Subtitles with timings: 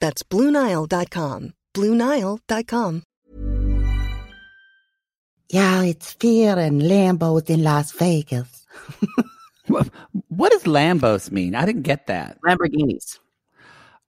[0.00, 1.54] That's BlueNile.com.
[1.74, 3.02] BlueNile.com.
[5.50, 8.66] Yeah, it's fear and Lambos in Las Vegas.
[9.68, 9.88] What,
[10.28, 11.54] what does Lambos mean?
[11.54, 12.38] I didn't get that.
[12.40, 13.18] Lamborghinis.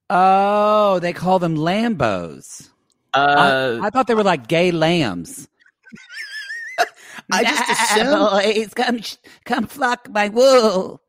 [0.08, 2.70] Oh, they call them Lambos.
[3.12, 5.48] Uh, I, I thought they were like gay lambs.
[7.32, 8.10] I just assumed.
[8.10, 9.00] Boys, come,
[9.44, 11.02] come flock my wool.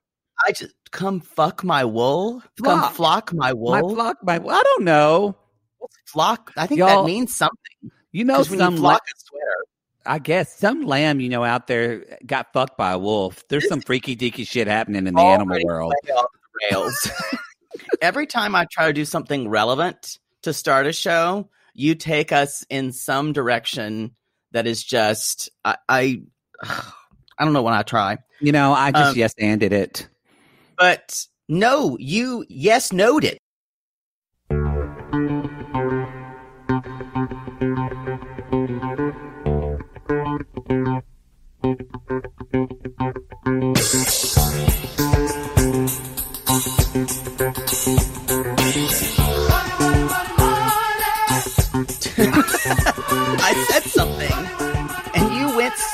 [0.47, 2.41] I just come fuck my wool.
[2.57, 2.81] Flock.
[2.83, 3.71] Come flock my wool.
[3.71, 4.35] My flock, my.
[4.35, 5.35] I don't know.
[6.05, 6.51] Flock?
[6.57, 7.57] I think Y'all- that means something.
[8.11, 9.65] You know, some you flock la- a sweater.
[10.05, 13.47] I guess some lamb you know out there got fucked by a wolf.
[13.47, 15.93] There's some freaky deaky shit happening in the animal world.
[16.05, 17.11] way off the rails.
[18.01, 22.65] Every time I try to do something relevant to start a show, you take us
[22.69, 24.15] in some direction
[24.51, 26.21] that is just I I,
[26.63, 30.07] I don't know when I try, You know, I just Um, yes anded it.
[30.81, 33.37] But no, you yes noted.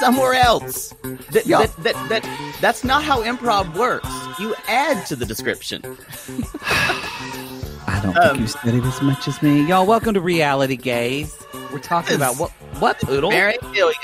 [0.07, 0.94] Somewhere else.
[1.31, 1.66] That, Yeah.
[1.66, 4.07] that, that, that, that's not how improv works.
[4.40, 5.81] You add to the description.
[7.90, 9.67] I don't think um, you studied as much as me.
[9.67, 11.38] Y'all, welcome to Reality Gaze.
[11.73, 13.31] We're talking about what what poodle?
[13.31, 13.97] Mary Millions,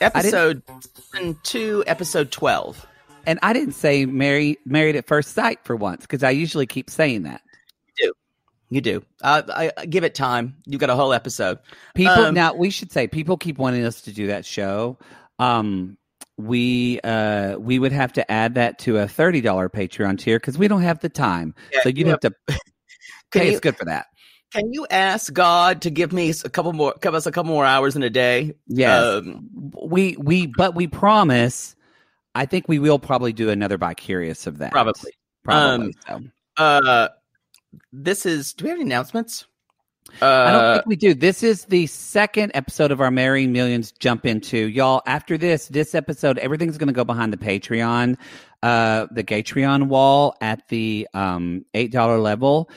[0.00, 0.62] episode
[1.44, 2.84] two, episode twelve.
[3.24, 6.90] And I didn't say marry, married at first sight for once because I usually keep
[6.90, 7.40] saying that.
[8.68, 9.04] You do.
[9.20, 10.56] Uh, I, I give it time.
[10.64, 11.58] You got a whole episode.
[11.94, 14.96] People Um, now we should say people keep wanting us to do that show.
[15.42, 15.98] Um,
[16.38, 20.58] we uh we would have to add that to a thirty dollar Patreon tier because
[20.58, 21.54] we don't have the time.
[21.72, 22.32] Yeah, so you'd you have to
[23.32, 24.06] pay you- us good for that.
[24.52, 27.64] Can you ask God to give me a couple more, give us a couple more
[27.64, 28.52] hours in a day?
[28.66, 29.02] Yes.
[29.02, 29.48] Um,
[29.82, 31.74] we we but we promise.
[32.34, 34.72] I think we will probably do another vicarious of that.
[34.72, 35.12] Probably.
[35.42, 35.94] Probably.
[36.06, 36.22] so.
[36.58, 37.08] uh,
[37.92, 38.52] this is.
[38.52, 39.46] Do we have any announcements?
[40.20, 41.14] Uh, I don't think we do.
[41.14, 44.56] This is the second episode of our Marrying Millions jump into.
[44.56, 48.16] Y'all, after this, this episode, everything's going to go behind the Patreon,
[48.62, 52.70] uh, the Gatreon wall at the um, $8 level.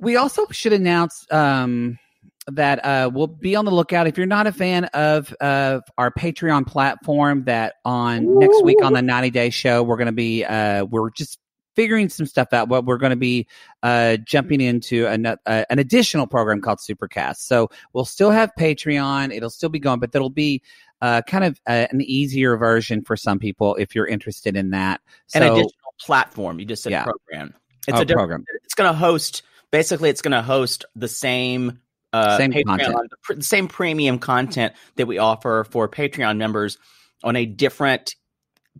[0.00, 1.98] We also should announce um,
[2.46, 4.06] that uh, we'll be on the lookout.
[4.06, 8.92] If you're not a fan of, of our Patreon platform, that on next week on
[8.92, 11.38] the 90 Day Show, we're going to be, uh, we're just
[11.78, 12.68] figuring some stuff out.
[12.68, 13.46] What we're going to be
[13.84, 17.36] uh, jumping into an, uh, an additional program called Supercast.
[17.36, 19.32] So we'll still have Patreon.
[19.32, 20.60] It'll still be going, but that'll be
[21.02, 25.00] uh, kind of uh, an easier version for some people if you're interested in that.
[25.28, 26.58] So, an additional platform.
[26.58, 27.04] You just said Yeah.
[27.04, 27.54] program.
[27.86, 28.44] It's Oh, a different, program.
[28.64, 29.42] It's going to host.
[29.70, 31.78] Basically, it's going to host the same.
[32.12, 32.96] Uh, Same content.
[33.22, 36.76] pr- the same premium content that we offer for Patreon members
[37.22, 38.16] on a different,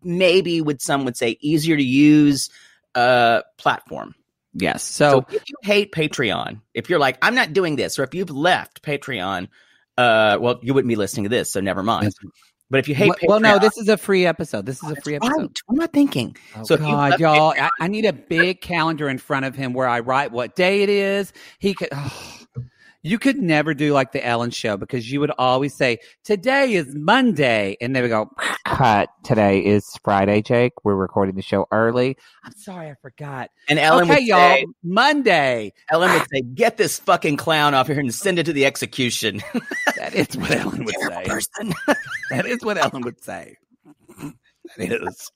[0.02, 2.48] maybe would some would say easier to use
[2.98, 4.14] uh, platform.
[4.54, 4.82] yes.
[4.82, 8.14] So, So, if you hate Patreon, if you're like, I'm not doing this, or if
[8.14, 9.48] you've left Patreon,
[9.96, 12.12] uh, well, you wouldn't be listening to this, so never mind.
[12.70, 14.66] But if you hate well, Patreon, well, no, this is a free episode.
[14.66, 15.24] This is a free right.
[15.30, 15.56] episode.
[15.66, 16.36] What am I thinking?
[16.54, 19.72] Oh, So God, y'all, Patreon- I, I need a big calendar in front of him
[19.72, 21.32] where I write what day it is.
[21.58, 21.88] He could.
[23.02, 26.94] You could never do like the Ellen show because you would always say today is
[26.94, 28.30] Monday, and they would go,
[28.66, 29.08] "Cut.
[29.24, 30.72] Today is Friday, Jake.
[30.84, 32.16] We're recording the show early.
[32.44, 33.50] I'm sorry, I forgot.
[33.68, 35.72] And Ellen okay, would y'all, say, Monday.
[35.90, 39.42] Ellen would say, "Get this fucking clown off here and send it to the execution."
[39.96, 41.24] That is what Ellen would say.
[41.24, 41.74] person.
[42.30, 43.56] That is what Ellen would say.
[44.76, 45.32] That is.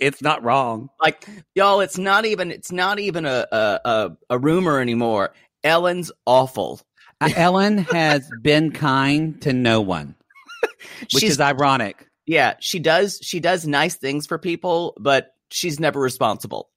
[0.00, 0.88] It's not wrong.
[1.00, 5.32] like y'all, it's not even it's not even a a a, a rumor anymore.
[5.64, 6.80] Ellen's awful.
[7.20, 10.14] Uh, Ellen has been kind to no one,
[11.00, 12.08] which She's is ironic.
[12.26, 16.68] yeah, she does she does nice things for people, but she's never responsible.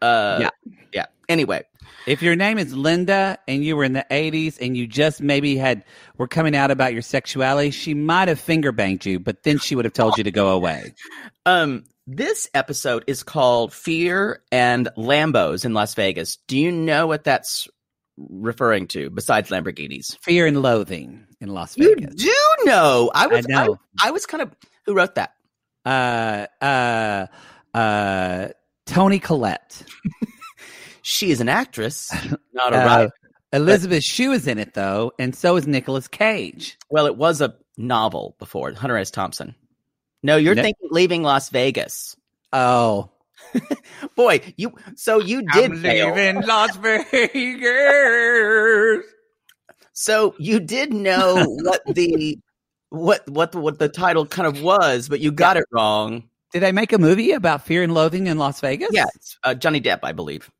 [0.00, 0.50] Uh Yeah.
[0.92, 1.06] Yeah.
[1.28, 1.62] Anyway,
[2.06, 5.56] If your name is Linda and you were in the 80s and you just maybe
[5.56, 5.84] had
[6.18, 9.76] were coming out about your sexuality, she might have finger banged you, but then she
[9.76, 10.94] would have told you to go away.
[11.46, 16.38] um this episode is called Fear and Lambos in Las Vegas.
[16.48, 17.68] Do you know what that's
[18.28, 20.18] referring to besides Lamborghinis?
[20.22, 22.14] Fear and loathing in Las Vegas.
[22.22, 23.10] You do know.
[23.14, 23.78] I was know.
[24.00, 24.54] I, I was kind of
[24.86, 25.34] who wrote that?
[25.84, 27.26] Uh uh
[27.74, 28.48] uh
[28.86, 29.82] Toni Collette.
[31.02, 32.12] She is an actress,
[32.52, 33.10] not a Uh, writer.
[33.54, 36.76] Elizabeth Shue is in it though, and so is Nicolas Cage.
[36.90, 39.10] Well, it was a novel before Hunter S.
[39.10, 39.54] Thompson.
[40.22, 40.62] No, you're No.
[40.62, 42.14] thinking leaving Las Vegas.
[42.52, 43.10] Oh,
[44.16, 46.14] Boy, you so you did fail.
[46.14, 47.30] In Las Vegas.
[49.92, 52.38] So you did know what the
[52.90, 56.24] what what the, what the title kind of was, but you got it wrong.
[56.52, 58.90] Did they make a movie about fear and loathing in Las Vegas?
[58.92, 60.50] Yes, uh, Johnny Depp, I believe.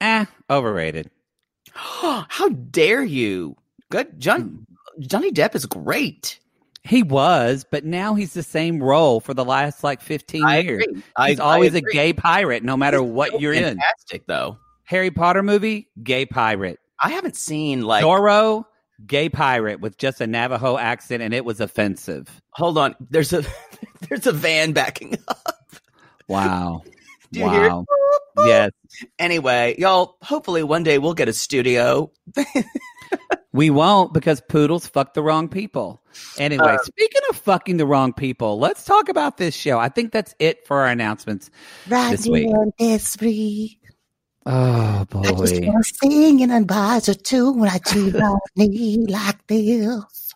[0.00, 1.10] Eh, overrated.
[1.74, 3.56] How dare you?
[3.90, 4.66] Good, John.
[5.00, 6.40] Johnny Depp is great.
[6.86, 10.84] He was, but now he's the same role for the last like 15 I years.
[10.84, 11.02] agree.
[11.16, 11.92] I, He's always I a agree.
[11.94, 13.62] gay pirate, no matter what So you're in.
[13.64, 14.58] fantastic, though.
[14.84, 16.78] Harry Potter movie, gay pirate.
[17.02, 18.04] I haven't seen like.
[18.04, 18.64] Zorro,
[19.06, 22.42] gay pirate with just a Navajo accent, and it was offensive.
[22.50, 23.44] Hold on, there's a
[24.08, 25.72] there's a van backing up.
[26.28, 26.82] Wow.
[27.32, 27.86] Do you hear wow.
[28.44, 28.70] Yes.
[29.18, 30.18] Anyway, y'all.
[30.22, 32.12] Hopefully, one day we'll get a studio.
[33.52, 36.02] We won't because poodles fuck the wrong people.
[36.38, 39.78] Anyway, Uh, speaking of fucking the wrong people, let's talk about this show.
[39.78, 41.50] I think that's it for our announcements.
[41.86, 42.46] This week.
[42.48, 43.78] Radio Desiree.
[44.46, 45.68] Oh I just boy.
[45.68, 50.34] want to and advise her too when I cheat on me like this.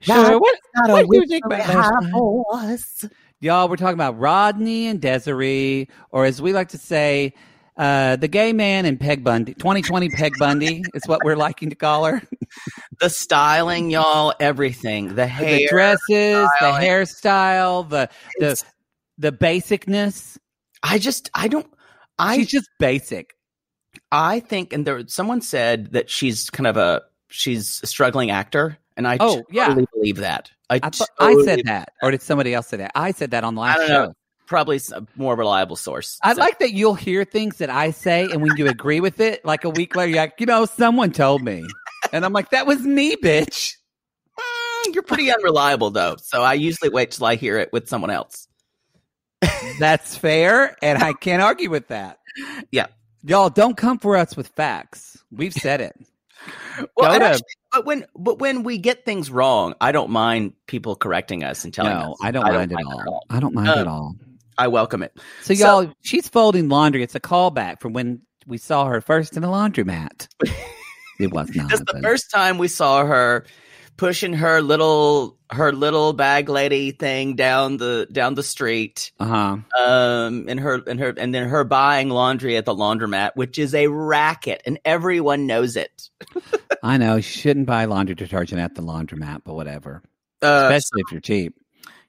[0.00, 0.38] Sure.
[0.40, 2.12] What, Not what a do you think whispery about last high night?
[2.12, 3.04] voice.
[3.40, 7.32] Y'all, we're talking about Rodney and Desiree, or as we like to say,
[7.80, 9.54] uh, the gay man and Peg Bundy.
[9.54, 12.22] 2020 Peg Bundy is what we're liking to call her.
[13.00, 14.34] The styling, y'all.
[14.38, 15.14] Everything.
[15.14, 15.58] The hair.
[15.60, 18.62] the dresses, the hairstyle, the the
[19.16, 20.36] the basicness.
[20.82, 21.30] I just.
[21.32, 21.66] I don't.
[22.18, 23.34] I She's just basic.
[24.12, 28.76] I think, and there someone said that she's kind of a she's a struggling actor,
[28.96, 29.68] and I Oh, yeah.
[29.68, 30.50] totally believe that.
[30.68, 32.92] I, I, thought I said that, or did somebody else say that?
[32.94, 34.04] I said that on the last show.
[34.06, 34.14] know.
[34.50, 36.18] Probably a more reliable source.
[36.22, 39.20] I So- like that you'll hear things that I say, and when you agree with
[39.20, 41.64] it, like a week later, you're like, you know, someone told me,
[42.12, 43.76] and I'm like, that was me, bitch.
[44.36, 48.10] Mm, you're pretty unreliable though, so I usually wait till I hear it with someone
[48.10, 48.48] else.
[49.78, 52.18] That's fair, and I can't argue with that.
[52.72, 52.86] Yeah.
[53.22, 55.16] Y'all don't come for us with facts.
[55.30, 55.96] We've said it.
[56.96, 60.96] Well, to- actually, but when but when we get things wrong, I don't mind people
[60.96, 62.18] correcting us and telling No, us.
[62.22, 63.26] I don't mind at all.
[63.28, 64.14] I don't mind at all.
[64.60, 65.16] I welcome it.
[65.42, 67.02] So, so- y'all, she's folding laundry.
[67.02, 70.28] It's a callback from when we saw her first in the laundromat.
[71.20, 71.70] it was not.
[71.70, 73.46] The but- first time we saw her
[73.96, 79.56] pushing her little her little bag lady thing down the down the street Uh-huh.
[79.78, 83.74] um and her and her and then her buying laundry at the laundromat which is
[83.74, 86.08] a racket and everyone knows it
[86.82, 90.02] I know you shouldn't buy laundry detergent at the laundromat, but whatever.
[90.40, 91.54] uh, Especially if you're cheap.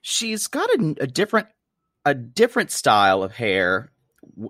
[0.00, 1.48] she's got a, a different
[2.04, 3.90] a different style of hair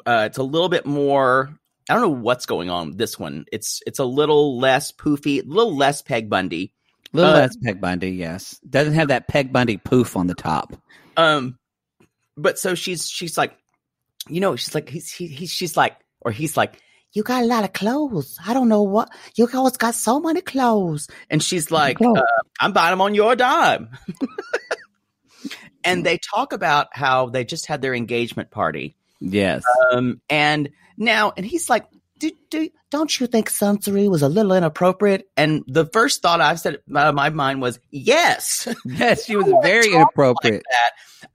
[0.07, 1.55] uh it's a little bit more
[1.89, 5.43] i don't know what's going on with this one it's it's a little less poofy
[5.45, 6.73] a little less peg bundy
[7.13, 8.59] A little Uh, less Peg Bundy, yes.
[8.69, 10.73] Doesn't have that Peg Bundy poof on the top.
[11.17, 11.59] Um,
[12.39, 13.53] but so she's she's like,
[14.29, 16.81] you know, she's like he's he, he's she's like or he's like,
[17.13, 18.39] You got a lot of clothes.
[18.47, 19.11] I don't know what.
[19.37, 21.07] You always got so many clothes.
[21.29, 22.23] and she's like, uh,
[22.61, 23.91] I'm buying them on your dime.
[25.85, 28.97] and they talk about how they just had their engagement party.
[29.21, 29.63] Yes.
[29.93, 31.87] Um, and now and he's like,
[32.19, 35.29] Do, do, don't you think Suntory was a little inappropriate?
[35.37, 38.69] and the first thought I've said out of my mind was, yes.
[38.85, 40.63] yes, she was very inappropriate.
[40.71, 40.91] that.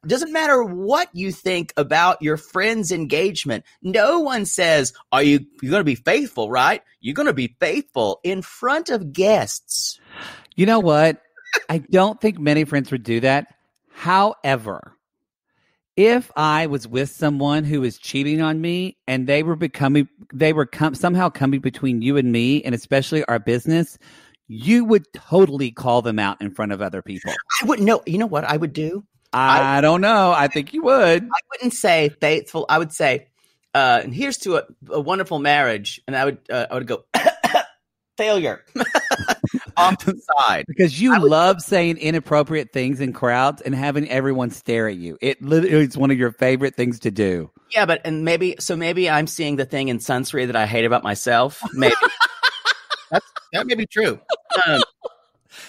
[0.06, 3.64] Doesn't matter what you think about your friend's engagement.
[3.82, 6.82] No one says, "Are you you're going to be faithful?" Right?
[7.00, 10.00] You're going to be faithful in front of guests.
[10.56, 11.22] You know what?
[11.70, 13.48] I don't think many friends would do that.
[13.98, 14.94] However,
[15.96, 20.54] if I was with someone who was cheating on me and they were becoming, they
[20.54, 23.98] were com- somehow coming between you and me, and especially our business,
[24.48, 27.34] you would totally call them out in front of other people.
[27.64, 28.04] I wouldn't know.
[28.06, 29.04] You know what I would do?
[29.34, 30.32] I, don't know.
[30.32, 31.24] I think you would.
[31.24, 32.68] I wouldn't say faithful.
[32.70, 33.30] I would say,
[33.74, 37.04] uh, "And here's to a, a wonderful marriage." And I would uh, I would go,
[38.18, 38.64] failure.
[39.78, 40.66] Off to the side.
[40.68, 45.18] Because you would- love saying inappropriate things in crowds and having everyone stare at you.
[45.22, 47.50] It literally is one of your favorite things to do.
[47.74, 50.86] Yeah, but and maybe so maybe I'm seeing the thing in Sunsary that I hate
[50.86, 51.62] about myself.
[51.74, 51.96] Maybe
[53.54, 54.20] that may be true.
[54.66, 54.82] Um,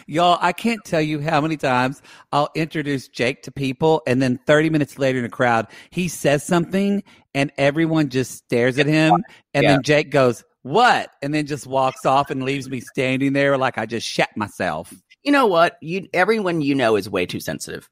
[0.06, 4.38] Y'all, I can't tell you how many times I'll introduce Jake to people and then
[4.47, 7.02] 30 minutes later in a crowd, he says something
[7.35, 9.23] and everyone just stares at him.
[9.54, 9.73] And Yeah.
[9.73, 11.12] then Jake goes, What?
[11.22, 14.92] And then just walks off and leaves me standing there like I just shat myself.
[15.22, 15.78] you know what?
[15.80, 17.88] You everyone you know is way too sensitive.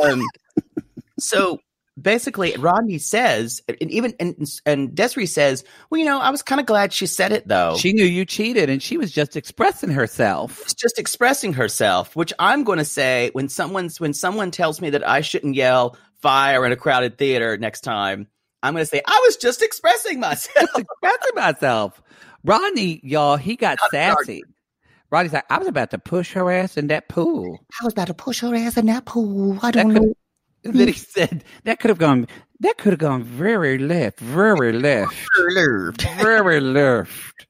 [0.00, 0.22] Um,
[1.18, 1.58] so
[2.00, 6.60] basically, Rodney says, and even and, and Desiree says, "Well, you know, I was kind
[6.60, 7.76] of glad she said it though.
[7.78, 10.64] She knew you cheated and she was just expressing herself.
[10.76, 15.06] just expressing herself." Which I'm going to say when someone's when someone tells me that
[15.06, 18.28] I shouldn't yell fire in a crowded theater next time,
[18.64, 20.70] I'm going to say I was just expressing myself.
[20.74, 22.00] expressing myself.
[22.44, 24.14] Rodney, y'all, he got I'm sorry.
[24.24, 24.42] sassy.
[25.10, 27.58] Rodney's like, I was about to push her ass in that pool.
[27.80, 29.58] I was about to push her ass in that pool.
[29.62, 30.14] I don't know.
[30.66, 32.26] Then he said that could have gone
[32.60, 35.14] that could have gone very left, very left,
[36.22, 37.46] very left.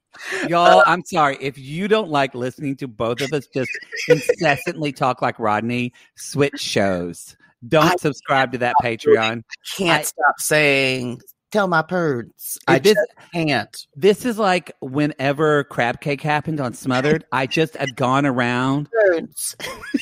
[0.49, 1.39] Y'all, I'm sorry.
[1.41, 3.71] If you don't like listening to both of us just
[4.09, 7.37] incessantly talk like Rodney, switch shows.
[7.69, 9.39] Don't I subscribe to that Patreon.
[9.39, 11.21] I can't I- stop saying
[11.55, 12.59] tell my birds.
[12.69, 13.87] I This- just can't.
[13.97, 17.25] This is like whenever crab cake happened on Smothered.
[17.33, 18.89] I just had gone around.
[18.91, 19.57] Birds.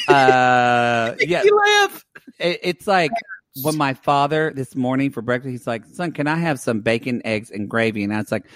[0.09, 2.05] Uh, yeah, You laugh.
[2.39, 3.11] it, it's like
[3.63, 7.21] when my father this morning for breakfast, he's like, "Son, can I have some bacon,
[7.27, 8.47] eggs, and gravy?" And I was like,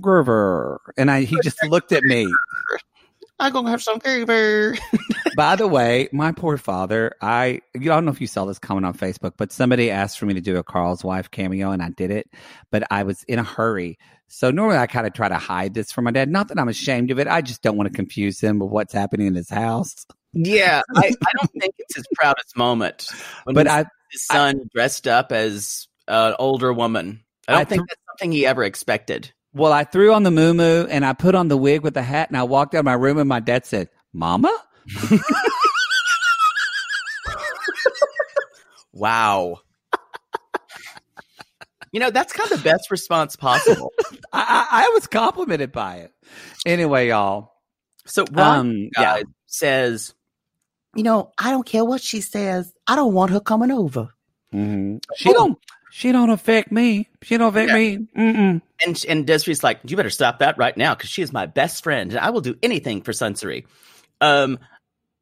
[0.00, 2.26] "Grover," and I he just looked at me.
[3.38, 4.76] I'm gonna have some fever.
[5.36, 8.46] By the way, my poor father, I you know, I don't know if you saw
[8.46, 11.70] this comment on Facebook, but somebody asked for me to do a Carl's wife cameo
[11.70, 12.30] and I did it,
[12.70, 13.98] but I was in a hurry.
[14.28, 16.30] So normally I kind of try to hide this from my dad.
[16.30, 17.28] Not that I'm ashamed of it.
[17.28, 20.06] I just don't want to confuse him with what's happening in his house.
[20.32, 23.08] Yeah, I, I don't think it's his proudest moment.
[23.44, 27.22] But his, I his son dressed up as an older woman.
[27.48, 29.32] I don't I think th- that's something he ever expected.
[29.56, 32.28] Well, I threw on the moo and I put on the wig with the hat
[32.28, 34.54] and I walked out of my room and my dad said, Mama?
[38.92, 39.58] Wow.
[41.92, 43.92] you know, that's kind of the best response possible.
[44.32, 46.12] I, I, I was complimented by it.
[46.64, 47.52] Anyway, y'all.
[48.06, 49.02] So Ron Um, yeah.
[49.02, 50.14] guys says,
[50.94, 52.72] You know, I don't care what she says.
[52.86, 54.08] I don't want her coming over.
[54.52, 55.00] Mhm.
[55.16, 55.58] She don't.
[55.96, 57.08] She don't affect me.
[57.22, 57.74] She don't affect Yeah.
[57.74, 57.98] me.
[58.14, 58.60] Mm-mm.
[58.84, 61.82] and and Desiree's like, you better stop that right now because she is my best
[61.82, 63.64] friend and I will do anything for Sunsary.
[64.20, 64.58] Um,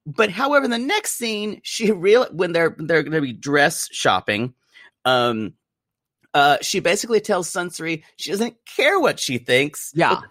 [0.05, 3.89] but however, in the next scene, she real when they're they're going to be dress
[3.93, 4.53] shopping,
[5.05, 5.55] um,
[6.35, 9.93] uh, she basically tells Sunsary she doesn't care what she thinks.
[9.95, 10.23] Yeah,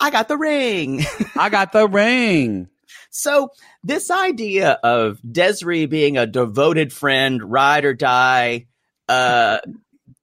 [0.00, 1.04] I got the ring.
[1.36, 2.70] I got the ring.
[3.10, 3.50] so
[3.84, 8.66] this idea of Desiree being a devoted friend, ride or die,
[9.10, 9.58] uh,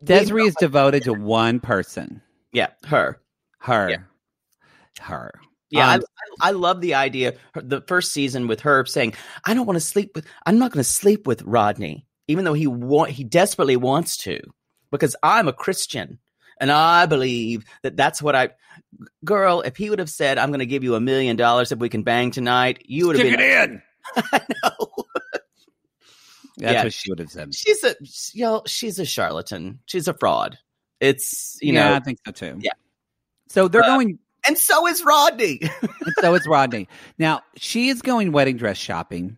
[0.04, 2.22] Desiree is devoted to one person.
[2.52, 3.20] yeah, her.
[3.60, 3.90] Her.
[3.90, 3.98] Yeah.
[5.00, 5.32] Her.
[5.70, 6.04] Yeah, Um,
[6.42, 7.34] I, I love the idea.
[7.54, 10.26] The first season with her saying, "I don't want to sleep with.
[10.46, 14.40] I'm not going to sleep with Rodney, even though he want he desperately wants to,
[14.92, 16.20] because I'm a Christian
[16.60, 18.52] and I believe that that's what I."
[19.26, 21.80] Girl, if he would have said, "I'm going to give you a million dollars if
[21.80, 23.40] we can bang tonight," you would have been.
[23.40, 23.82] it in.
[24.16, 24.87] I know.
[26.58, 26.84] That's Yeah.
[26.84, 27.54] what she would have said.
[27.56, 27.96] She's a
[28.34, 29.80] you know, she's a charlatan.
[29.86, 30.58] She's a fraud.
[31.00, 32.58] It's you yeah, know, I think so too.
[32.60, 32.72] Yeah.
[33.50, 35.60] So they're Uh, going, and so is Rodney.
[35.82, 36.88] and so is Rodney.
[37.20, 39.38] Now she is going wedding dress shopping.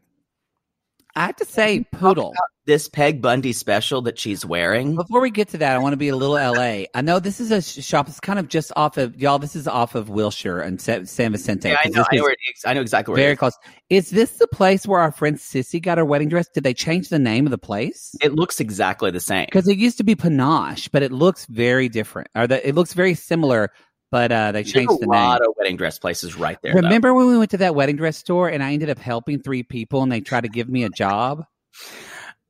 [1.20, 2.34] I have to say, Poodle.
[2.66, 4.96] this Peg Bundy special that she's wearing.
[4.96, 6.86] Before we get to that, I want to be a little LA.
[6.96, 8.08] I know this is a shop.
[8.08, 9.38] It's kind of just off of y'all.
[9.38, 11.68] This is off of Wilshire and San Vicente.
[11.68, 12.06] Yeah, I know.
[12.10, 12.64] I know, is where it is.
[12.66, 13.40] I know exactly where very is.
[13.40, 13.54] close.
[13.90, 16.48] Is this the place where our friend Sissy got her wedding dress?
[16.48, 18.16] Did they change the name of the place?
[18.22, 19.46] It looks exactly the same.
[19.46, 22.30] Because it used to be Panache, but it looks very different.
[22.34, 23.72] Or the, it looks very similar,
[24.12, 26.74] but uh, they changed a the lot of wedding dress places right there.
[26.74, 26.80] though.
[26.82, 29.64] Remember when we went to that wedding dress store and I ended up helping three
[29.64, 31.46] people and they tried to give me a job?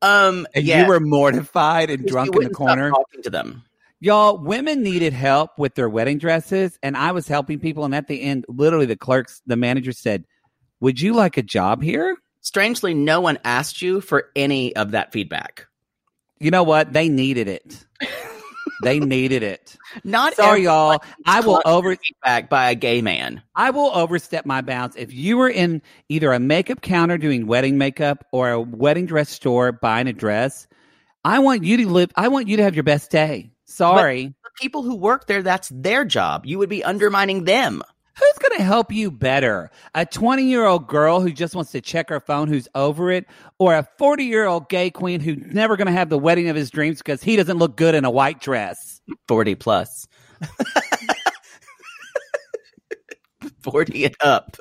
[0.02, 2.90] Um, And yeah, you were mortified and drunk in the corner.
[2.90, 3.64] talking to them.
[4.00, 7.84] Y'all, women needed help with their wedding dresses, and I was helping people.
[7.84, 10.24] And at the end, literally, the clerks, the manager said,
[10.80, 15.12] "Would you like a job here?" Strangely, no one asked you for any of that
[15.12, 15.68] feedback.
[16.40, 16.94] You know what?
[16.94, 17.86] They needed it.
[18.84, 19.78] they needed it.
[20.04, 21.02] Not Sorry, y'all.
[21.26, 21.96] I will over.
[21.96, 23.42] feedback by a gay man.
[23.56, 24.96] I will overstep my bounds.
[24.96, 29.30] If you were in either a makeup counter doing wedding makeup or a wedding dress
[29.30, 30.68] store buying a dress,
[31.26, 32.12] I want you to live.
[32.16, 33.52] I want you to have your best day.
[33.66, 34.34] Sorry.
[34.44, 36.46] The people who work there, that's their job.
[36.46, 37.84] You would be undermining them.
[38.20, 39.72] Who's going to help you better?
[39.96, 43.26] A 20 year old girl who just wants to check her phone, who's over it,
[43.60, 46.56] or a 40 year old gay queen who's never going to have the wedding of
[46.56, 49.02] his dreams because he doesn't look good in a white dress?
[49.28, 50.08] 40 plus.
[53.64, 54.58] 40 and up.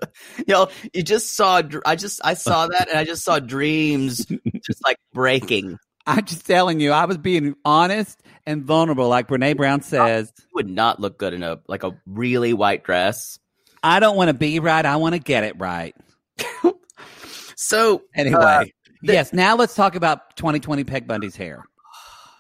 [0.47, 4.25] Yo, you just saw, I just, I saw that and I just saw dreams
[4.62, 5.79] just like breaking.
[6.07, 10.33] I'm just telling you, I was being honest and vulnerable, like Brene Brown says.
[10.38, 13.38] You would not look good in a, like a really white dress.
[13.82, 14.85] I don't want to be right.
[14.85, 15.94] I want to get it right.
[17.61, 18.64] So, Anyway, uh,
[19.02, 21.64] yes, now let's talk about 2020 Peg Bundy's hair.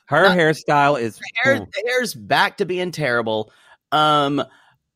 [0.06, 3.52] Her Not- hairstyle is hair, hair's back to being terrible.
[3.90, 4.42] Um,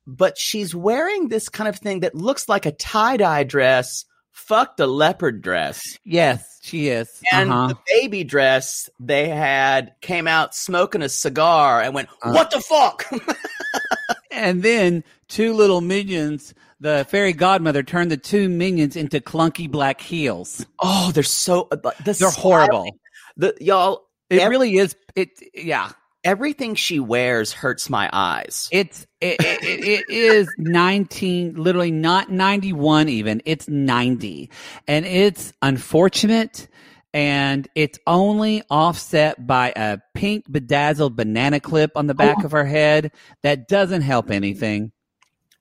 [0.07, 4.05] but she's wearing this kind of thing that looks like a tie dye dress.
[4.31, 5.83] Fuck the leopard dress.
[6.05, 7.21] yes, she is.
[7.33, 7.69] And Uh-huh.
[7.69, 12.31] the baby dress they had came out smoking a cigar and went, Uh.
[12.33, 13.11] What the fuck?
[14.33, 20.01] And then two little minions, the fairy godmother turned the two minions into clunky black
[20.01, 20.65] heels.
[20.81, 22.97] oh, they're so uh, the They're horrible.
[23.37, 24.97] The y'all It ev- really is.
[25.15, 25.91] It yeah.
[26.25, 28.69] everything she wears hurts my eyes.
[28.73, 34.51] It's it, it, it, it is 19 literally not 91 even it's 90
[34.89, 36.69] and it's unfortunate
[37.15, 42.65] and it's only offset by a pink bedazzled banana clip on the back of her
[42.65, 44.93] head that doesn't help anything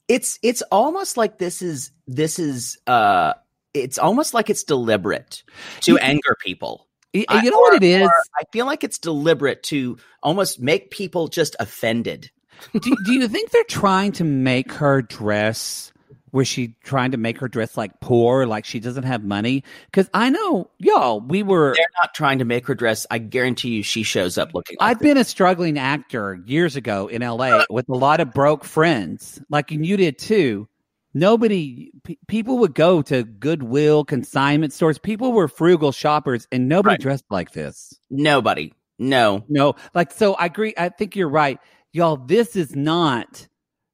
[0.08, 3.34] It's it's almost like this is this is uh
[3.74, 5.44] it's almost like it's deliberate
[5.82, 6.88] to You- anger people.
[7.14, 10.92] Y- I- you know what it is I feel like it's deliberate to almost make
[10.92, 12.30] people just offended.
[12.74, 15.92] do, do you think they're trying to make her dress
[16.34, 20.10] was she trying to make her dress like poor like she doesn't have money because
[20.14, 23.06] i know y'all we were They're not trying to make her dress.
[23.12, 24.78] I guarantee you, she shows up looking.
[24.80, 28.64] Like I've been a struggling actor years ago in LA with a lot of broke
[28.64, 30.68] friends, like and you did too.
[31.14, 34.98] Nobody, pe people would go to Goodwill, consignment stores.
[34.98, 37.02] People were frugal shoppers, and nobody Right.
[37.02, 37.94] dressed like this.
[38.10, 38.72] nobody.
[38.98, 40.36] No, No, like so.
[40.36, 40.74] I agree.
[40.78, 41.60] I think you're right,
[41.92, 42.16] y'all.
[42.18, 43.48] This is not.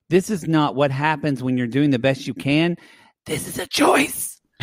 [0.10, 2.78] This is not what happens when you're doing the best you can.
[3.26, 4.40] This is a choice.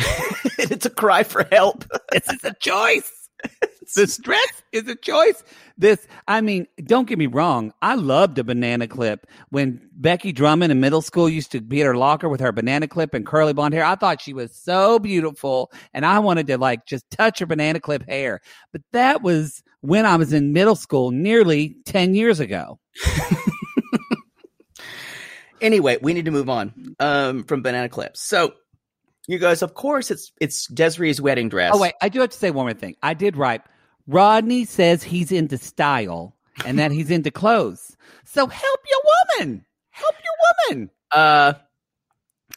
[0.57, 1.85] it's a cry for help.
[2.11, 3.11] This is a choice.
[3.95, 5.43] the stress is a choice.
[5.77, 7.73] This, I mean, don't get me wrong.
[7.81, 11.85] I loved a banana clip when Becky Drummond in middle school used to be at
[11.85, 13.83] her locker with her banana clip and curly blonde hair.
[13.83, 17.79] I thought she was so beautiful and I wanted to like just touch her banana
[17.79, 18.41] clip hair.
[18.71, 22.79] But that was when I was in middle school nearly 10 years ago.
[25.61, 28.21] anyway, we need to move on um, from banana clips.
[28.21, 28.53] So,
[29.27, 31.71] you guys, of course, it's it's Desiree's wedding dress.
[31.73, 31.93] Oh, wait.
[32.01, 32.95] I do have to say one more thing.
[33.01, 33.61] I did write
[34.07, 37.95] Rodney says he's into style and that he's into clothes.
[38.23, 39.01] So help your
[39.39, 39.65] woman.
[39.89, 40.89] Help your woman.
[41.11, 41.53] Uh,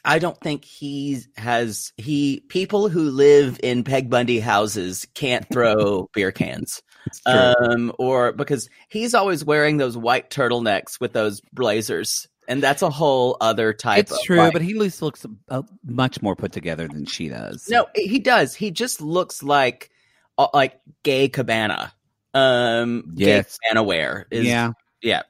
[0.04, 6.08] I don't think he has he people who live in Peg Bundy houses can't throw
[6.14, 6.82] beer cans.
[7.24, 12.90] Um, or because he's always wearing those white turtlenecks with those blazers, and that's a
[12.90, 14.00] whole other type.
[14.00, 17.04] It's of, true, like- but he at least looks uh, much more put together than
[17.06, 17.68] she does.
[17.68, 18.54] no, he does.
[18.56, 19.90] He just looks like
[20.38, 21.92] uh, like gay cabana.
[22.34, 23.58] Um, Yes.
[23.62, 24.26] gay cabana wear.
[24.30, 25.22] Is, yeah, yeah.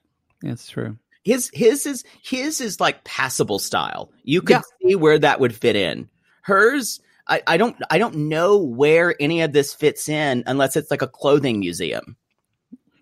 [0.43, 0.97] it's true.
[1.25, 4.11] His his is his is like passable style.
[4.23, 4.63] You could Yeah.
[4.89, 6.09] see where that would fit in.
[6.43, 10.91] Hers, I, I don't I don't know where any of this fits in unless it's
[10.91, 12.17] like a clothing museum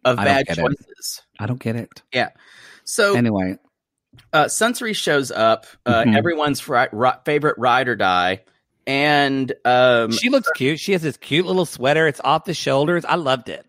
[0.05, 0.61] of I bad get it.
[0.63, 1.23] choices.
[1.39, 2.03] I don't get it.
[2.13, 2.31] Yeah.
[2.85, 3.59] So Anyway,
[4.33, 6.17] uh, Sensory shows up, uh, Mhm.
[6.17, 8.43] everyone's fri- ri- favorite ride or die,
[8.87, 10.79] and um, she looks cute.
[10.81, 12.07] She has this cute little sweater.
[12.07, 13.05] It's off the shoulders.
[13.05, 13.65] I loved it.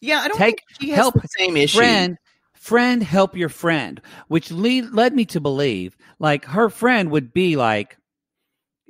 [0.00, 1.76] yeah, I don't take- think she has help the same issue.
[1.78, 2.16] Friend,
[2.54, 7.56] friend, help your friend, which lead, led me to believe like her friend would be
[7.56, 7.96] like,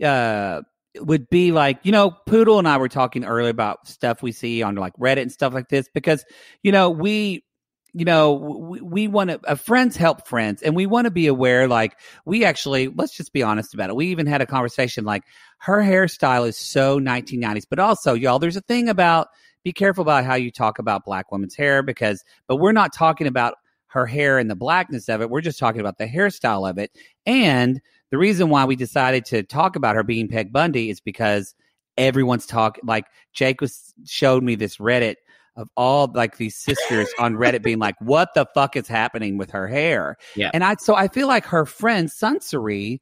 [0.03, 0.63] uh,
[0.99, 4.63] would be like, you know, Poodle and I were talking earlier about stuff we see
[4.63, 6.25] on like Reddit and stuff like this because,
[6.63, 7.45] you know, we,
[7.93, 11.27] you know, we, we want to, uh, friends help friends and we want to be
[11.27, 13.97] aware, like, we actually, let's just be honest about it.
[13.97, 15.25] We even had a conversation like
[15.59, 19.29] her hairstyle is so 1990s, but also, y'all, there's a thing about,
[19.65, 23.27] be careful about how you talk about black women's hair because, but we're not talking
[23.27, 23.55] about
[23.89, 25.31] her hair and the blackness of it.
[25.31, 26.93] We're just talking about the hairstyle of it.
[27.27, 31.55] And the reason why we decided to talk about her being Peg Bundy is because
[31.99, 32.85] everyone's talking.
[32.87, 35.17] Like Jake was showed me this Reddit
[35.57, 39.51] of all like these sisters on Reddit being like, "What the fuck is happening with
[39.51, 40.51] her hair?" Yeah.
[40.55, 43.01] and I so I feel like her friend Sunsuri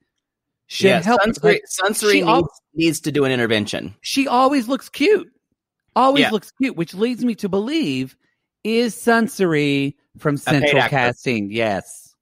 [0.66, 1.22] should yeah, help.
[1.22, 3.94] Sensory, Sensory needs, al- needs to do an intervention.
[4.02, 5.28] she always looks cute.
[5.96, 6.30] Always Yeah.
[6.30, 8.16] looks cute, which leads me to believe
[8.64, 10.82] is Sunsuri from paid Central.
[10.82, 11.50] Casting.
[11.50, 12.14] Yes.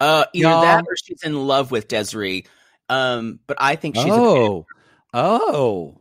[0.00, 2.46] Uh, either Y'all- that or she's in love with Desiree.
[2.88, 4.04] Um, but I think she's.
[4.06, 4.66] A, oh,
[5.14, 5.98] oh.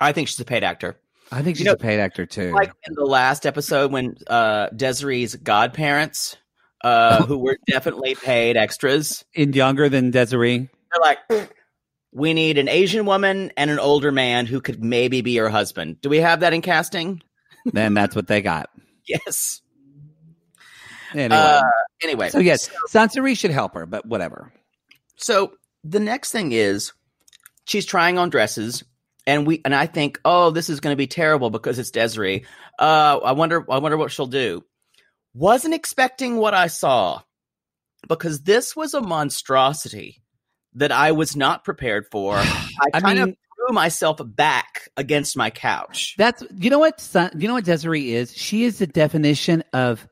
[0.00, 0.99] I think she's a paid actor.
[1.32, 2.52] I think she's know, a paid actor too.
[2.52, 6.36] Like in the last episode when uh, Desiree's godparents,
[6.82, 10.68] uh, who were definitely paid extras, in younger than Desiree.
[10.92, 11.50] they're like,
[12.12, 16.00] "We need an Asian woman and an older man who could maybe be her husband."
[16.00, 17.22] Do we have that in casting?
[17.64, 18.70] then that's what they got.
[19.06, 19.60] Yes.
[21.14, 21.36] Anyway.
[21.36, 21.62] Uh,
[22.00, 24.52] anyway, so yes, Sansari should help her, but whatever.
[25.16, 26.92] So the next thing is
[27.64, 28.84] she's trying on dresses,
[29.26, 32.44] and we and I think, oh, this is going to be terrible because it's Desiree.
[32.78, 34.64] Uh, I wonder, I wonder what she'll do.
[35.34, 37.22] Wasn't expecting what I saw
[38.08, 40.22] because this was a monstrosity
[40.74, 42.34] that I was not prepared for.
[42.36, 46.14] I I kind mean- of threw myself back against my couch.
[46.16, 47.06] That's you know what
[47.36, 48.32] you know what Desiree is.
[48.36, 50.06] She is the definition of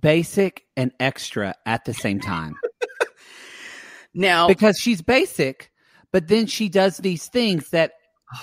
[0.00, 2.54] basic and extra at the same time
[4.14, 5.70] Now, because she's basic,
[6.12, 7.92] but then she does these things that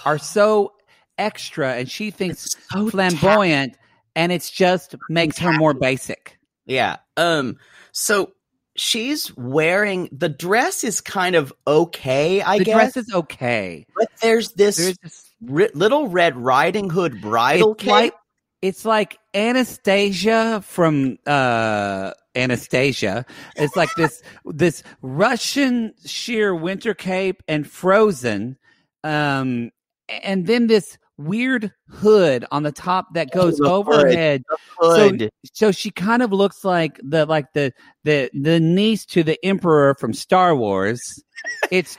[0.05, 0.73] are so
[1.17, 3.77] extra, and she thinks so flamboyant,
[4.15, 6.37] and it's just makes her more basic.
[6.65, 6.97] Yeah.
[7.17, 7.57] Um.
[7.91, 8.31] So
[8.75, 12.75] she's wearing the dress is kind of okay, I the guess.
[12.75, 13.85] dress is okay.
[13.95, 17.91] but there's this There's this ri- little Red Riding Hood bridal it's cape.
[17.91, 18.13] like
[18.61, 23.25] it's like Anastasia from uh Anastasia.
[23.55, 28.57] It's like this this Russian sheer winter cape and frozen.
[29.03, 29.71] Um
[30.09, 34.01] and then this weird hood on the top that goes the over hood.
[34.07, 34.43] her head.
[34.79, 35.29] Hood.
[35.53, 37.71] So she kind of looks like the like the
[38.03, 41.23] the the niece to the emperor from Star Wars.
[41.71, 41.97] It's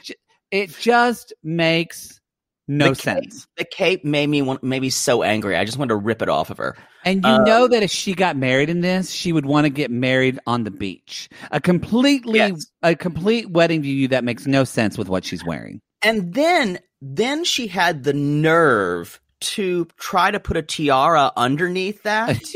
[0.51, 2.21] it just makes
[2.69, 3.01] no The cape-
[3.33, 3.47] sense.
[3.57, 5.57] the cape made me want, made me so angry.
[5.57, 6.77] I just wanted to rip it off of her.
[7.05, 9.71] And you Um, know that if she got married in this, she would want to
[9.71, 11.29] get married on the beach.
[11.53, 12.66] A completely Yes.
[12.83, 15.81] a complete wedding to you that makes no sense with what she's wearing.
[16.02, 22.40] And then then she had the nerve to try to put a tiara underneath that.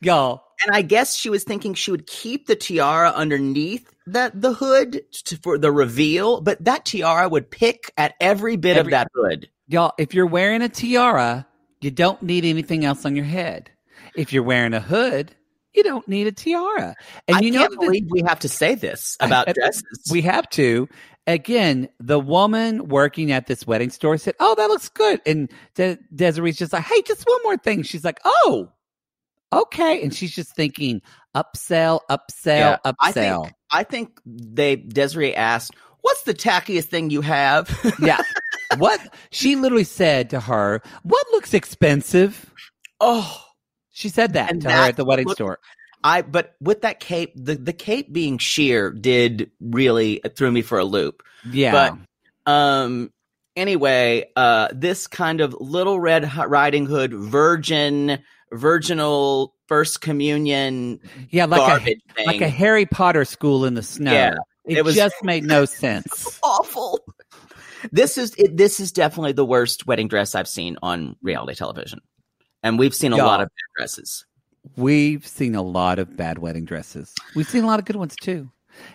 [0.00, 4.52] Y'all, and I guess she was thinking she would keep the tiara underneath that the
[4.54, 8.98] hood to, for the reveal, but that tiara would pick at every bit Every- of
[8.98, 9.48] that hood.
[9.68, 11.46] y'all, if you're wearing a tiara,
[11.80, 13.70] you don't need anything else on your head.
[14.16, 15.34] If you're wearing a hood,
[15.76, 16.94] you don't need a tiara.
[17.28, 19.52] And I you know can't that the- believe we have to say this about I-
[19.52, 20.08] dresses.
[20.10, 20.88] we have to.
[21.28, 25.98] Again, the woman working at this wedding store said, "Oh, that looks good," and De-
[26.14, 28.68] Desiree's just like, "Hey, just one more thing." She's like, "Oh,
[29.52, 31.02] okay," and she's just thinking,
[31.34, 37.10] "Upsell, upsell, Yeah, I upsell." think I think they Desiree asked, "What's the tackiest thing
[37.10, 37.68] you have?"
[38.00, 38.22] yeah.
[38.78, 42.52] What she literally said to her, "What looks expensive?"
[43.00, 43.42] oh,
[43.96, 45.58] She said that And to her at the wedding what- store.
[46.04, 50.78] I but with that cape, the the cape being sheer did really threw me for
[50.78, 51.22] a loop.
[51.50, 51.96] Yeah,
[52.44, 53.10] But Um.
[53.56, 58.18] Anyway, uh, this kind of little Red Riding Hood virgin,
[58.52, 62.26] virginal first communion yeah, like a thing.
[62.26, 64.12] like a Harry Potter school in the snow.
[64.12, 64.34] Yeah,
[64.66, 66.38] it, it was- just made no sense.
[66.42, 67.00] awful.
[67.92, 72.00] This is it, this is definitely the worst wedding dress I've seen on reality television,
[72.62, 73.26] and we've seen a Y'all.
[73.26, 74.24] lot of bad dresses.
[74.76, 77.14] We've seen a lot of bad wedding dresses.
[77.34, 78.50] We've seen a lot of good ones too.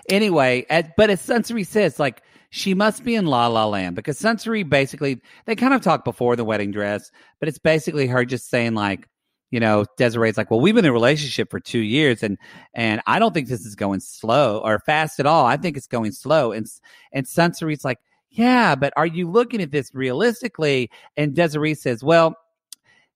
[0.09, 4.19] Anyway, at, but as Sunsari says, like she must be in La La Land because
[4.19, 8.49] Sunsari basically they kind of talk before the wedding dress, but it's basically her just
[8.49, 9.07] saying like,
[9.51, 12.37] you know, Desiree's like, well, we've been in a relationship for two years, and
[12.73, 15.45] and I don't think this is going slow or fast at all.
[15.45, 16.65] I think it's going slow, and
[17.11, 20.89] and Sunsari's like, yeah, but are you looking at this realistically?
[21.17, 22.35] And Desiree says, well,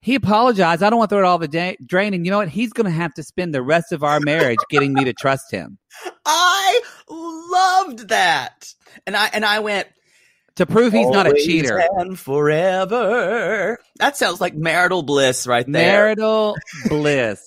[0.01, 0.83] he apologized.
[0.83, 2.13] I don't want to throw it all the da- drain.
[2.13, 2.49] And you know what?
[2.49, 5.51] He's going to have to spend the rest of our marriage getting me to trust
[5.51, 5.77] him
[6.25, 8.73] I loved that,
[9.07, 9.87] and I and I went.
[10.57, 11.81] to prove he's not a cheater.
[11.97, 13.77] and forever.
[13.97, 15.91] That sounds like marital bliss right there.
[16.15, 16.55] Marital
[16.89, 17.41] bliss.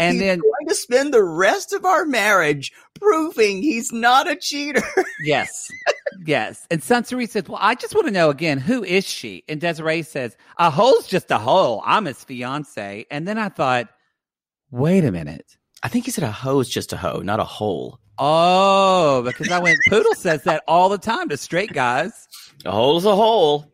[0.00, 4.34] And he's then, going to spend the rest of our marriage proving he's not a
[4.34, 4.82] cheater.
[5.22, 5.68] yes,
[6.24, 6.66] yes.
[6.70, 9.44] And Sunsari says, Well, I just want to know again, who is she?
[9.48, 11.82] And Desiree says, A hole's just a hole.
[11.84, 13.06] I'm his fiance.
[13.10, 13.88] And then I thought,
[14.70, 15.56] Wait a minute.
[15.82, 18.00] I think he said a hoe is just a hoe, not a hole.
[18.18, 22.28] Oh, because I went, Poodle says that all the time to straight guys.
[22.66, 23.72] A hole's a hole.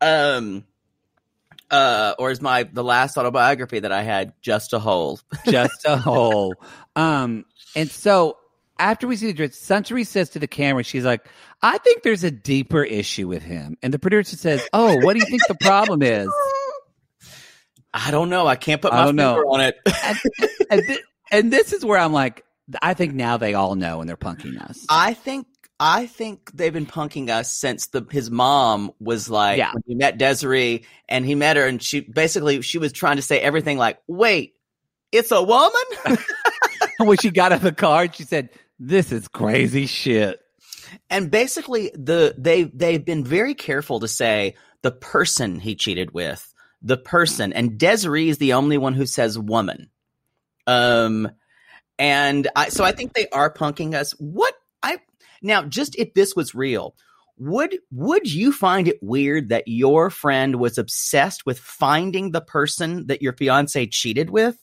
[0.00, 0.64] Um,
[1.70, 5.20] uh, or is my the last autobiography that I had just a hole?
[5.46, 6.54] just a hole.
[6.96, 7.44] Um,
[7.76, 8.36] and so
[8.78, 11.26] after we see the dress, Sunsari says to the camera, she's like,
[11.62, 13.76] I think there's a deeper issue with him.
[13.82, 16.28] And the producer says, Oh, what do you think the problem is?
[17.94, 18.46] I don't know.
[18.46, 19.48] I can't put my don't finger know.
[19.50, 19.76] on it.
[20.04, 20.18] And,
[20.70, 22.44] and, thi- and this is where I'm like,
[22.82, 24.84] I think now they all know and they're punking us.
[24.88, 25.46] I think
[25.80, 29.72] I think they've been punking us since the his mom was like Yeah.
[29.72, 33.22] when he met Desiree and he met her and she basically she was trying to
[33.22, 34.54] say everything like, wait,
[35.12, 36.18] it's a woman?
[36.98, 40.40] when she got out of the car, she said, "This is crazy shit."
[41.10, 46.52] and basically the they they've been very careful to say the person he cheated with,
[46.82, 49.90] the person, and Desiree is the only one who says woman.
[50.66, 51.30] Um
[51.98, 54.12] and I so I think they are punking us.
[54.18, 54.54] What
[55.42, 56.94] now just if this was real,
[57.38, 63.06] would would you find it weird that your friend was obsessed with finding the person
[63.06, 64.56] that your fiance cheated with?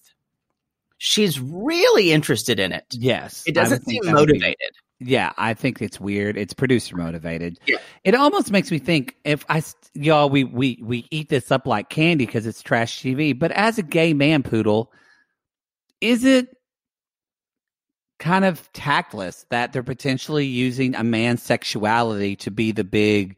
[0.98, 2.86] She's really interested in it.
[2.92, 4.72] Yes, It doesn't seem would be- motivated.
[5.02, 6.38] Yeah, I think it's weird.
[6.38, 7.60] It's producer motivated.
[7.66, 7.78] Yeah.
[8.06, 9.62] It almost makes me think if I,
[9.94, 13.38] y'all, we we we eat this up like candy because it's trash TV.
[13.38, 14.94] But as a gay man, poodle,
[16.00, 16.48] is it
[18.19, 23.38] kind of tactless that they're potentially using a man's sexuality to be the big of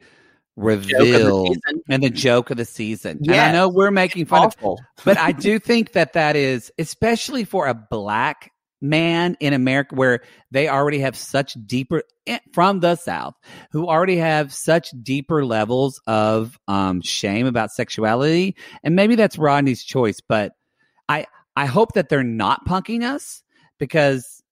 [0.88, 1.54] the reveal
[1.90, 3.20] and the joke of the season?
[3.24, 4.56] And I know we're making fun of
[5.06, 10.22] but I do think that that is, especially for a black man in America, where
[10.52, 13.36] they already have such deeper eh, from the South,
[13.72, 19.84] who already have such deeper levels of um, shame about sexuality, and maybe that's Rodney's
[19.84, 20.22] choice.
[20.22, 20.54] But
[21.10, 23.42] I I hope that they're not punking us
[23.80, 24.44] because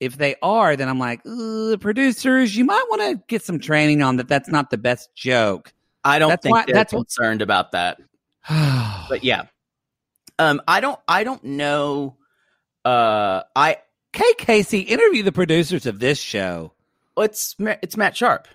[0.00, 4.02] if they are, then I'm like, "Ugh, producers, you might want to get some training
[4.02, 4.28] on that.
[4.28, 5.72] That's not the best joke.
[6.04, 7.98] I don't That's think why- they're that's what- concerned about that.
[9.08, 9.44] But yeah.
[10.38, 12.16] Um I don't I don't know
[12.84, 13.78] uh I
[14.12, 16.72] Kate Casey, interview the producers of this show.
[17.16, 18.48] it's it's Matt Sharp.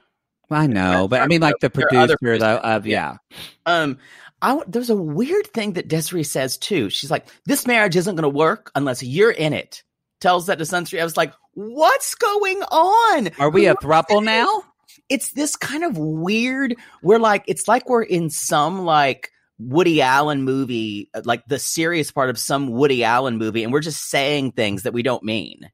[0.49, 3.17] I know, but I mean, like the There are other producer though, of yeah.
[3.65, 3.97] Um
[4.41, 6.89] I there's a weird thing that Desiree says too.
[6.89, 9.83] She's like this marriage isn't going to work unless you're in it.
[10.23, 11.01] Tells that to Sunstreet.
[11.01, 13.29] I was like, "What's going on?
[13.39, 14.63] Are we a thruple now?
[15.09, 20.43] it's this kind of weird we're like it's like we're in some like Woody Allen
[20.43, 24.83] movie like the serious part of some Woody Allen movie and we're just saying things
[24.83, 25.69] that we don't mean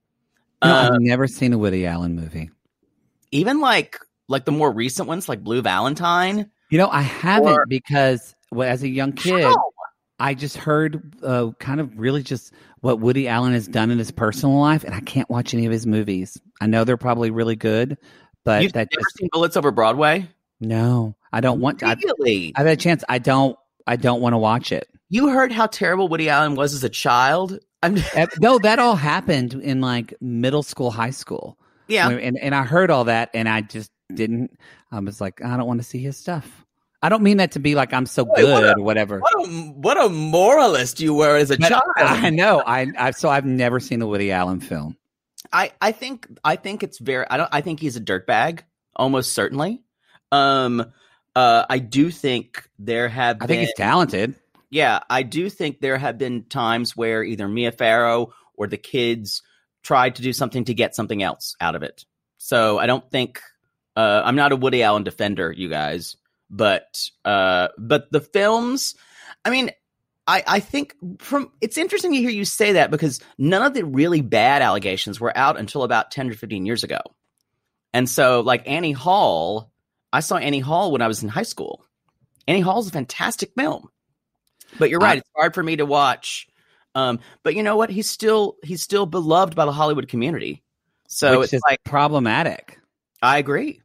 [0.64, 2.50] No, Uh, I've never seen a Woody Allen movie.
[3.32, 7.66] even like like the more recent ones like Blue Valentine You know, I haven't Or-
[7.68, 9.56] because well, as a young kid, How?
[10.20, 12.52] I just heard uh, kind of really just
[12.82, 15.72] what Woody Allen has done in his personal life, and I can't watch any of
[15.72, 16.40] his movies.
[16.62, 17.98] I know they're probably really good,
[18.44, 20.28] but you've that never just seen Bullets Over Broadway
[20.60, 21.84] no, I don't want.
[21.84, 23.04] I, really I've had a chance.
[23.08, 23.58] I don't.
[23.88, 24.88] I don't want to watch it.
[25.10, 27.98] you heard how terrible Woody Allen was as a child I'm
[28.40, 31.58] no, that all happened in like middle school, high school.
[31.88, 34.60] yeah and and I heard all that, and I just didn't.
[34.92, 36.66] I was like, I don't want to see his stuff.
[37.02, 39.20] I don't mean that to be like I'm so Wait, what good or whatever.
[39.20, 42.62] what a what a moralist you were as a But child I know.
[42.66, 44.98] I, I so I've never seen a Woody Allen film.
[45.54, 48.62] I, I think I think it's very I don't I think he's a dirtbag
[48.96, 49.82] almost certainly.
[50.32, 50.86] Um
[51.36, 54.36] uh I do think there have I been think he's talented.
[54.70, 59.42] yeah, I do think there have been times where either Mia Farrow or the kids
[59.84, 62.04] tried to do something to get something else out of it.
[62.38, 63.40] So I don't think
[63.96, 66.18] uh I'm not a Woody Allen defender, you guys,
[66.50, 68.96] but uh but the films
[69.46, 69.72] I mean
[70.28, 73.84] I, I think from it's interesting to hear you say that because none of the
[73.84, 77.00] really bad allegations were out until about 10 or 15 years ago.
[77.94, 79.72] And so like Annie Hall,
[80.14, 81.84] I saw Annie Hall when I was in high school.
[82.48, 83.90] Annie Hall's a fantastic film.
[84.78, 86.48] But you're right, I- it's hard for me to watch.
[86.94, 87.90] Um, but you know what?
[87.90, 90.62] He's still he's still beloved by the Hollywood community.
[91.08, 92.78] So it's like problematic.
[93.22, 93.82] I agree.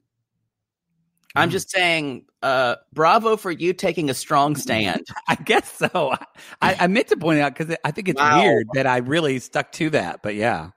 [1.34, 1.52] I'm Mm.
[1.52, 5.02] just saying, uh, bravo for you taking a strong stand.
[5.28, 6.14] I guess so.
[6.62, 8.40] I, I meant to point out because I think it's Wow.
[8.42, 10.22] weird that I really stuck to that.
[10.22, 10.70] But yeah,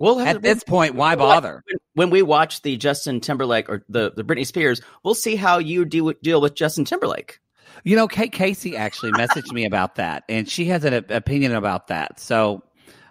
[0.00, 1.64] We'll at this point, why bother?
[1.94, 5.84] when we watch the Justin Timberlake or the the Britney Spears, we'll see how you
[5.84, 7.40] deal with, deal with Justin Timberlake.
[7.84, 11.52] You know, Kate Casey actually messaged me about that, and she has an op- opinion
[11.54, 12.20] about that.
[12.20, 12.62] So,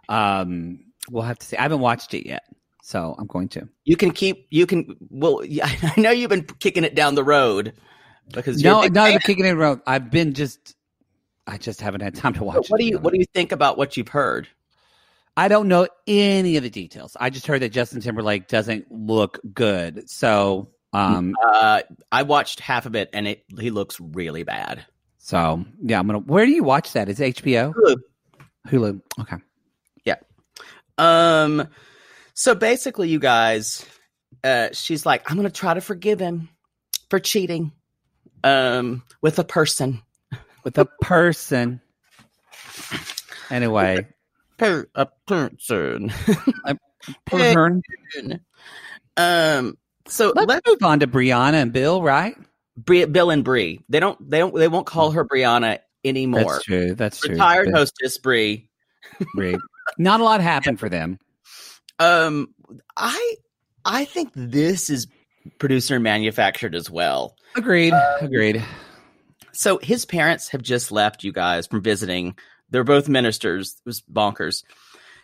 [0.09, 1.57] um, we'll have to see.
[1.57, 2.43] I haven't watched it yet,
[2.83, 3.67] so I'm going to.
[3.83, 5.41] You can keep you can well.
[5.63, 7.73] I know you've been kicking it down the road
[8.31, 9.13] because No, big no, fan.
[9.15, 9.81] the kicking in road.
[9.87, 10.75] I've been just,
[11.45, 12.69] I just haven't had time to watch.
[12.69, 14.47] What it, do you what do you think about what you've heard?
[15.35, 17.15] I don't know any of the details.
[17.19, 20.09] I just heard that Justin Timberlake doesn't look good.
[20.09, 24.83] So, um, Uh, I watched half of it and it he looks really bad.
[25.17, 26.19] so yeah, I'm gonna.
[26.19, 27.07] Where do you watch that?
[27.09, 27.73] Is it HBO?
[28.67, 29.01] Hulu.
[29.21, 29.37] Okay.
[30.05, 30.15] Yeah.
[30.97, 31.67] Um,
[32.33, 33.85] so basically, you guys,
[34.43, 36.49] uh, she's like, I'm gonna try to forgive him
[37.09, 37.71] for cheating,
[38.43, 40.01] um, with a person.
[40.63, 41.81] With a person.
[43.49, 44.07] Anyway,
[44.57, 46.11] per, a person.
[47.27, 47.81] Pern.
[49.15, 49.77] um.
[50.09, 52.35] So Let's let's move on to Brianna and Bill, right?
[52.77, 53.81] Bri- Bill and Bree.
[53.89, 54.17] They don't.
[54.29, 54.55] They don't.
[54.55, 56.43] They won't call her Brianna anymore.
[56.43, 56.95] That's true.
[56.95, 57.31] That's true.
[57.31, 58.69] Retired hostess Bree.
[59.35, 59.57] Bree.
[59.97, 61.19] Not a lot happened for them.
[61.99, 62.53] Um.
[62.95, 63.35] I.
[63.85, 65.07] I think this is
[65.59, 67.35] producer manufactured as well.
[67.57, 67.93] Agreed.
[68.21, 68.63] Agreed.
[69.51, 72.37] So his parents have just left you guys from visiting.
[72.69, 73.75] They're both ministers.
[73.79, 74.63] It was bonkers.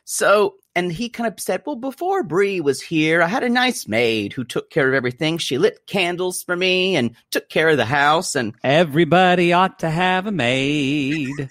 [0.06, 3.88] So, and he kind of said, Well, before Bree was here, I had a nice
[3.88, 5.38] maid who took care of everything.
[5.38, 8.36] She lit candles for me and took care of the house.
[8.36, 11.50] And Everybody ought to have a maid.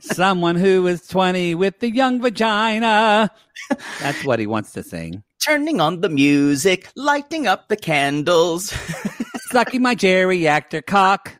[0.00, 3.30] Someone who is 20 with the young vagina.
[4.00, 5.22] That's what he wants to sing.
[5.44, 8.72] turning on the music, lighting up the candles.
[9.50, 11.32] Sucking my geriatric cock.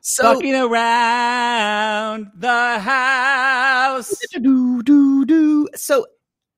[0.00, 4.12] so, Fucking around the house.
[4.32, 5.68] do, do, do.
[5.74, 6.06] so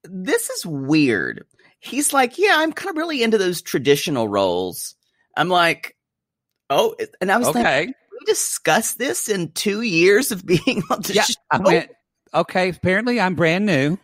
[0.05, 1.45] this is weird.
[1.81, 4.95] He's like, Yeah, I'm kind of really into those traditional roles.
[5.37, 5.97] I'm like,
[6.71, 7.87] Oh, and I was like, Okay.
[7.87, 11.23] we discussed this in two years of being on the Yeah.
[11.23, 11.35] show.
[11.51, 11.91] I went,
[12.35, 12.71] okay.
[12.71, 13.99] Apparently I'm brand new.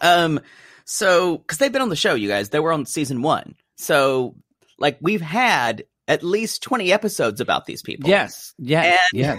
[0.00, 0.40] Um,
[0.84, 3.54] so because they've been on the show, you guys, they were on season one.
[3.76, 4.34] So
[4.80, 8.10] like we've had at least twenty episodes about these people.
[8.10, 8.54] Yes.
[8.58, 8.98] Yes.
[9.12, 9.38] And- yes.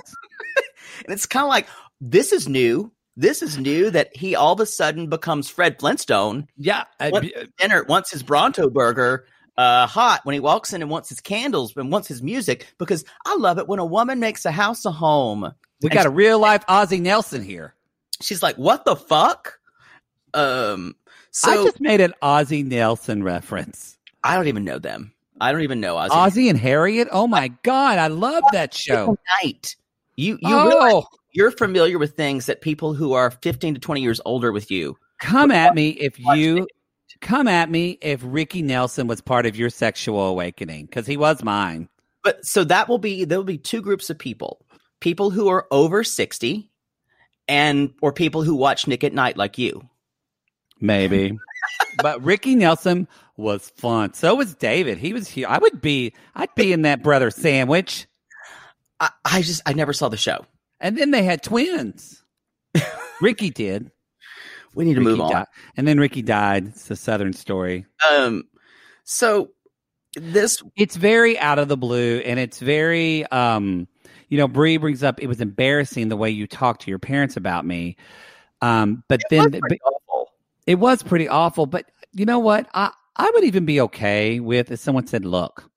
[1.06, 1.68] and it's kind of like
[2.00, 2.92] this is new.
[3.18, 6.48] This is new that he all of a sudden becomes Fred Flintstone.
[6.56, 6.86] Yeah.
[7.00, 7.22] uh,
[7.58, 9.26] Dinner wants his Bronto burger
[9.58, 13.04] uh hot when he walks in and wants his candles and wants his music because
[13.26, 15.52] I love it when a woman makes a house a home.
[15.82, 17.76] we got a real life Ozzie Nelson here.
[18.22, 19.60] She's like, "What the fuck?"
[20.34, 20.96] Um.
[21.32, 23.98] So I just made an Ozzie Nelson reference.
[24.24, 25.14] I don't even know them.
[25.42, 26.14] I don't even know Ozzie.
[26.14, 27.08] Ozzie and Harriet.
[27.12, 27.98] Oh my God.
[27.98, 29.18] I love that show.
[29.44, 29.76] Night.
[30.16, 34.02] You you realize Oh, you're familiar with things that people who are 15 to 20
[34.02, 34.98] years older with you.
[35.20, 36.70] come at me if you it.
[37.22, 41.44] come at me if Ricky Nelson was part of your sexual awakening because he was
[41.44, 41.90] mine.
[42.24, 44.64] But so that will be there will be two groups of people.
[45.00, 46.70] People who are over 60
[47.48, 49.90] and or people who watch Nick at Night like you.
[50.80, 51.36] Maybe.
[52.04, 53.08] but Ricky Nelson
[53.42, 54.14] was fun.
[54.14, 54.98] So was David.
[54.98, 55.48] He was here.
[55.50, 58.08] I would be, I'd be in that brother sandwich.
[59.00, 60.46] I, I just I never saw the show.
[60.80, 62.24] And then they had twins.
[63.22, 63.92] Ricky did.
[64.74, 65.32] We need to Ricky move on.
[65.32, 65.48] died.
[65.76, 66.68] And then Ricky died.
[66.68, 67.86] It's a Southern story.
[68.10, 68.46] Um
[69.04, 69.52] so
[70.16, 73.88] this It's very out of the blue and it's very, um,
[74.30, 77.38] you know, Bree brings up it was embarrassing the way you talked to your parents
[77.38, 77.98] about me.
[78.62, 79.78] Um, but then was but
[80.68, 81.66] it was pretty awful.
[81.66, 82.68] But you know what?
[82.74, 85.70] I, I would even be okay with if someone said, look,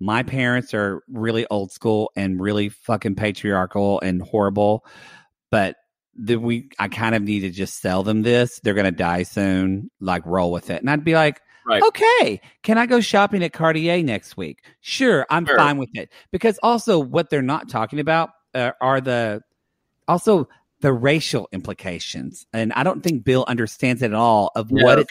[0.00, 4.84] my parents are really old school and really fucking patriarchal and horrible,
[5.50, 5.76] but
[6.26, 8.60] we I kind of need to just sell them this.
[8.60, 9.90] They're gonna die soon.
[10.00, 10.80] Like roll with it.
[10.80, 11.82] And I'd be like, Right.
[11.82, 14.64] okay, can I go shopping at Cartier next week?
[14.80, 15.56] Sure, I'm Sure.
[15.56, 16.10] fine with it.
[16.32, 19.42] Because also what they're not talking about uh, are the
[20.08, 20.48] also
[20.80, 24.98] the racial implications, and I don't think Bill understands it at all of No, what
[24.98, 25.06] it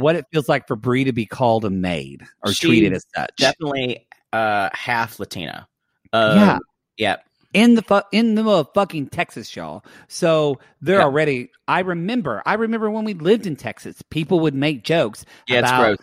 [0.00, 3.36] what it feels like for Bree to be called a maid or treated as such.
[3.36, 5.66] definitely uh half Latina.
[6.12, 6.58] Um, Yeah.
[6.96, 7.16] Yeah.
[7.54, 9.84] in the fu- in the middle of fucking Texas, y'all.
[10.08, 11.04] So they're Yeah.
[11.04, 11.50] already.
[11.68, 12.42] I remember.
[12.44, 15.96] I remember when we lived in Texas, people would make jokes Yeah, it's gross.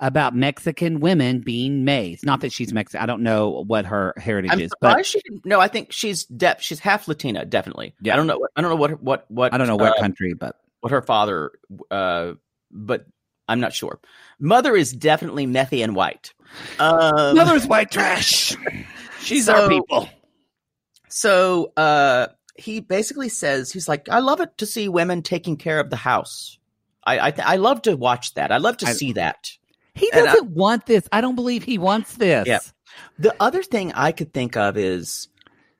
[0.00, 2.24] About Mexican women being maids.
[2.24, 3.02] Not that she's Mexican.
[3.02, 5.20] I don't know what her heritage I'm is, but she.
[5.44, 6.60] No, I think she's def.
[6.60, 7.94] She's half Latina, definitely.
[8.00, 8.14] Yeah.
[8.14, 8.46] I don't know.
[8.56, 9.52] I don't know what what what.
[9.52, 10.34] I don't know what uh, country.
[10.34, 11.50] But what her father.
[11.90, 12.34] Uh,
[12.70, 13.06] but
[13.48, 13.98] I'm not sure.
[14.38, 16.32] Mother is definitely methy and white.
[16.78, 18.56] Um, mother's white trash.
[19.20, 20.08] She's So- our people.
[21.08, 25.80] So uh, he basically says he's like, I love it to see women taking care
[25.80, 26.58] of the house.
[27.04, 28.52] I I, th- I love to watch that.
[28.52, 29.50] I love to I- see that.
[29.98, 31.08] He doesn't want this.
[31.12, 32.46] I don't believe he wants this.
[32.46, 32.60] Yeah.
[33.18, 35.28] The other thing I could think of is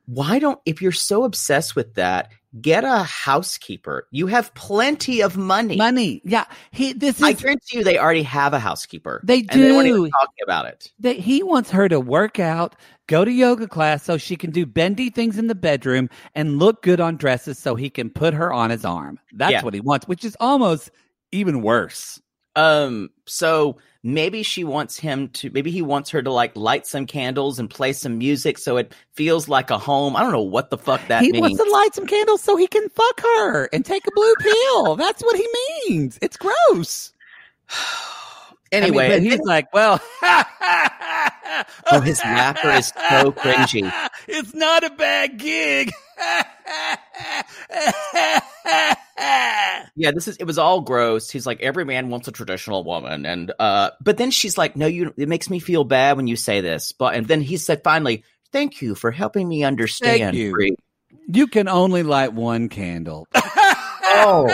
[0.06, 4.06] why don't if you're so obsessed with that, get a housekeeper.
[4.10, 5.76] You have plenty of money.
[5.76, 6.22] Money.
[6.24, 6.44] Yeah.
[6.70, 6.92] He.
[6.94, 7.40] This I is.
[7.42, 9.20] guarantee you they already have a housekeeper.
[9.24, 9.98] They And they weren't do.
[9.98, 10.90] even talking about it.
[11.00, 12.74] that he wants her to work out,
[13.06, 16.82] go to yoga class so she can do bendy things in the bedroom and look
[16.82, 19.18] good on dresses so he can put her on his arm.
[19.34, 19.62] That's Yeah.
[19.62, 20.90] what he wants, which is almost
[21.32, 22.20] even worse.
[22.58, 27.06] Um, so maybe she wants him to maybe he wants her to like light some
[27.06, 30.16] candles and play some music so it feels like a home.
[30.16, 31.42] I don't know what the fuck that he means.
[31.42, 34.96] wants to light some candles so he can fuck her and take a blue pill.
[34.96, 35.48] That's what he
[35.88, 36.18] means.
[36.20, 37.12] It's gross.
[37.70, 39.98] I mean, anyway, and he's like, well,
[41.90, 43.90] Oh, his laughter is so cringy.
[44.28, 45.92] It's not a bad gig.
[49.96, 51.28] Yeah, this is it was all gross.
[51.28, 54.86] He's like every man wants a traditional woman and uh but then she's like no
[54.86, 56.92] you it makes me feel bad when you say this.
[56.92, 58.22] But and then he said finally,
[58.52, 60.52] "Thank you for helping me understand." you.
[60.52, 60.76] Bree."
[61.26, 63.26] You can only light one candle.
[63.34, 64.46] Oh.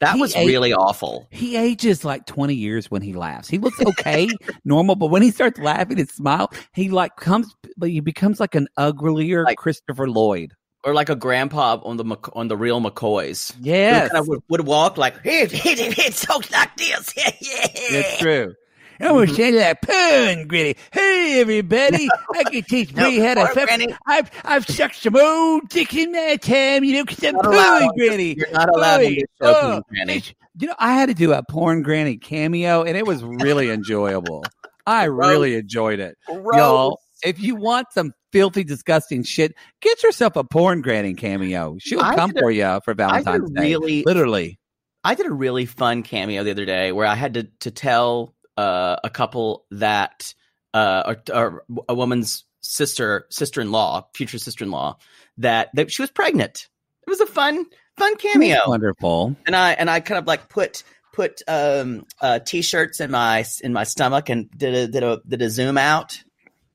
[0.00, 1.26] That He was really awful.
[1.30, 3.48] He ages like 20 years when he laughs.
[3.48, 4.28] He looks okay,
[4.64, 8.54] normal, but when he starts laughing and smile, he like comes, but he becomes like
[8.54, 10.54] an uglier Like- Christopher Lloyd.
[10.84, 13.52] Or like a grandpa on the on the real McCoys.
[13.60, 17.12] Yeah, kind of would, would walk like, hit it, hit talk like this.
[17.16, 17.32] yeah.
[17.40, 18.54] it's true.
[19.00, 20.76] I'm gonna say that pun, Gritty.
[20.92, 22.08] Hey, everybody!
[22.34, 23.66] I can teach No, Bree how to suck.
[23.68, 23.94] Granny.
[24.06, 28.34] I've I've sucked some old dick in that time, you know, 'cause I'm pun, Gritty.
[28.38, 30.22] You're not allowed Boy, this show, oh, Granny.
[30.60, 34.44] You know, I had to do a porn granny cameo, and it was really enjoyable.
[34.86, 36.16] I really enjoyed it.
[36.28, 41.76] Y'all, if you want some filthy, disgusting shit, get yourself a porn granny cameo.
[41.78, 43.60] She'll I come a- for you for Valentine's Day.
[43.62, 44.58] really Literally.
[45.04, 48.34] I did a really fun cameo the other day where I had to to tell
[48.58, 50.34] uh, a couple that
[50.74, 54.98] uh, or, or a woman's sister sister in law, future sister in law,
[55.38, 56.68] that that she was pregnant.
[57.06, 57.64] It was a fun
[57.96, 59.36] fun cameo, Wonderful.
[59.46, 60.82] and I and I kind of like put
[61.12, 65.40] put um uh t-shirts in my in my stomach and did a did a did
[65.40, 66.22] a zoom out.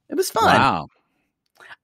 [0.10, 0.46] It was fun.
[0.46, 0.88] Wow.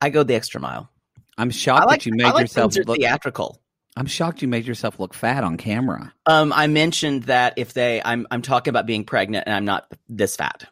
[0.02, 0.90] I go the extra mile.
[1.38, 3.00] I'm shocked like that you made like yourself things that are look.
[3.00, 3.62] theatrical.
[4.00, 6.14] I'm shocked you made yourself look fat on camera.
[6.26, 9.92] Um, I mentioned that if they, I'm, I'm talking about being pregnant, and I'm not
[10.08, 10.66] this fat.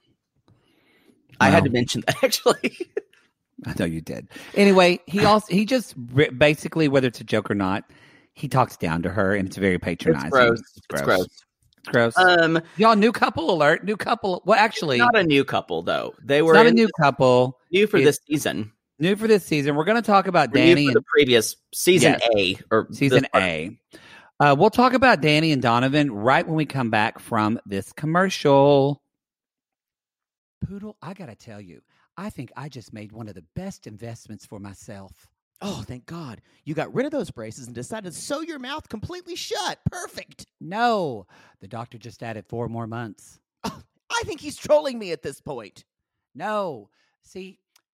[1.41, 2.77] I had to mention that actually.
[3.65, 4.29] I know you did.
[4.55, 5.93] Anyway, he also he just
[6.37, 7.83] basically, whether it's a joke or not,
[8.33, 10.27] he talks down to her, and it's very patronizing.
[10.27, 10.61] it's gross.
[10.77, 11.25] It's gross.
[11.25, 12.17] It's gross.
[12.17, 13.83] Um, Y'all, new couple alert.
[13.83, 14.41] New couple.
[14.45, 16.15] Well, actually, not a new couple though.
[16.23, 17.59] They it's were not a new couple.
[17.73, 18.71] new for It's this season.
[18.99, 19.75] New for this season.
[19.75, 22.29] We're going to talk about Were new Danny for and the previous season Yes.
[22.35, 23.27] A or season.
[23.35, 23.77] A.
[24.39, 29.01] Uh, we'll talk about Danny and Donovan right when we come back from this commercial.
[30.67, 31.81] Poodle, I got to tell you,
[32.17, 35.27] I think I just made one of the best investments for myself.
[35.61, 36.41] Oh, thank God.
[36.65, 39.79] You got rid of those braces and decided to sew your mouth completely shut.
[39.91, 40.45] Perfect.
[40.61, 41.25] No,
[41.61, 43.39] the doctor just added four more months.
[43.63, 45.83] I think he's trolling me at this point.
[46.35, 46.89] No,
[47.23, 47.59] see,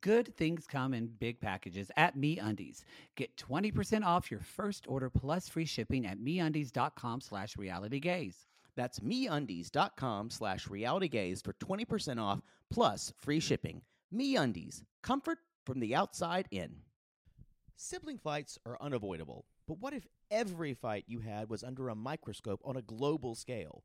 [0.00, 2.84] good things come in big packages at MeUndies.
[3.16, 8.46] Get 20% off your first order plus free shipping at MeUndies.com slash realitygaze.
[8.76, 12.40] That's meundies.com slash realitygaze for 20% off
[12.70, 13.82] plus free shipping.
[14.14, 16.76] MeUndies, comfort from the outside in.
[17.76, 22.60] Sibling fights are unavoidable, but what if every fight you had was under a microscope
[22.64, 23.84] on a global scale?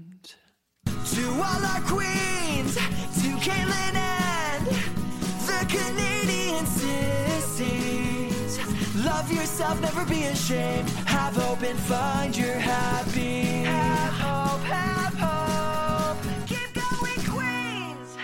[1.15, 8.59] To all our queens, to Caitlin and the Canadian sissies.
[9.03, 10.89] Love yourself, never be ashamed.
[11.05, 13.41] Have hope and find your happy.
[13.41, 16.17] Have hope, have hope.
[16.47, 18.17] Keep going, Queens.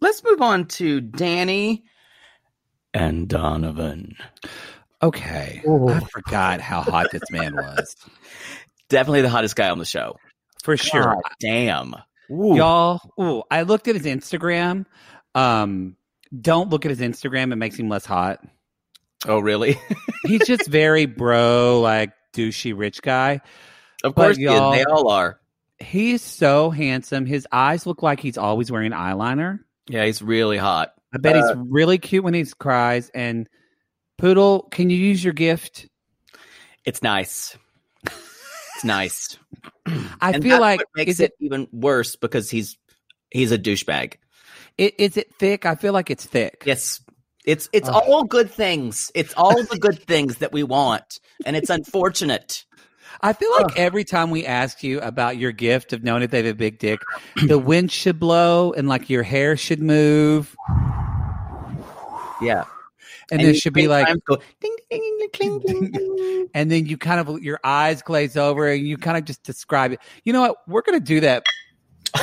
[0.00, 1.84] Let's move on to Danny
[2.92, 4.16] and Donovan.
[5.04, 5.62] Okay.
[5.64, 7.94] I forgot how hot this man was.
[8.88, 10.16] Definitely the hottest guy on the show.
[10.62, 11.02] For sure.
[11.02, 11.94] God damn.
[12.30, 12.56] Ooh.
[12.56, 14.84] Y'all, ooh, I looked at his Instagram.
[15.34, 15.96] Um,
[16.38, 17.52] don't look at his Instagram.
[17.52, 18.40] It makes him less hot.
[19.26, 19.78] Oh, really?
[20.26, 23.40] He's just very bro, like douchey rich guy.
[24.04, 25.40] of course, y'all- they all are.
[25.80, 27.24] He's so handsome.
[27.24, 29.60] His eyes look like he's always wearing eyeliner.
[29.88, 30.92] Yeah, he's really hot.
[31.14, 33.10] I bet Uh, he's really cute when he cries.
[33.14, 33.48] And
[34.18, 35.86] Poodle, can you use your gift?
[36.84, 37.56] It's nice.
[38.78, 39.36] It's nice.
[40.20, 42.78] I And feel like makes is it, it even worse because he's
[43.30, 44.14] he's a douchebag.
[44.76, 45.66] it is it thick?
[45.66, 46.62] I feel like it's thick.
[46.64, 47.00] Yes.
[47.44, 47.94] It's it's Oh.
[47.98, 49.10] all good things.
[49.16, 52.64] It's all the good things that we want, and it's unfortunate.
[53.20, 56.36] I feel like every time we ask you about your gift of knowing if they
[56.38, 57.00] have a big dick,
[57.48, 60.54] the wind should blow and like your hair should move.
[62.40, 62.62] Yeah.
[63.30, 66.48] And, And there should be like, go ding ding ding ding cling.
[66.54, 69.92] and then you kind of your eyes glaze over, and you kind of just describe
[69.92, 70.00] it.
[70.24, 70.56] You know what?
[70.66, 71.44] We're gonna do that.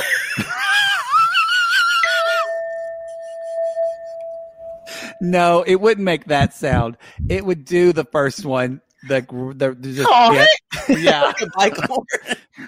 [5.20, 6.96] no, it wouldn't make that sound.
[7.28, 8.80] It would do the first one.
[9.08, 9.20] The
[9.54, 10.46] the, the just, yeah,
[10.88, 11.22] yeah.
[11.32, 12.04] Like a bike horn.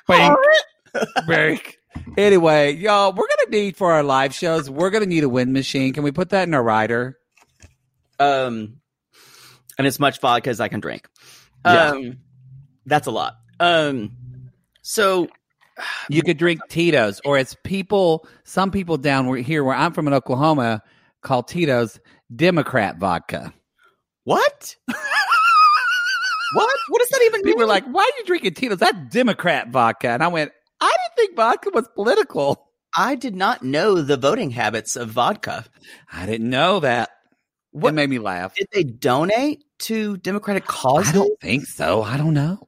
[0.06, 0.38] Bink,
[1.26, 1.78] bink.
[2.16, 4.70] Anyway, y'all, we're gonna need for our live shows.
[4.70, 5.92] We're gonna need a wind machine.
[5.92, 7.18] Can we put that in our rider?
[8.18, 8.80] Um,
[9.78, 11.08] and as much vodka as I can drink.
[11.64, 11.90] Yeah.
[11.90, 12.18] Um,
[12.86, 13.36] that's a lot.
[13.60, 14.12] Um,
[14.82, 15.28] so
[16.08, 20.14] You could drink Tito's, or as people, some people down here where I'm from in
[20.14, 20.82] Oklahoma
[21.22, 22.00] call Tito's
[22.34, 23.52] Democrat vodka.
[24.24, 24.76] what?
[24.88, 26.76] what?
[26.88, 27.64] What does that even People mean?
[27.64, 28.78] are like, "Why are you drinking Tito's?
[28.78, 32.68] That's Democrat vodka." And I went, "I didn't think vodka was political.
[32.96, 35.64] I did not know the voting habits of vodka.
[36.12, 37.10] I didn't know that."
[37.80, 38.54] What- It made me laugh.
[38.54, 41.10] Did they donate to Democratic causes?
[41.10, 42.02] I don't think so.
[42.02, 42.58] I don't know.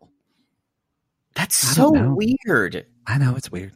[1.34, 2.16] That's so know.
[2.16, 2.86] weird.
[3.06, 3.72] I know it's weird.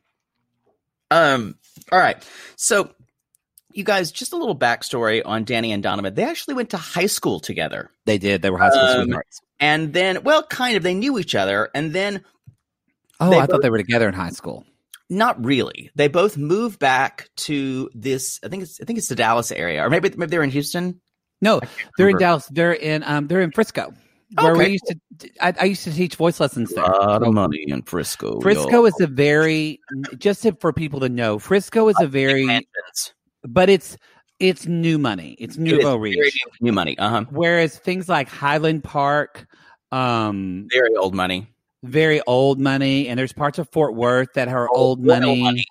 [1.11, 1.57] Um,
[1.93, 2.17] all right.
[2.57, 2.91] So,
[3.73, 6.15] you guys, just a little backstory on Danny and Donovan.
[6.15, 7.91] They actually went to high school together.
[8.07, 8.43] They did.
[8.43, 9.41] They were high school Um, sweethearts.
[9.61, 11.71] And then, well, kind of, they knew each other.
[11.75, 12.23] And then,
[13.21, 14.65] Oh, I thought they were together in high school.
[15.09, 15.91] not really.
[15.95, 19.85] They both moved back to this, I think it's, I think it's the Dallas area,
[19.85, 21.01] or maybe, maybe they're in Houston.
[21.45, 21.61] No,
[21.97, 22.17] they're in.
[22.19, 22.47] Dallas.
[22.47, 23.93] They're in um they're in Frisco.
[24.41, 24.65] Where Okay.
[24.65, 26.83] we used to I, I used to teach voice lessons there.
[26.85, 28.41] A lot of money in Frisco.
[28.41, 29.81] Frisco is a very
[30.19, 31.39] just for people to know.
[31.39, 32.67] Frisco is a very
[33.47, 33.97] but it's
[34.41, 35.37] it's new money.
[35.39, 36.41] It's nouveau very riche.
[36.61, 36.99] new money.
[36.99, 37.25] Uh huh.
[37.31, 39.47] Whereas things like Highland Park,
[39.93, 41.47] um, Very old money.
[41.85, 45.43] very old money, and there's parts of Fort Worth that are Old old money.
[45.43, 45.65] money.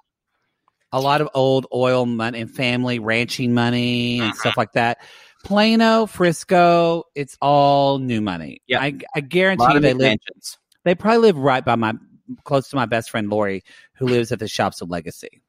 [0.93, 4.39] A lot of old oil money and family ranching money and Mm-hmm.
[4.39, 4.99] stuff like that.
[5.43, 8.61] Plano, Frisco, it's all new money.
[8.67, 8.81] Yeah.
[8.81, 8.85] I,
[9.15, 10.57] I A guarantee you they live mansions.
[10.85, 11.93] they probably live right by my
[12.45, 13.63] close to my best friend Lori,
[13.97, 15.41] who lives at the Shops of Legacy,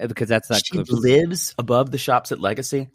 [0.00, 2.88] Uh, because that's like She lives above the shops at Legacy.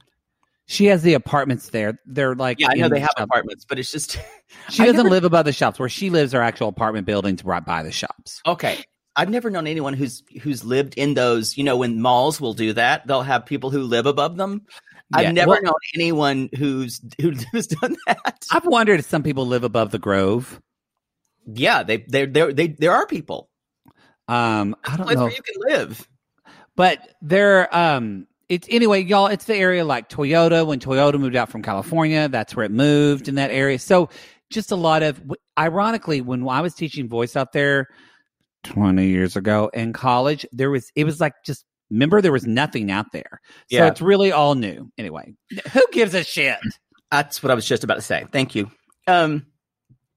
[0.67, 1.99] she has the apartments there.
[2.05, 3.27] They're like Yeah, I know they the have shop.
[3.29, 4.19] apartments, but it's just
[4.69, 5.79] She I doesn't never- live above the shops.
[5.79, 8.41] Where she lives are actual apartment buildings right by the shops.
[8.45, 8.83] okay.
[9.15, 11.55] I've never known anyone who's who's lived in those.
[11.55, 14.65] You know, when malls will do that, they'll have people who live above them.
[15.11, 18.45] Yeah, I've never well- known anyone who's who's done that.
[18.51, 20.61] I've wondered if some people live above the Grove.
[21.45, 23.49] yeah, they they they they there are people.
[24.27, 26.07] Um, I don't know, where you can live.
[26.75, 28.27] but they're um.
[28.49, 29.27] It's anyway, y'all.
[29.27, 30.65] It's the area like Toyota.
[30.65, 33.79] When Toyota moved out from California, that's where it moved in that area.
[33.79, 34.09] So,
[34.51, 35.21] just a lot of.
[35.57, 37.87] Ironically, when I was teaching voice out there
[38.63, 42.91] twenty years ago in college, there was it was like just remember there was nothing
[42.91, 43.39] out there.
[43.71, 43.87] So Yeah.
[43.87, 44.91] it's really all new.
[44.97, 45.33] Anyway,
[45.71, 46.57] who gives a shit?
[47.11, 48.25] That's what I was just about to say.
[48.31, 48.69] Thank you.
[49.07, 49.45] Um,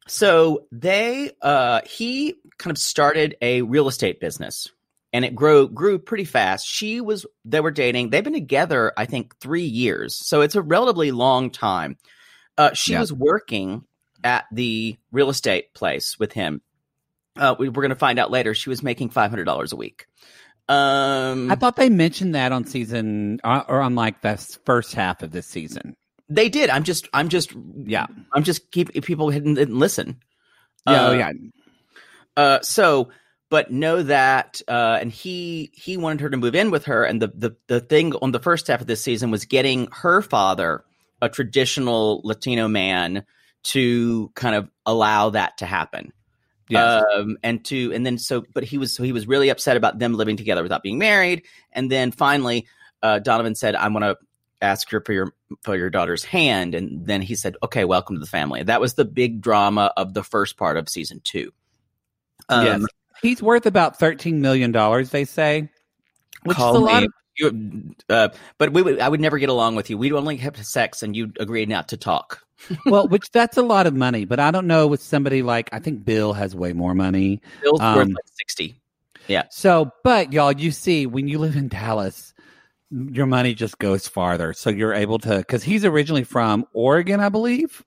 [0.08, 4.70] so they, uh, he kind of started a real estate business,
[5.12, 6.66] and it grew grew pretty fast.
[6.66, 8.10] She was they were dating.
[8.10, 10.14] They've been together, I think, three years.
[10.16, 11.98] So it's a relatively long time.
[12.56, 13.00] Uh, she Yeah.
[13.00, 13.84] was working
[14.24, 16.62] at the real estate place with him.
[17.36, 18.54] Uh, we, we're going to find out later.
[18.54, 20.06] She was making five hundred dollars a week.
[20.68, 25.22] Um, I thought they mentioned that on season uh, or on like the first half
[25.22, 25.94] of this season.
[26.28, 26.70] they did.
[26.70, 27.52] I'm just, I'm just,
[27.84, 28.06] Yeah.
[28.32, 30.20] I'm just keep people didn't, didn't listen.
[30.86, 31.32] Yeah, Uh, oh, yeah.
[32.36, 33.10] Uh, so,
[33.48, 37.22] but know that, uh, and he he wanted her to move in with her, and
[37.22, 40.84] the the the thing on the first half of this season was getting her father,
[41.22, 43.24] a traditional Latino man,
[43.64, 46.12] to kind of allow that to happen.
[46.68, 47.04] Yes.
[47.14, 49.98] Um, and to and then so, but he was so he was really upset about
[49.98, 52.66] them living together without being married, and then finally,
[53.02, 54.16] uh, Donovan said, "I want to."
[54.62, 58.20] ask her for your for your daughter's hand and then he said okay welcome to
[58.20, 61.52] the family that was the big drama of the first part of season two
[62.48, 62.86] um, yes.
[63.22, 65.70] He's worth about thirteen million dollars, they say.
[66.44, 69.74] Which is a lot of you, uh, but we would, I would never get along
[69.74, 69.98] with you.
[69.98, 72.45] We'd only have sex, and you'd agree not to talk.
[72.86, 75.78] Well, which that's a lot of money, but I don't know with somebody like I
[75.78, 77.40] think Bill has way more money.
[77.62, 78.80] Bill's worth Um, like sixty.
[79.28, 79.44] Yeah.
[79.50, 82.32] So, but y'all, you see, when you live in Dallas,
[82.90, 84.52] your money just goes farther.
[84.52, 87.84] So you're able to because he's originally from Oregon, I believe.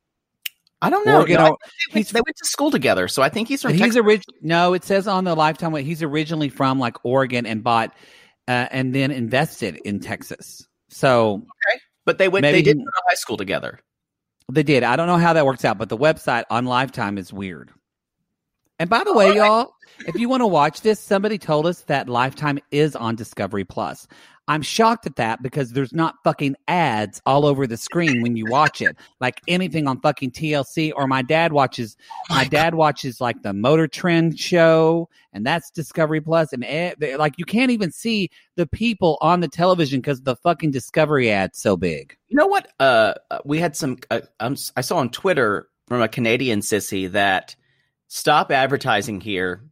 [0.81, 1.17] I don't know.
[1.17, 1.49] Oregon, No, I
[1.93, 3.97] they, went, they went to school together, so I think he's from he's Texas.
[3.97, 4.35] original.
[4.41, 5.73] No, it says on the Lifetime.
[5.73, 7.93] one, He's originally from like Oregon and bought
[8.47, 10.65] uh, and then invested in Texas.
[10.89, 11.79] So okay.
[12.05, 12.43] but they went.
[12.43, 13.79] maybe They did go to high school together.
[14.55, 14.83] They did.
[14.83, 17.71] I don't know how that works out, but the website on Lifetime is weird.
[18.79, 19.73] And by the oh, way, y'all,
[20.07, 24.07] if you want to watch this, somebody told us that Lifetime is on Discovery Plus.
[24.49, 28.45] I'm shocked at that because there's not fucking ads all over the screen when you
[28.47, 30.91] watch it, like anything on fucking TLC.
[30.95, 31.95] Or my dad watches,
[32.31, 37.15] my dad watches like the Motor Trend show, and that's Discovery Plus, and eh, they-
[37.15, 41.59] like you can't even see the people on the television because the fucking Discovery ad's
[41.59, 42.17] so big.
[42.27, 42.67] You know what?
[42.79, 43.97] Uh, uh, we had some.
[44.09, 47.55] Uh, um, I saw on Twitter from a Canadian sissy that
[48.07, 49.63] stop advertising here.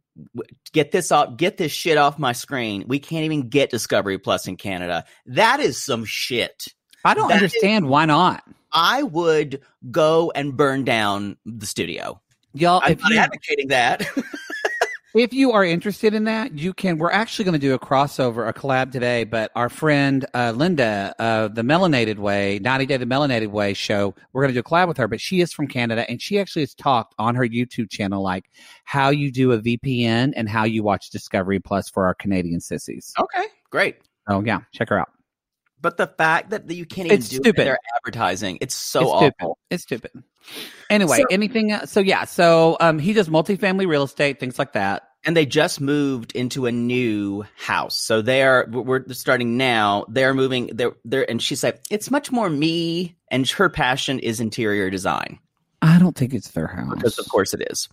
[0.72, 1.36] Get this off.
[1.36, 2.84] Get this shit off my screen.
[2.86, 5.04] We can't even get Discovery Plus in Canada.
[5.26, 6.64] That is some shit.
[7.04, 8.42] I don't That is- understand why not,
[8.72, 9.60] I would
[9.90, 12.20] go and burn down the studio.
[12.54, 12.80] y'all.
[12.84, 14.06] I'm If not you, advocating that.
[15.14, 16.98] If you are interested in that, you can.
[16.98, 19.24] We're actually going to do a crossover, a collab today.
[19.24, 24.14] But our friend uh, Linda, uh, the Melanated Way, 90 Day the Melanated Way show,
[24.32, 25.08] we're going to do a collab with her.
[25.08, 28.50] But she is from Canada, and she actually has talked on her YouTube channel like
[28.84, 33.14] how you do a VPN and how you watch Discovery Plus for our Canadian sissies.
[33.18, 33.96] okay, great.
[34.28, 35.08] Oh yeah, check her out.
[35.80, 37.66] But the fact that you can't even It's do it stupid.
[37.66, 39.28] their advertising, it's so it's awful.
[39.30, 39.54] stupid.
[39.70, 40.10] It's stupid.
[40.90, 41.72] Anyway, So- anything?
[41.72, 41.90] Else?
[41.90, 45.04] So yeah, so um, he does multifamily real estate, things like that.
[45.24, 48.00] and they just moved into a new house.
[48.00, 50.04] So they are we're starting now.
[50.08, 50.70] They're moving.
[50.72, 55.38] They're they're and she said it's much more me, and her passion is interior design
[55.82, 57.88] I don't think it's their house because of course it is.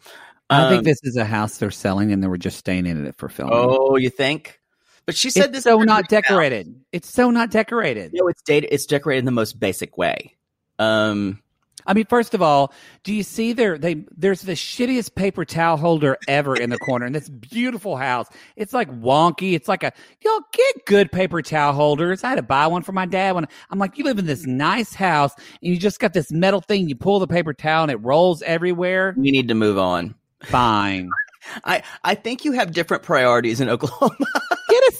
[0.51, 3.03] I think Um, this is a house they're selling, and they were just staying in
[3.05, 3.55] it for filming.
[3.57, 4.59] Oh, you think?
[5.05, 6.81] But she said it's this so not decorated.
[6.91, 8.11] It's so not decorated.
[8.13, 8.69] No, it's dated.
[8.71, 10.35] It's decorated in the most basic way.
[10.79, 11.41] Um,
[11.87, 13.77] I mean, first of all, do you see there?
[13.77, 18.27] They there's the shittiest paper towel holder ever in the corner in this beautiful house.
[18.55, 19.53] It's like wonky.
[19.53, 22.23] It's like a y'all get good paper towel holders.
[22.23, 24.45] I had to buy one for my dad when I'm like, you live in this
[24.47, 26.89] nice house and you just got this metal thing.
[26.89, 29.13] You pull the paper towel and it rolls everywhere.
[29.15, 30.15] we need to move on.
[30.41, 31.09] Fine.
[31.63, 34.25] I I think you have different priorities in Oklahoma.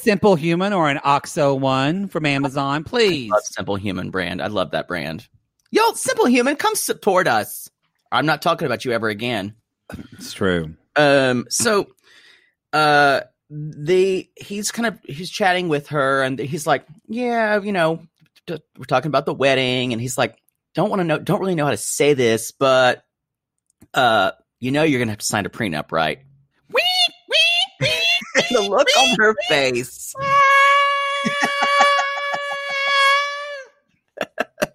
[0.06, 3.32] Get a simple human or an OXO one from Amazon, please.
[3.32, 4.42] love Simple Human brand.
[4.42, 5.28] I love that brand.
[5.72, 7.70] Yo, Simple Human, come support us.
[8.12, 9.56] I'm not talking about you ever again.
[10.14, 10.76] It's true.
[10.96, 11.88] Um, so,
[12.72, 18.02] uh, the he's kind of he's chatting with her, and he's like, "Yeah, you know,
[18.48, 20.38] t- we're talking about the wedding," and he's like,
[20.74, 23.04] "Don't want to know, don't really know how to say this, but,
[23.94, 26.20] uh, you know, you're gonna have to sign a prenup, right?"
[28.56, 30.14] The look on her face.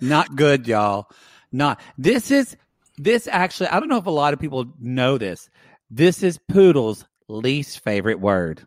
[0.00, 1.10] Not good, y'all.
[1.52, 2.56] Not this is
[2.96, 3.68] this actually.
[3.68, 5.50] I don't know if a lot of people know this.
[5.90, 8.62] This is Poodle's least favorite word.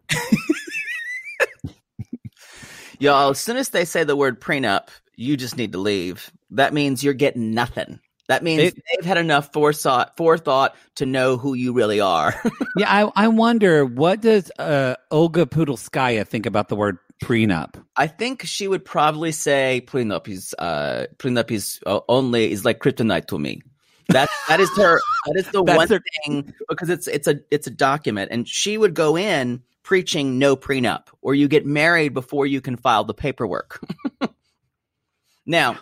[2.99, 6.31] Y'all, as soon as they say the word prenup, you just need to leave.
[6.51, 7.99] That means you're getting nothing.
[8.33, 12.33] That means It- they've had enough forethought, forethought to know who you really are.
[12.77, 17.75] yeah, I I wonder what does uh, Olga Pudelskaya think about the word prenup?
[17.95, 22.79] I think she would probably say prenup is uh prenup is uh, only is like
[22.79, 23.61] kryptonite to me.
[24.09, 24.99] That that is her.
[25.27, 28.77] That is the one her- thing because it's it's a it's a document, and she
[28.77, 33.13] would go in preaching no prenup, or you get married before you can file the
[33.13, 33.79] paperwork.
[35.45, 35.77] now,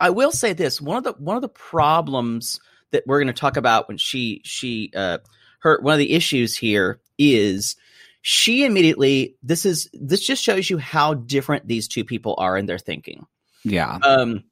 [0.00, 3.40] I will say this: one of the one of the problems that we're going to
[3.40, 5.18] talk about when she she uh
[5.60, 7.76] her one of the issues here is
[8.22, 12.66] she immediately this is this just shows you how different these two people are in
[12.66, 13.26] their thinking.
[13.64, 14.44] Yeah, um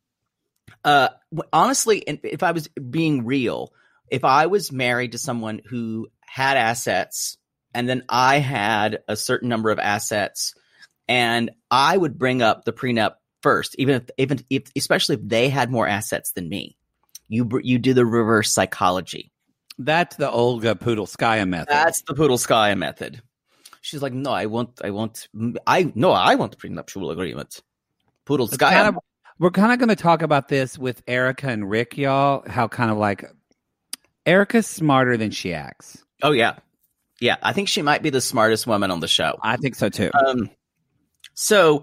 [0.85, 1.09] uh
[1.53, 3.73] honestly and if i was being real
[4.11, 7.37] if i was married to someone who had assets
[7.75, 10.55] and then i had a certain number of assets
[11.09, 15.49] and i would bring up the prenup first even if even if especially if they
[15.49, 16.77] had more assets than me
[17.29, 19.31] you you do the reverse psychology
[19.79, 21.69] that's the Olga Poodleskaya method.
[21.71, 23.23] that's the Poodleskaya method.
[23.81, 25.29] She's like, no, I want, I want,
[25.67, 27.61] I no, I want the prenuptial agreement.
[28.27, 28.59] Poodleskaya.
[28.59, 28.99] kind of-
[29.39, 32.45] we're kind of going to talk about this with Erica and Rick, y'all.
[32.47, 33.25] How kind of like
[34.27, 36.05] Erica's smarter than she acts.
[36.23, 36.59] oh yeah,
[37.19, 37.37] yeah.
[37.43, 39.39] I think she might be the smartest woman on the show.
[39.43, 40.11] I think so too.
[40.15, 40.51] Um,
[41.35, 41.83] so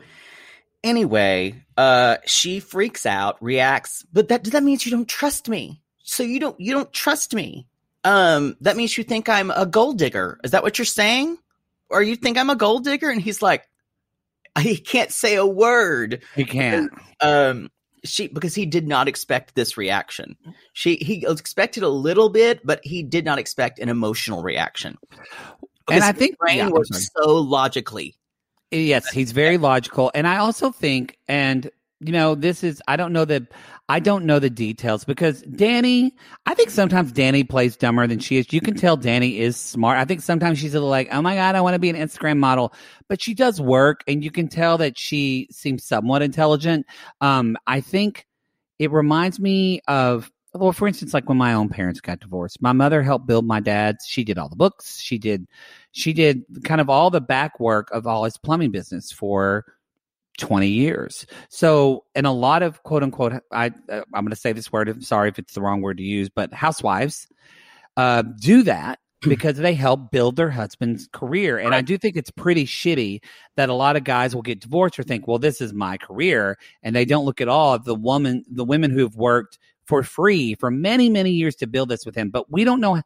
[0.84, 5.82] anyway, uh, she freaks out, reacts, but that that means you don't trust me.
[6.04, 7.68] So you don't you don't trust me.
[8.04, 10.40] Um, that means you think I'm a gold digger.
[10.44, 11.38] Is that what you're saying?
[11.90, 13.10] Or you think I'm a gold digger?
[13.10, 13.68] And he's like,
[14.60, 16.24] he can't say a word.
[16.36, 16.92] he can't.
[17.22, 17.70] um
[18.06, 20.38] she because he did not expect this reaction
[20.72, 24.98] she he expected a little bit but he did not expect an emotional reaction
[25.92, 28.16] And I think brain yeah, works so logically
[28.72, 30.12] Yes, he's very logical.
[30.14, 33.48] And I also think, and you know, this is I don't know the
[33.90, 36.16] I don't know the details because Danny,
[36.46, 38.54] I think sometimes Danny plays dumber than she is.
[38.54, 39.98] You can tell Danny is smart.
[39.98, 41.96] I think sometimes she's a little like, "Oh my god, I want to be an
[41.96, 42.74] Instagram model."
[43.10, 46.86] But she does work and you can tell that she seems somewhat intelligent.
[47.22, 48.28] Um I think
[48.78, 52.72] it reminds me of well, for instance, like when my own parents got divorced, my
[52.72, 54.06] mother helped build my dad's.
[54.08, 55.00] She did all the books.
[55.00, 55.48] She did,
[55.92, 59.66] she did kind of all the back work of all his plumbing business for
[60.40, 61.26] 20 years.
[61.50, 64.90] So, and a lot of quote unquote, I, uh, I'm going to say this word.
[64.90, 67.28] I'm sorry if it's the wrong word to use, but housewives
[67.98, 71.58] uh, do that because they help build their husband's career.
[71.58, 73.22] And I do think it's pretty shitty
[73.58, 76.58] that a lot of guys will get divorced or think, well, this is my career.
[76.84, 80.04] And they don't look at all of the woman, the women who have worked for
[80.04, 82.30] free for many, many years to build this with him.
[82.30, 83.02] But we don't know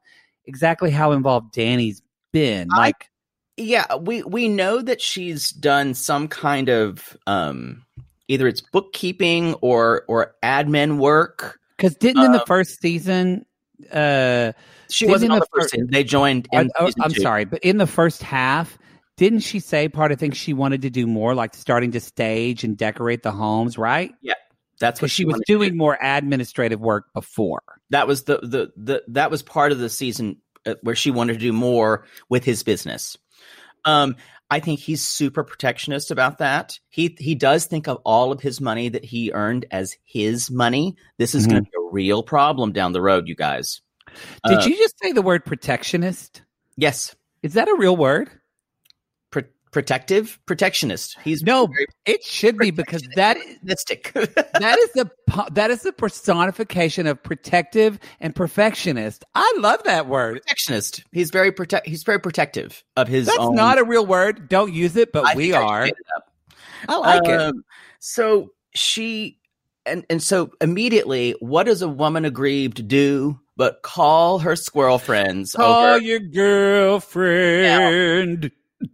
[0.45, 2.02] exactly how involved Danny's
[2.33, 2.67] been.
[2.71, 3.09] I- Like,
[3.55, 7.85] Yeah, we we know that she's done some kind of um
[8.27, 11.59] either it's bookkeeping or or admin work.
[11.77, 13.45] because didn't in the Um, first season,
[13.91, 14.51] uh,
[14.89, 15.87] She wasn't on the the first season.
[15.91, 17.21] They joined in oh, I'm two.
[17.21, 18.77] sorry, but in the first half,
[19.17, 22.63] didn't she say part of things she wanted to do more, like starting to stage
[22.63, 24.11] and decorate the homes, right?
[24.21, 24.33] Yeah
[24.79, 25.75] that's what Because she was doing do.
[25.77, 27.61] more administrative work before.
[27.91, 30.37] That was the the the that was part of the season
[30.81, 33.17] where she wanted to do more with his business.
[33.85, 34.15] Um,
[34.49, 36.79] I think he's super protectionist about that.
[36.89, 40.95] He he does think of all of his money that he earned as his money.
[41.17, 43.81] This is going to be a real problem down the road, you guys.
[44.45, 46.43] Did Uh, you just say the word protectionist?
[46.77, 48.29] Yes, Is that a real word?
[49.73, 51.17] Pro- protective, protectionist.
[51.23, 51.67] He's No,
[52.05, 55.09] it should be because that is that is the
[55.51, 59.25] that is the personification of protective and perfectionist.
[59.35, 60.35] I love that word.
[60.41, 61.03] protectionist.
[61.11, 61.87] He's very protect.
[61.87, 63.55] He's very protective of his That's own.
[63.55, 64.47] not a real word.
[64.47, 65.85] Don't use it, but I we I are.
[65.87, 66.31] it up.
[66.87, 67.39] I like it.
[67.39, 67.63] Um,
[67.99, 69.39] So she
[69.85, 74.97] and and so immediately, what does a woman aggrieved to do but call her squirrel
[74.97, 76.03] friends Call over?
[76.03, 78.49] your girlfriend.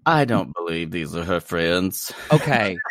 [0.06, 2.12] I don't believe these are her friends.
[2.32, 2.78] Okay.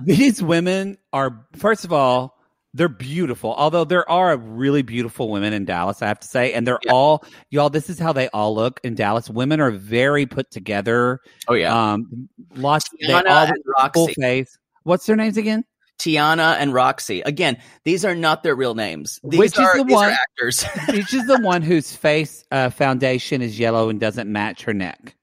[0.00, 2.36] These women are, first of all,
[2.74, 3.54] they're beautiful.
[3.54, 6.52] Although there are really beautiful women in Dallas, I have to say.
[6.52, 6.92] And they're Yeah.
[6.92, 9.30] all, y'all, this is how they all look in Dallas.
[9.30, 11.20] Women are very put together.
[11.46, 13.54] Oh yeah, Um, lots, they Tiana all and
[13.94, 14.14] full Roxy.
[14.20, 14.58] face.
[14.82, 15.64] What's their names again?
[16.00, 17.20] Tiana and Roxy.
[17.20, 19.20] Again, these are not their real names.
[19.22, 20.64] These Which is the are one- actors.
[20.92, 25.14] Each is the one whose face uh, foundation is yellow and doesn't match her neck.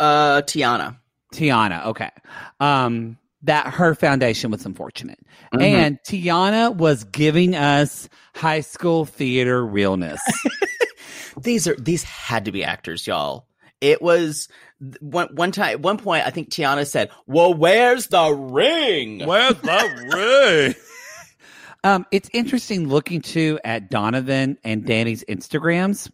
[0.00, 0.96] Uh, Tiana.
[1.32, 2.10] Tiana, okay.
[2.58, 5.18] Um, that her foundation was unfortunate.
[5.54, 5.62] Mhm.
[5.62, 10.20] And Tiana was giving us high school theater realness.
[11.40, 13.46] these are these had to be actors, y'all.
[13.80, 14.48] It was
[15.00, 15.80] one one time.
[15.82, 20.74] One point, I think Tiana said, "Well, where's the ring?" Where's the ring?
[21.84, 26.10] um, it's interesting looking too at Donovan and Danny's Instagrams.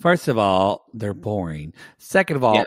[0.00, 1.20] First of all, they're mm-hmm.
[1.20, 1.74] boring.
[1.98, 2.64] Second of all, Yeah.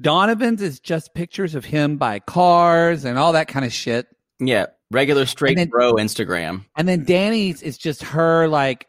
[0.00, 4.08] Donovan's is just pictures of him by cars and all that kind of shit.
[4.40, 6.64] Yeah, regular straight then- bro Instagram.
[6.76, 8.86] And then Danny's is just her like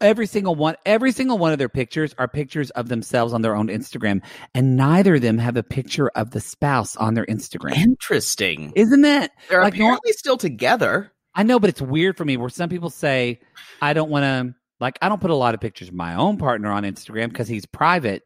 [0.00, 3.54] every single one every single one of their pictures are pictures of themselves on their
[3.54, 4.22] own Instagram
[4.54, 7.76] and neither of them have a picture of the spouse on their Instagram.
[7.76, 8.72] Interesting.
[8.76, 11.12] Isn't that They're like, apparently still together.
[11.34, 13.40] I know but it's weird for me where some people say
[13.80, 16.36] I don't want to like I don't put a lot of pictures of my own
[16.36, 18.22] partner on Instagram cuz he's private.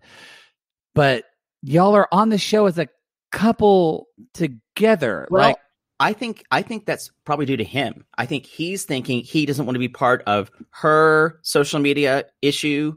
[0.94, 1.24] But
[1.62, 2.88] y'all are on the show as a
[3.32, 5.26] couple together.
[5.30, 5.56] Well, like
[6.00, 8.04] I think I think that's probably due to him.
[8.16, 12.96] I think he's thinking he doesn't want to be part of her social media issue,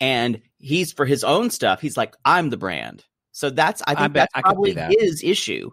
[0.00, 1.80] and he's for his own stuff.
[1.80, 3.04] He's like, I'm the brand.
[3.32, 4.92] So that's I I think bet that's I probably that.
[4.98, 5.70] his issue.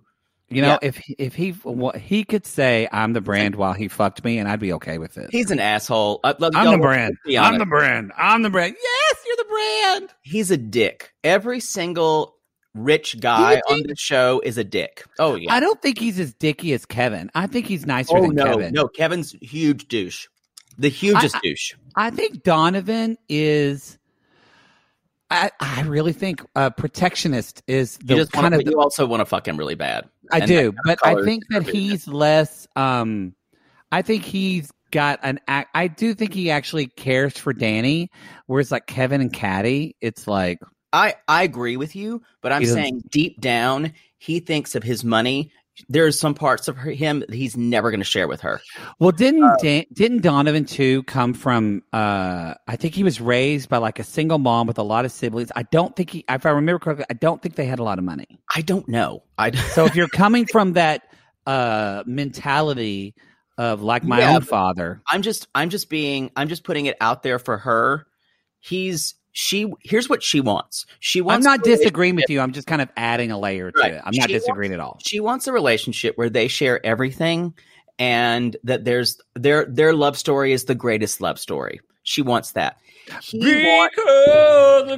[0.49, 0.77] You know, yeah.
[0.81, 4.37] if he- if he what he could say I'm the brand while he fucked me
[4.37, 5.29] and I'd be okay with it.
[5.31, 6.19] He's an asshole.
[6.23, 7.17] Uh, let- I'm the brand.
[7.37, 8.11] I'm the brand.
[8.17, 8.75] I'm the brand.
[8.81, 10.09] Yes, you're the brand.
[10.21, 11.13] He's a dick.
[11.23, 12.35] Every single
[12.75, 15.03] rich guy on the show is a dick.
[15.17, 15.53] Oh yeah.
[15.53, 17.29] I don't think he's as dicky as Kevin.
[17.35, 18.73] I think he's nicer oh than no, Kevin.
[18.73, 18.87] no.
[18.87, 20.27] Kevin's huge douche.
[20.77, 21.73] The hugest I- douche.
[21.95, 23.97] I think Donovan is.
[25.31, 29.21] I I really think uh, protectionist is the just kind of the, you also want
[29.21, 30.07] to fuck him really bad.
[30.31, 32.67] I do, that kind of but I think that he's less.
[32.75, 33.35] Um,
[33.91, 35.39] I think he's got an.
[35.47, 35.69] act.
[35.73, 38.11] I do think he actually cares for Danny,
[38.45, 40.59] whereas like Kevin and Caddy, it's like
[40.93, 45.51] I I agree with you, but I'm saying deep down he thinks of his money.
[45.87, 48.61] There's some parts of her, him that he's never going to share with her.
[48.99, 51.83] Well, didn't Dan, didn't Donovan too come from?
[51.93, 55.11] uh I think he was raised by like a single mom with a lot of
[55.11, 55.51] siblings.
[55.55, 57.97] I don't think he, if I remember correctly, I don't think they had a lot
[57.97, 58.39] of money.
[58.55, 59.23] I don't know.
[59.37, 61.03] I So if you're coming from that
[61.45, 63.15] uh mentality
[63.57, 65.01] of like my Yeah, own father.
[65.07, 68.05] I'm just I'm just being I'm just putting it out there for her.
[68.59, 70.85] He's she here's what she wants.
[70.99, 71.45] She wants.
[71.45, 72.39] I'm not disagreeing with you.
[72.39, 74.01] I'm just kind of adding a layer to it.
[74.05, 74.97] I'm not She disagreeing at all.
[75.03, 77.53] She wants a relationship where they share everything
[77.99, 81.79] and that there's their their love story is the greatest love story.
[82.03, 82.77] She wants that.
[83.21, 84.97] He wants Because the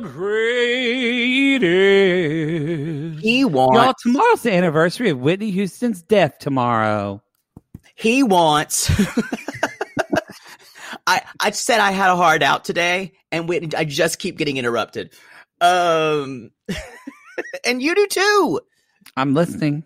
[1.72, 3.24] greatest.
[3.24, 3.76] he wants.
[3.78, 7.22] Y'all, tomorrow's the anniversary of Whitney Houston's death tomorrow.
[7.96, 8.90] he wants
[11.08, 14.58] I I said I had a hard out today and Whitney I just keep getting
[14.58, 15.14] interrupted.
[15.60, 16.52] Um
[17.66, 18.62] and you do too.
[19.18, 19.84] I'm listening.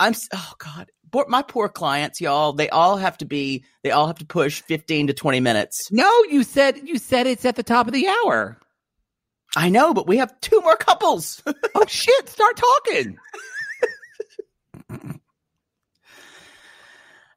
[0.00, 0.90] I'm oh god,
[1.28, 2.52] my poor clients, y'all.
[2.52, 3.64] They all have to be.
[3.82, 5.90] They all have to push fifteen to twenty minutes.
[5.90, 8.58] No, you said you said it's at the top of the hour.
[9.54, 11.42] I know, but we have two more couples.
[11.74, 13.16] Oh shit, start talking.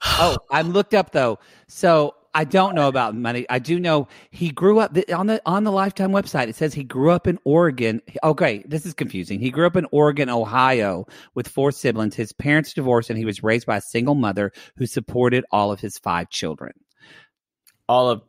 [0.03, 1.39] oh, I looked up though.
[1.67, 3.45] So I don't know about money.
[3.49, 6.49] I do know he grew up on the on the Lifetime website.
[6.49, 8.01] It says he grew up in Oregon.
[8.23, 9.39] Okay, oh, this is confusing.
[9.39, 12.13] He grew up in Oregon, Ohio, with four siblings.
[12.15, 15.79] His parents divorced, and he was raised by a single mother who supported all of
[15.79, 16.73] his five children.
[17.87, 18.21] all of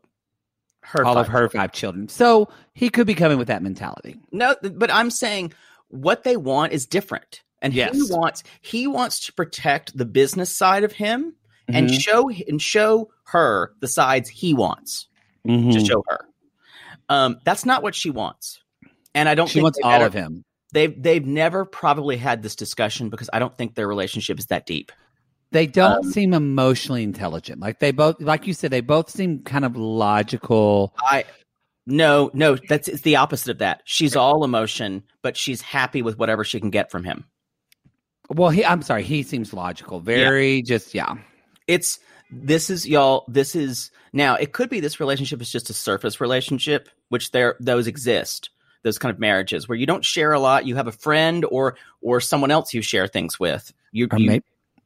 [0.82, 1.04] her.
[1.04, 2.08] all of five- her five children.
[2.08, 4.16] So he could be coming with that mentality.
[4.30, 5.52] No, but I'm saying
[5.88, 8.10] what they want is different, and he Yes.
[8.10, 11.34] wants he wants to protect the business side of him
[11.68, 12.00] and Mhm.
[12.00, 15.08] show and show her the sides he wants
[15.46, 15.86] to Mhm.
[15.86, 16.20] show her.
[17.08, 18.60] Um, that's not what she wants,
[19.14, 19.46] and I don't.
[19.48, 20.44] She think wants all ever- of him.
[20.72, 24.66] They've they've never probably had this discussion because I don't think their relationship is that
[24.66, 24.90] deep.
[25.52, 27.60] They don't Um, seem emotionally intelligent.
[27.60, 30.92] Like they both, like you said, they both seem kind of logical.
[30.98, 31.24] I
[31.86, 33.82] no no that's it's the opposite of that.
[33.84, 37.24] She's all emotion, but she's happy with whatever she can get from him.
[38.28, 40.00] Well, he, I'm sorry, he seems logical.
[40.00, 41.14] Very just, yeah.
[41.66, 41.98] It's
[42.30, 43.24] this is y'all.
[43.28, 44.34] This is now.
[44.34, 48.50] It could be this relationship is just a surface relationship, which there those exist.
[48.82, 50.66] Those kind of marriages where you don't share a lot.
[50.66, 53.72] You have a friend or or someone else you share things with.
[53.90, 54.44] You, you maybe,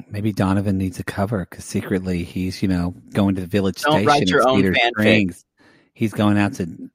[0.08, 3.92] maybe Donovan needs a cover because secretly he's, you know, going to the village Don't
[3.92, 4.90] station write your own Cedar fanfic.
[4.90, 5.44] Springs.
[5.92, 6.90] He's going out to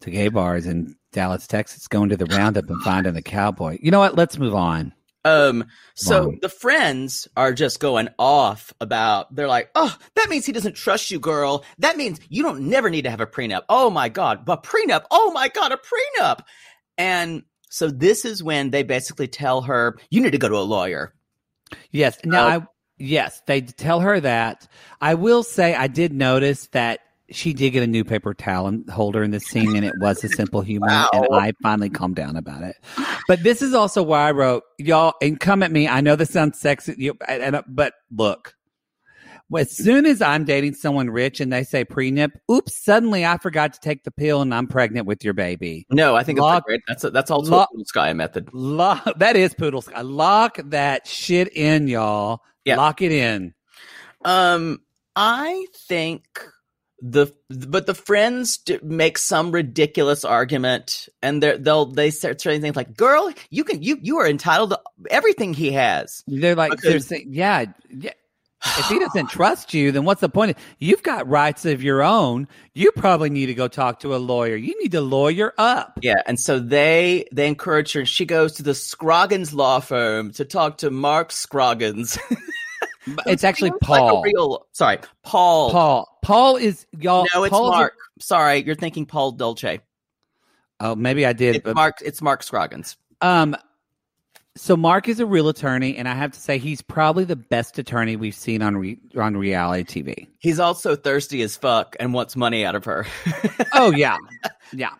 [0.00, 3.78] to gay bars in Dallas, Texas, going to the roundup and finding the cowboy.
[3.80, 4.16] You know what?
[4.16, 4.92] Let's move on.
[5.24, 6.34] Um, so Wow.
[6.40, 11.10] the friends are just going off about, they're like, oh, that means he doesn't trust
[11.10, 11.64] you, girl.
[11.78, 13.62] That means you don't never need to have a prenup.
[13.68, 15.04] Oh my God, but prenup.
[15.10, 16.40] Oh my God, a prenup.
[16.96, 20.60] And so this is when they basically tell her, you need to go to a
[20.60, 21.14] lawyer.
[21.90, 22.18] Yes.
[22.24, 22.66] Now, Uh, I
[22.98, 24.66] yes, they tell her that.
[25.00, 27.00] I will say, I did notice that
[27.30, 30.22] she did get a new paper towel and- holder in the scene, and it was
[30.24, 32.76] a simple humor, and I finally calmed down about it.
[33.28, 35.86] But this is also why I wrote y'all and come at me.
[35.88, 38.54] I know this sounds sexy, you, and, and- but look.
[39.56, 43.72] As soon as I'm dating someone rich and they say prenup, oops, suddenly I forgot
[43.72, 45.88] to take the pill and I'm pregnant with your baby.
[45.90, 46.82] No, I think it's Lock- great.
[46.86, 48.48] That's a, that's also lock- a Sky method.
[48.52, 50.02] Lock, that is poodle sky.
[50.02, 52.42] Lock that shit in, y'all.
[52.64, 52.76] Yeah.
[52.76, 53.52] Lock it in.
[54.24, 54.82] Um,
[55.16, 56.22] I think
[57.00, 62.60] the but the friends d- make some ridiculous argument, and they they'll they start saying
[62.60, 64.80] things like, "Girl, you can you you are entitled to
[65.10, 68.12] everything he has." They're like, they're saying, yeah, yeah.
[68.62, 70.58] If he doesn't trust you, then what's the point?
[70.78, 72.46] You've got rights of your own.
[72.74, 74.54] You probably need to go talk to a lawyer.
[74.54, 75.98] You need to lawyer up.
[76.02, 78.00] Yeah, and so they they encourage her.
[78.00, 82.18] and She goes to the Scroggins law firm to talk to Mark Scroggins.
[83.26, 84.22] It's actually Seems like Paul.
[84.22, 85.70] real sorry, Paul.
[85.70, 86.18] Paul.
[86.22, 87.26] Paul is y'all.
[87.34, 87.94] No, it's Paul's a- Mark.
[88.18, 89.80] Sorry, you're thinking Paul Dolce.
[90.80, 91.56] oh, maybe I did.
[91.56, 91.98] It's But, Mark.
[92.04, 92.96] It's Mark Scroggins.
[93.20, 93.56] um,
[94.56, 97.78] so Mark is a real attorney, and I have to say he's probably the best
[97.78, 100.26] attorney we've seen on re- on reality TV.
[100.38, 103.06] He's also thirsty as fuck and wants money out of her.
[103.72, 104.16] Oh yeah,
[104.72, 104.90] yeah.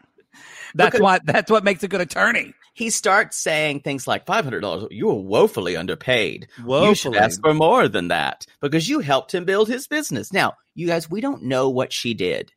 [0.75, 1.19] That's Because- why.
[1.25, 2.55] That's what makes a good attorney.
[2.81, 4.89] He starts saying things like five hundred dollars.
[4.91, 6.49] You are woefully underpaid.
[6.59, 7.19] You should Woefully.
[7.19, 10.33] ask for more than that because you helped him build his business.
[10.33, 12.51] Now, you guys, we don't know what she did.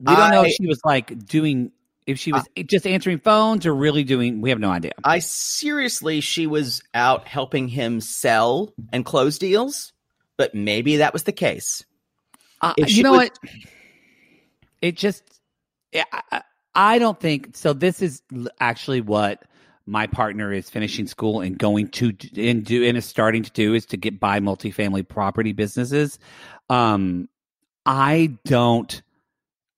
[0.00, 1.72] We don't know if she was like doing,
[2.06, 4.40] if she was just answering phones or really doing.
[4.40, 4.92] We have no idea.
[5.04, 9.92] I seriously, she was out helping him sell and close deals,
[10.36, 11.84] but maybe that was the case.
[12.60, 13.52] Uh, you know was- what?
[14.82, 15.22] It just,
[15.94, 16.42] I, I-
[16.72, 17.72] I don't think so.
[17.72, 18.22] This is
[18.60, 19.42] actually what
[19.90, 23.74] my partner is finishing school and going to and do and is starting to do
[23.74, 26.16] is to get buy multifamily property businesses.
[26.68, 27.28] Um,
[27.84, 29.02] I don't,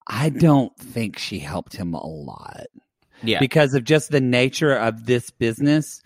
[0.06, 2.66] I don't think she helped him a lot.
[3.22, 6.02] Yeah, because of just the nature of this business.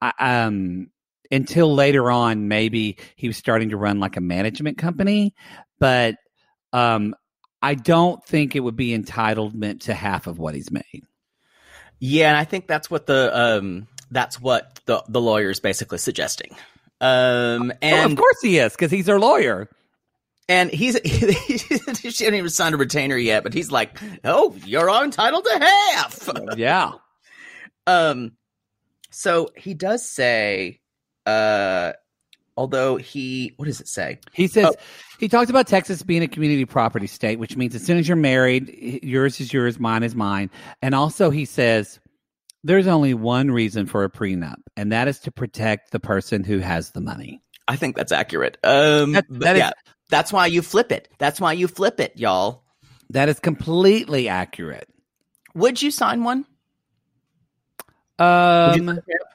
[0.00, 0.90] I, um,
[1.30, 5.34] until later on, maybe he was starting to run like a management company,
[5.78, 6.16] but
[6.72, 7.14] um,
[7.60, 11.04] I don't think it would be entitlement to half of what he's made.
[12.00, 15.98] Yeah, and I think that's what the um that's what the the lawyer is basically
[15.98, 16.52] suggesting.
[17.00, 19.68] Um Oh, and of course he is, because he's her lawyer.
[20.48, 25.44] and he's she hasn't even signed a retainer yet, but he's like, "Oh, you're entitled
[25.44, 26.92] to half." Yeah.
[27.86, 28.32] Um,
[29.10, 30.80] so he does say,
[31.26, 31.92] uh,
[32.60, 34.18] although he, what does it say?
[34.34, 34.74] He says Oh.
[35.18, 38.18] he talks about Texas being a community property state, which means as soon as you're
[38.18, 38.68] married,
[39.02, 40.50] yours is yours, mine is mine.
[40.82, 41.98] And also he says
[42.62, 46.58] there's only one reason for a prenup, and that is to protect the person who
[46.58, 47.40] has the money.
[47.66, 48.58] I think that's accurate.
[48.62, 49.70] Um, That- that is- yeah,
[50.10, 51.08] that's why you flip it.
[51.16, 52.62] That's why you flip it, y'all.
[53.08, 54.86] That is completely accurate.
[55.54, 56.44] Would you sign one?
[58.18, 59.26] Would you Um, sign a prenup?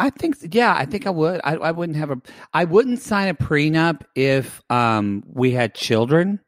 [0.00, 1.40] I think, yeah, I think I would.
[1.44, 2.20] I, I wouldn't have a,
[2.54, 6.40] I wouldn't sign a prenup if um we had children,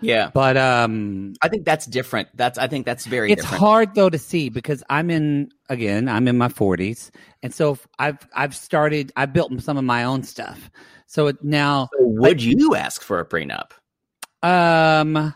[0.00, 2.28] yeah, but um I think that's different.
[2.34, 3.60] That's I think that's very it's different.
[3.60, 7.10] hard though to see because I'm in again I'm in my 40s
[7.42, 10.70] and so I've I've started I've built some of my own stuff
[11.06, 13.70] so it now So would you ask for a prenup?
[14.42, 15.34] um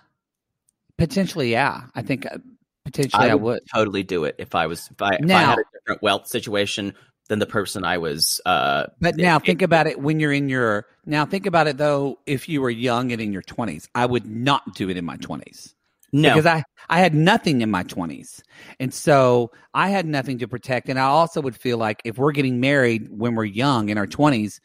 [0.98, 2.38] potentially yeah I think uh,
[2.84, 5.64] potentially I, would totally do it if I was if I, if I had a
[5.72, 6.94] different wealth situation
[7.29, 8.41] than the person I was.
[8.45, 12.18] Uh, but now think about it when you're in your now think about it though
[12.27, 15.16] if you were young and in your 20s I would not do it in my
[15.16, 15.75] 20s
[16.12, 18.43] no, because I I had nothing in my 20s.
[18.79, 22.33] And so I had nothing to protect and I also would feel like if we're
[22.33, 24.61] getting married when we're young in our 20s,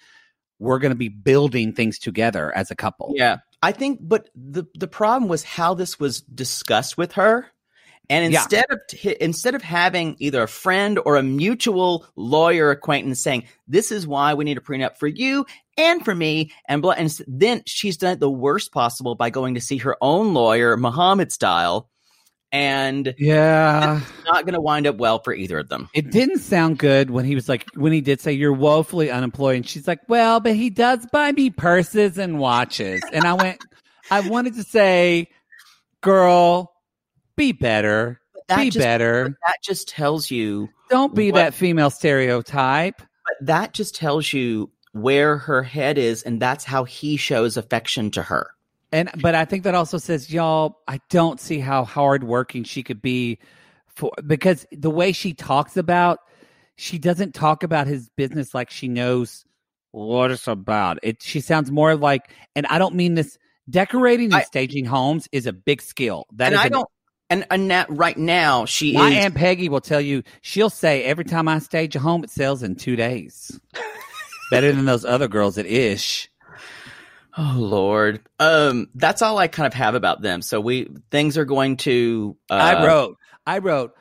[0.60, 3.14] we're going to be building things together as a couple.
[3.16, 7.48] Yeah, I think, but the the problem was how this was discussed with her,
[8.10, 8.40] and Yeah.
[8.42, 13.44] instead of t- instead of having either a friend or a mutual lawyer acquaintance saying
[13.68, 15.46] this is why we need a prenup for you
[15.78, 19.56] and for me, and blah, and then she's done it the worst possible by going
[19.56, 21.90] to see her own lawyer, Muhammad style,
[22.52, 24.00] and Yeah.
[24.26, 25.90] not going to wind up well for either of them.
[25.94, 29.58] It didn't sound good when he was like when he did say you're woefully unemployed
[29.58, 33.62] and she's like, "Well, but he does buy me purses and watches." And I went
[34.10, 35.28] I wanted to say,
[36.02, 36.72] "Girl,
[37.38, 38.20] be better.
[38.50, 39.38] That be just, better.
[39.48, 44.70] That just tells you Don't be what- that female stereotype." But that just tells you
[44.94, 48.52] where her head is, and that's how he shows affection to her.
[48.92, 53.02] And but I think that also says, y'all, I don't see how hardworking she could
[53.02, 53.38] be
[53.88, 56.20] for because the way she talks about,
[56.78, 59.44] she doesn't talk about his business like she knows
[59.92, 61.00] what it's about.
[61.04, 63.38] It she sounds more like, and I don't mean this.
[63.70, 66.26] Decorating and I- staging homes is a big skill.
[66.32, 66.88] That is I don't.
[67.30, 69.26] And, and that right now she my is.
[69.26, 70.24] aunt Peggy will tell you.
[70.42, 73.60] She'll say every time I stage a home, it sells in two days.
[74.52, 76.30] Better than those other girls at Ish.
[77.38, 80.42] oh Lord, um, that's all I kind of have about them.
[80.42, 82.38] So we things are going to.
[82.50, 83.94] Uh, I wrote, I wrote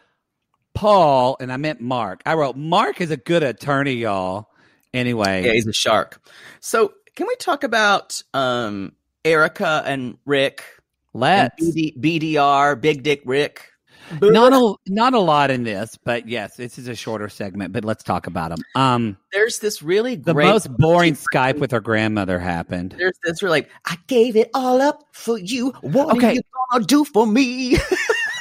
[0.72, 2.22] Paul, and I meant Mark.
[2.24, 4.48] I wrote Mark is a good attorney, y'all.
[4.94, 6.20] Anyway, Yeah, he's a shark.
[6.60, 8.92] So can we talk about um
[9.24, 10.62] Erica and Rick?
[11.22, 13.70] And let's BD, BDR, Big Dick Rick.
[14.22, 17.72] not a not a lot in this, but yes, this is a shorter segment.
[17.72, 18.58] But let's talk about them.
[18.74, 20.46] Um, There's this really the great.
[20.46, 22.94] most boring Skype with her grandmother happened.
[22.96, 25.70] There's this really like I gave it all up for you.
[25.80, 26.28] What Okay.
[26.28, 27.78] are you gonna do for me?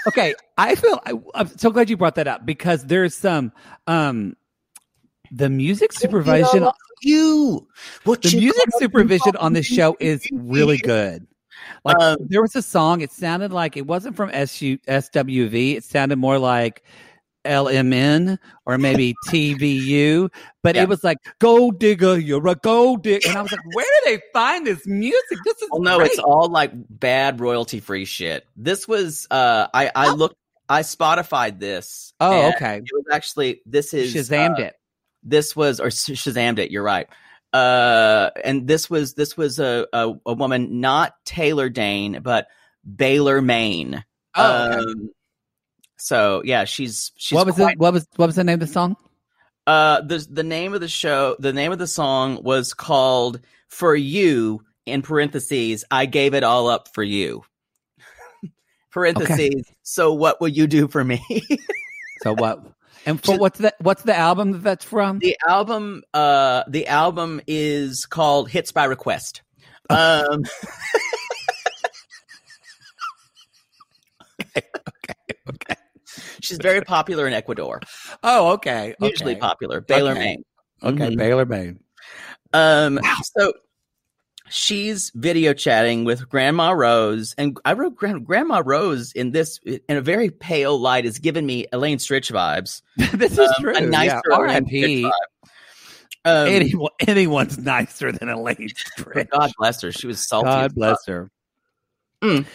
[0.08, 3.52] Okay, I feel I, I'm so glad you brought that up because there's some
[3.88, 4.36] um
[5.32, 7.68] the music supervision All you.
[8.04, 11.26] What the you music supervision on this show is really good.
[11.84, 15.76] Like Um, there was a song, it sounded like it wasn't from SU, SWV.
[15.78, 16.84] It sounded more like
[17.46, 20.30] LMN or maybe TVU,
[20.64, 20.84] but Yeah.
[20.84, 24.12] it was like "Gold Digger, you're a gold digger," and I was like, "Where do
[24.12, 25.38] they find this music?
[25.44, 26.12] This is Oh no, great.
[26.12, 28.46] it's all like bad royalty free shit.
[28.56, 30.36] This was uh I I looked
[30.70, 32.14] I Spotified this.
[32.20, 34.76] oh okay." It was actually this is Shazammed uh, it.
[35.22, 36.72] This was or Sh- Shazammed it.
[36.72, 37.08] You're right.
[37.56, 42.48] Uh, and this was this was a a, a woman not Taylor Dayne but
[42.84, 44.04] Baylor Maine.
[44.36, 44.78] Oh, okay.
[44.78, 45.10] Um,
[45.96, 47.80] so yeah, she's she's what was quite it?
[47.80, 48.98] What was what was the name of the song?
[49.66, 53.96] Uh, the the name of the show, the name of the song was called "For
[53.96, 57.46] You." In parentheses, I gave it all up for you.
[58.92, 59.66] parentheses.
[59.82, 61.24] So what will you do for me?
[62.22, 62.66] So what?
[63.06, 65.20] And for what's the what's the album that that's from?
[65.20, 69.42] the album, uh, the album is called "Hits by Request."
[69.90, 69.98] Um,
[74.58, 74.64] okay.
[75.50, 75.76] okay.
[76.42, 77.82] she's very popular in Ecuador.
[78.24, 78.96] Oh, okay.
[79.02, 79.36] Okay.
[79.36, 79.82] popular.
[79.82, 80.20] Baylor, Okay.
[80.20, 80.44] Maine.
[80.84, 81.18] Okay, Mhm.
[81.18, 81.80] Baylor Maine.
[82.54, 83.00] Um,
[83.38, 83.54] so
[84.50, 89.82] she's video chatting with Grandma Rose, and I wrote Gran- Grandma Rose in this in
[89.98, 92.82] a very pale light has given me Elaine Stritch vibes.
[93.18, 93.76] this is Um, true.
[93.76, 94.36] A nicer yeah.
[94.36, 95.06] R.I.P.
[96.26, 99.30] Um, Anyone, anyone's nicer than Elaine Stritch.
[99.38, 99.92] God bless her.
[99.92, 100.46] She was salty.
[100.48, 100.76] God fuck.
[100.76, 101.30] bless her.
[102.24, 102.46] Mm.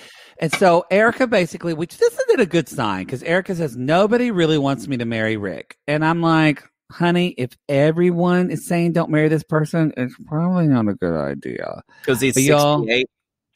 [0.40, 4.56] And so Erica basically, which this isn't a good sign because Erica says nobody really
[4.58, 9.28] wants me to marry Rick, and I'm like, honey, if everyone is saying don't marry
[9.28, 11.82] this person, it's probably not a good idea.
[12.02, 12.42] because he's But
[12.86, 13.06] 68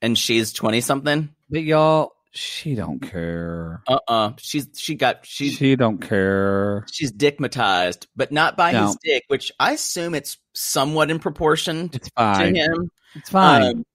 [0.02, 1.28] and she's 20 something.
[1.51, 3.82] But y'all, she don't care.
[3.86, 6.85] Uh uh She's she got she's she don't care.
[6.90, 12.09] she's dickmatized, but not by his dick, which I assume it's somewhat in proportion It's
[12.16, 12.90] to him.
[13.15, 13.62] It's fine.
[13.62, 13.86] Um,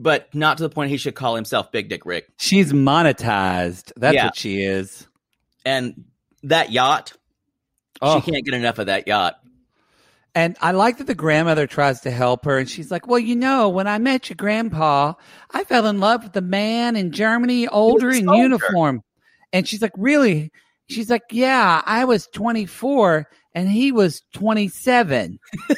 [0.00, 2.28] but not to the point he should call himself Big Dick Rick.
[2.38, 3.92] She's monetized.
[3.96, 4.24] That's Yeah.
[4.26, 5.06] what she is.
[5.64, 6.04] And
[6.44, 7.12] that yacht,
[8.00, 8.20] Oh.
[8.20, 9.36] she can't get enough of that yacht.
[10.34, 13.34] And I like that the grandmother tries to help her, and she's like, "Well, you
[13.34, 15.14] know, when I met your grandpa,
[15.50, 19.02] I fell in love with the man in Germany, older in uniform."
[19.52, 20.52] And she's like, "Really?"
[20.88, 25.38] She's like, "Yeah, I was 24 and he was 27."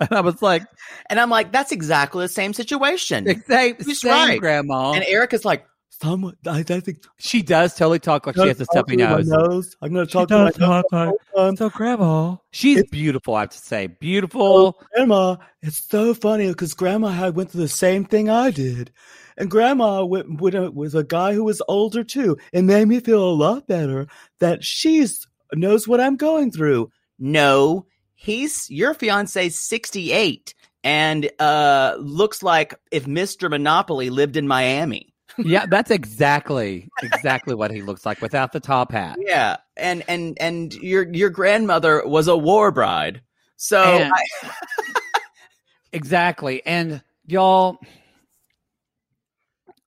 [0.00, 0.62] and I was like,
[1.08, 3.42] And I'm like, that's exactly the same situation.
[3.48, 4.40] "Same, He's same right.
[4.40, 5.66] grandma." And Erica's like,
[6.00, 9.76] Someone, I, I think she does totally talk like she has a stuffy nose.
[9.82, 13.34] I'm going to She talk does to my talk like- So, grandma, she's It's- beautiful.
[13.34, 14.80] I have to say, Oh, beautiful.
[14.94, 18.90] Grandma, it's so funny because Grandma had went through the same thing I did,
[19.36, 22.38] and Grandma went with a, with a guy who was older too.
[22.52, 24.06] It made me feel a lot better
[24.38, 26.90] that she's knows what I'm going through.
[27.18, 33.50] No, he's your fiance's 68 and uh looks like if Mr.
[33.50, 35.12] Monopoly lived in Miami.
[35.38, 39.18] Yeah, that's exactly exactly what he looks like without the top hat.
[39.20, 43.22] Yeah, and and and your your grandmother was a war bride.
[43.56, 44.50] So And- I,
[45.92, 46.64] Exactly.
[46.64, 47.78] And y'all,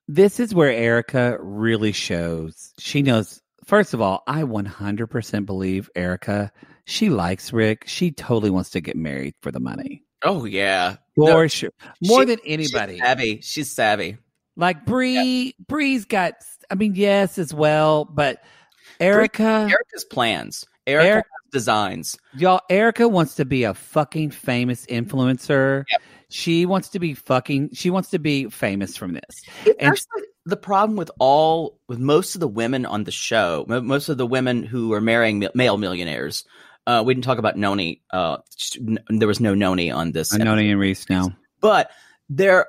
[0.08, 2.74] this is where Erica really shows.
[2.78, 6.52] She knows, first of all, I 100% believe Erica,
[6.86, 7.86] she likes Rick.
[7.88, 10.04] She totally wants to get married for the money.
[10.24, 11.70] oh yeah, For No, sure.
[12.02, 12.94] More she- than anybody.
[12.96, 13.42] She's savvy.
[13.42, 14.18] She's savvy.
[14.56, 16.34] Like Bree, Bree's got,
[16.70, 18.42] I mean, yes, as well, but
[19.00, 20.66] Erica, Erica's plans.
[20.86, 22.18] Erica Eric- designs.
[22.36, 25.86] y'all, Erica wants to be a fucking famous influencer.
[25.90, 26.02] Yep.
[26.30, 29.44] She wants to be fucking, she wants to be famous from this.
[29.66, 33.66] It's And- actually the problem with all with most of the women on the show,
[33.68, 36.44] mo- most of the women who are marrying male millionaires.
[36.86, 38.02] Uh, we didn't talk about Noni.
[38.12, 38.38] Uh,
[39.08, 40.34] there was no Noni on this.
[40.34, 41.30] Noni and Reese now.
[41.62, 41.92] but
[42.30, 42.68] they're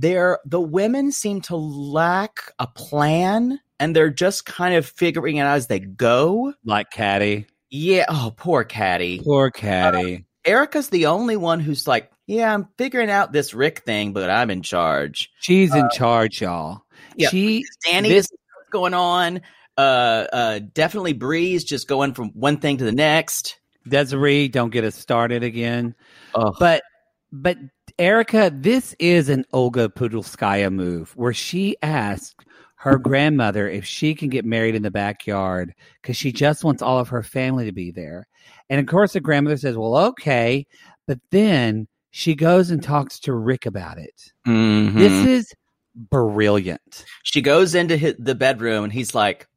[0.00, 5.40] they're the women seem to lack a plan, and they're just kind of figuring it
[5.42, 6.52] out as they go.
[6.64, 7.46] Like Caddy.
[7.70, 8.04] Yeah.
[8.08, 9.20] Oh, poor Caddy.
[9.22, 10.24] Poor Caddy.
[10.44, 14.50] Erica's the only one who's like, yeah, I'm figuring out this Rick thing, but I'm
[14.50, 15.30] in charge.
[15.40, 16.82] She's in charge, y'all.
[17.16, 17.28] yeah.
[17.28, 19.40] She Danny This- this, what's going on.
[19.78, 23.58] Uh, uh, definitely Bree's just going from one thing to the next.
[23.86, 25.94] Desiree, don't get us started again.
[26.34, 26.82] Oh, But
[27.30, 27.58] but
[27.98, 32.44] Erica, this is an Olga Pudulskaya move where she asked
[32.76, 36.98] her grandmother if she can get married in the backyard because she just wants all
[36.98, 38.28] of her family to be there.
[38.68, 40.66] And of course, the grandmother says, "Well, okay,"
[41.06, 44.32] but then she goes and talks to Rick about it.
[44.46, 44.98] Mm-hmm.
[44.98, 45.54] This is
[45.94, 47.04] brilliant.
[47.22, 49.48] she goes into his, the bedroom and he's like,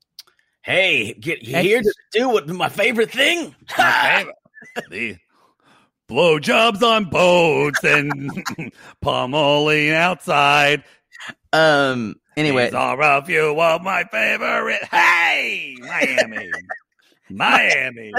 [0.61, 3.53] "Hey, get here to do what my favorite thing."
[4.89, 5.17] the
[6.09, 8.43] blowjobs on boats and
[9.01, 10.83] pummeling outside.
[11.53, 12.15] um.
[12.37, 14.81] Anyway, These are a few of my favorite.
[14.85, 16.49] Hey, Miami,
[17.29, 18.13] Miami.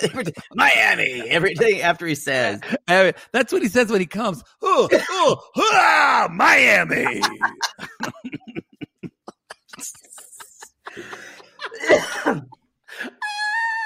[0.54, 1.28] Miami.
[1.28, 4.44] Everything after he says, That's what he says when he comes.
[4.62, 7.20] Oh, oh, ah, Miami.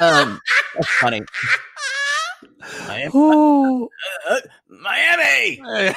[0.01, 0.41] um,
[0.75, 1.23] that's funny.
[2.89, 3.11] Miami.
[3.15, 3.89] Oh,
[4.29, 5.63] Uh, Miami.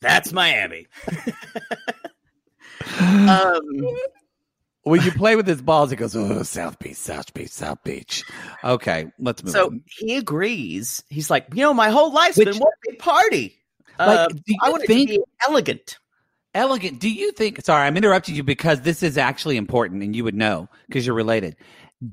[0.00, 0.86] That's Miami.
[3.00, 3.62] um,
[4.82, 8.22] when you play with his balls, he goes, "Oh, South Beach, South Beach, South Beach."
[8.62, 9.82] Okay, let's move so on.
[9.98, 11.02] he agrees.
[11.08, 13.56] He's like, you know, my whole life's Which- been one big party.
[13.98, 14.28] Like, Uh,
[14.62, 15.98] I want think- to be elegant.
[16.54, 17.00] Elegant.
[17.00, 17.62] Do you think?
[17.64, 21.14] Sorry, I'm interrupting you because this is actually important, and you would know because you're
[21.16, 21.56] related.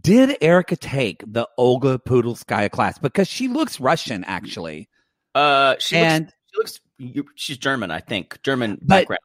[0.02, 4.88] Did Erica take the Olga Pudulskaya class because she looks Russian, actually,
[5.36, 7.32] Uh, she and looks, she looks.
[7.36, 8.42] She's German, I think.
[8.44, 9.20] German But- background.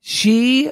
[0.00, 0.70] she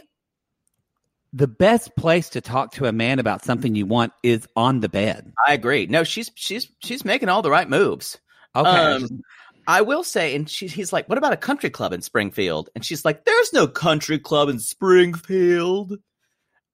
[1.32, 4.88] the best place to talk to a man about something you want is on the
[4.88, 5.32] bed.
[5.44, 5.86] I agree.
[5.86, 8.18] No, she's she's she's making all the right moves.
[8.54, 8.68] Okay.
[8.68, 9.20] Um,
[9.66, 12.84] I will say, and she, he's like, "What about a country club in Springfield?" And
[12.84, 15.98] she's like, "There's no country club in Springfield."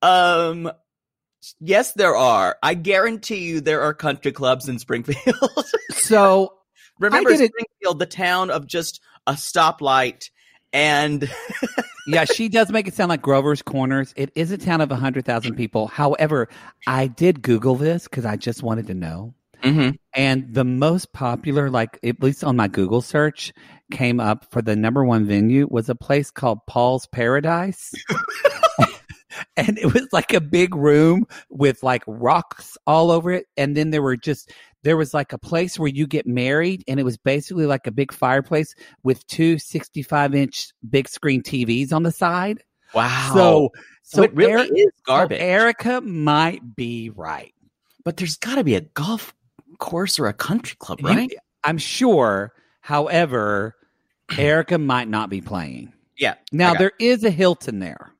[0.02, 0.70] Um,
[1.60, 2.56] yes, there are.
[2.62, 5.36] I guarantee you, there are country clubs in Springfield.
[5.90, 6.54] so
[6.98, 10.30] Remember I did it- Springfield, the town of just a stoplight
[10.72, 11.28] and
[12.06, 14.12] yeah, she does make it sound like Grover's Corners.
[14.16, 15.88] It is a town of 100,000 people.
[15.88, 16.48] However,
[16.86, 19.34] I did Google this because I just wanted to know.
[19.62, 19.96] Mhm.
[20.14, 23.52] And the most popular, like at least on my Google search,
[23.90, 27.92] came up for the number one venue was a place called Paul's Paradise.
[29.56, 33.46] and it was like a big room with like rocks all over it.
[33.56, 34.52] And then there were just,
[34.82, 37.90] there was like a place where you get married, and it was basically like a
[37.92, 42.62] big fireplace with two 65 inch big screen TVs on the side.
[42.94, 43.32] wow.
[43.34, 43.70] So,
[44.02, 45.40] so it really Eric- is so garbage.
[45.40, 47.52] Erica might be right.
[48.04, 49.34] but there's got to be a golf
[49.78, 51.32] course or a country club, You- right?
[51.64, 52.52] I'm sure.
[52.80, 53.76] However,
[54.38, 55.92] Erica might not be playing.
[56.16, 56.34] yeah.
[56.52, 58.12] Now there is a Hilton there.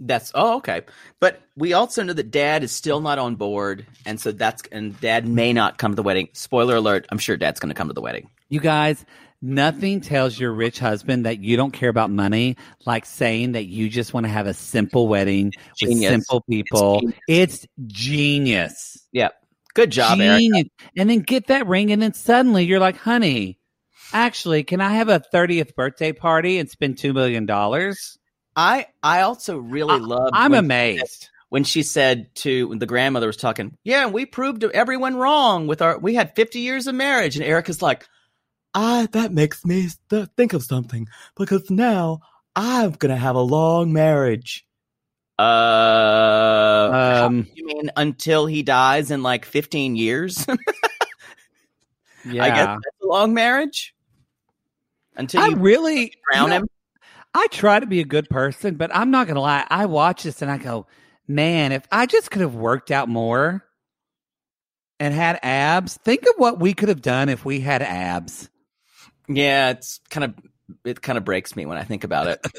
[0.00, 0.82] That's oh okay,
[1.18, 4.98] but we also know that Dad is still not on board, and so that's and
[5.00, 6.28] Dad may not come to the wedding.
[6.34, 8.30] Spoiler alert: I'm sure Dad's going to come to the wedding.
[8.48, 9.04] You guys,
[9.42, 12.56] nothing tells your rich husband that you don't care about money
[12.86, 15.52] like saying that you just want to have a simple wedding
[15.82, 17.00] with simple people.
[17.00, 17.18] genius.
[17.26, 19.06] It's genius.
[19.10, 19.30] Yeah,
[19.74, 20.38] good job, Eric.
[20.38, 20.68] genius.
[20.96, 23.58] And then get that ring, and then suddenly you're like, honey,
[24.12, 27.46] actually, can I have a 30th birthday party and spend $2 million?
[28.58, 30.30] I I also really love.
[30.32, 31.28] I'm amazed.
[31.48, 33.78] when she said to when the grandmother was talking.
[33.84, 35.96] Yeah, and we proved everyone wrong with our.
[35.96, 38.08] We had 50 years of marriage, and Erica's like,
[38.74, 41.06] "Ah, that makes me th- think of something
[41.36, 42.18] because now
[42.56, 44.66] I'm gonna have a long marriage."
[45.38, 50.44] Uh, Um, you mean until he dies in like 15 years?
[52.24, 52.42] yeah.
[52.44, 53.94] I guess that's a long marriage.
[55.14, 56.68] Until I you really drown you know, him.
[57.38, 59.66] I try to be a good person, but I'm not gonna lie.
[59.70, 60.86] I watch this and I go,
[61.26, 63.64] man, if I just could have worked out more
[65.00, 68.50] and had abs, think of what we could have done if we had abs.
[69.28, 70.34] Yeah, it's kind of
[70.84, 72.44] it kind of breaks me when I think about it.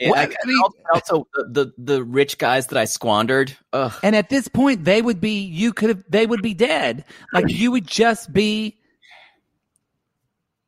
[0.00, 0.62] Well, I- I mean-
[0.92, 3.56] also, the, the the rich guys that I squandered.
[3.72, 3.92] Ugh.
[4.02, 7.04] And at this point, they would be you could have they would be dead.
[7.32, 8.78] Like you would just be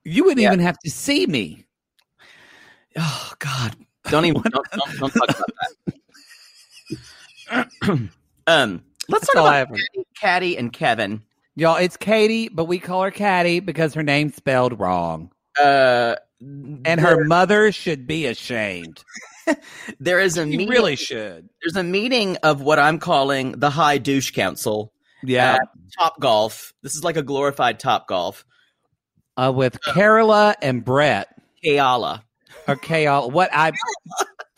[0.05, 0.49] you wouldn't Yeah.
[0.53, 1.65] even have to see me.
[2.97, 3.77] Oh God!
[4.05, 5.47] Don't even don't, don't, don't talk about
[5.87, 7.69] that.
[8.47, 9.69] um, let's That's talk about.
[9.69, 11.23] Caddy, Caddy and Kevin.
[11.57, 15.31] Y'all, it's Katie, but we call her Caddy because her name's spelled wrong.
[15.61, 19.03] Uh, And her mother should be ashamed.
[20.01, 21.49] there is a She meeting, really should.
[21.63, 24.93] there's a meeting of what I'm calling the High Douche Council.
[25.23, 25.55] Yeah.
[25.57, 25.69] at
[25.99, 26.73] Top Golf.
[26.83, 28.47] This is like a glorified Top Golf.
[29.37, 31.29] Uh, with Carola and Brett.
[31.65, 32.23] Kayala.
[32.69, 33.73] Okay, I'll, what I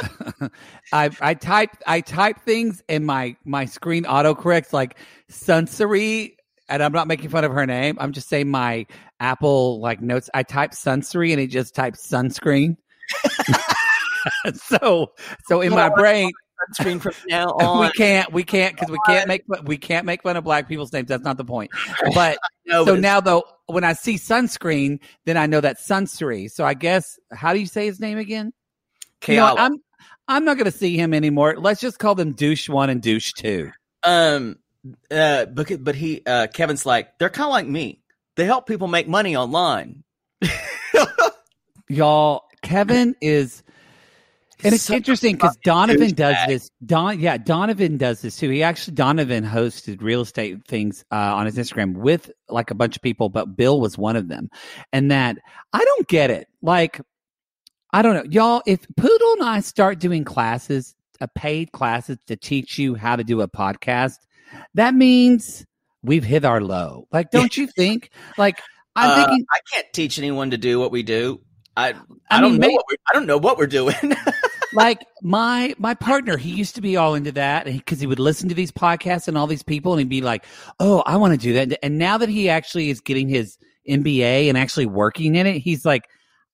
[0.92, 4.96] I I type I type things and my my screen autocorrects like
[5.30, 6.36] Sunsory
[6.68, 7.96] and I'm not making fun of her name.
[8.00, 8.86] I'm just saying my
[9.20, 10.30] Apple like notes.
[10.34, 12.76] I type Sunsory and it just types sunscreen.
[14.54, 15.12] so
[15.46, 16.32] so in my brain
[16.72, 17.80] Screen from now on.
[17.80, 20.68] we can't we can't because we can't make fun- we can't make fun of black
[20.68, 21.08] people's names.
[21.08, 21.70] That's not the point.
[22.14, 26.50] But No, so but now though when I see sunscreen, then I know that's Sunsory.
[26.50, 28.52] So I guess how do you say his name again?
[29.20, 29.54] it's You know.
[29.56, 29.76] I'm
[30.28, 31.56] I'm not going to see him anymore.
[31.58, 33.70] Let's just call them douche one and douche two.
[34.04, 34.58] Um,
[35.10, 38.02] uh, but but he, uh, Kevin's like they're kind of like me.
[38.36, 40.04] They help people make money online.
[41.88, 43.62] Y'all, Kevin is,
[44.64, 46.46] and it's Such interesting because Donovan does douchebag.
[46.48, 46.70] this.
[46.84, 48.48] Don, yeah, Donovan does this too.
[48.50, 52.96] He actually Donovan hosted real estate things uh, on his Instagram with like a bunch
[52.96, 54.48] of people, but Bill was one of them.
[54.92, 55.38] And that
[55.72, 56.48] I don't get it.
[56.62, 57.00] Like,
[57.92, 58.62] I don't know, y'all.
[58.66, 63.24] If Poodle and I start doing classes, uh, paid classes to teach you how to
[63.24, 64.18] do a podcast,
[64.74, 65.64] that means
[66.02, 67.06] we've hit our low.
[67.12, 68.10] Like, don't you think?
[68.38, 68.60] Like,
[68.96, 69.46] I'm Uh, thinking.
[69.50, 71.40] I can't teach anyone to do what we do.
[71.76, 71.94] I I,
[72.30, 73.94] I don't know may- what we're, I don't know what we're doing.
[74.74, 78.48] like my my partner he used to be all into that because he would listen
[78.48, 80.44] to these podcasts and all these people and he'd be like
[80.80, 81.78] oh i want to do that.
[81.82, 83.58] And now that he actually is getting his
[83.88, 86.08] mba and actually working in it he's like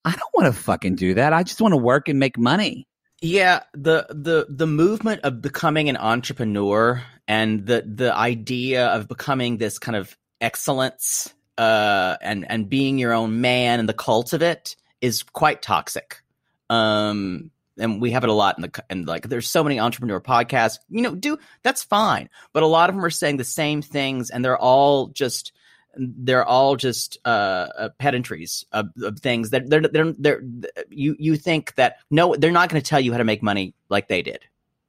[0.05, 1.33] i don't want to fucking do that.
[1.33, 2.87] I just want to work and make money.
[3.21, 9.57] Yeah, the the the movement of becoming an entrepreneur and the the idea of becoming
[9.57, 14.43] this kind of excellence uh and and being your own man and the cult of
[14.43, 16.23] it is quite toxic.
[16.71, 20.21] Um and we have it a lot in the and like there's so many entrepreneur
[20.21, 20.79] podcasts.
[20.89, 24.31] You know, do that's fine, but a lot of them are saying the same things,
[24.31, 25.53] and they're all just
[25.97, 30.43] they're all just uh, uh pedantries of, of things that they're, they're they're
[30.91, 33.75] you you think that no they're not going to tell you how to make money
[33.89, 34.45] like they did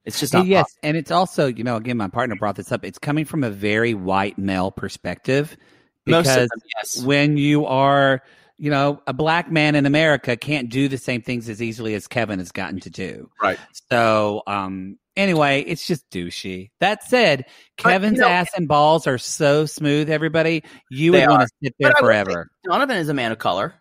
[0.10, 0.80] it's just not yes, possible.
[0.84, 2.84] and it's also you know again my partner brought this up.
[2.84, 5.56] It's coming from a very white male perspective
[6.06, 7.03] Most of because them, yes.
[7.03, 8.24] when you are
[8.60, 12.07] you know a black man in America can't do the same things as easily as
[12.07, 13.30] Kevin has gotten to do.
[13.41, 13.57] Right.
[13.91, 16.69] So um anyway, it's just douchey.
[16.80, 17.45] That said,
[17.77, 20.10] But, Kevin's you know- ass and balls are so smooth.
[20.10, 22.49] Everybody, you would want to sit there But forever.
[22.65, 23.73] Donovan is a man of color.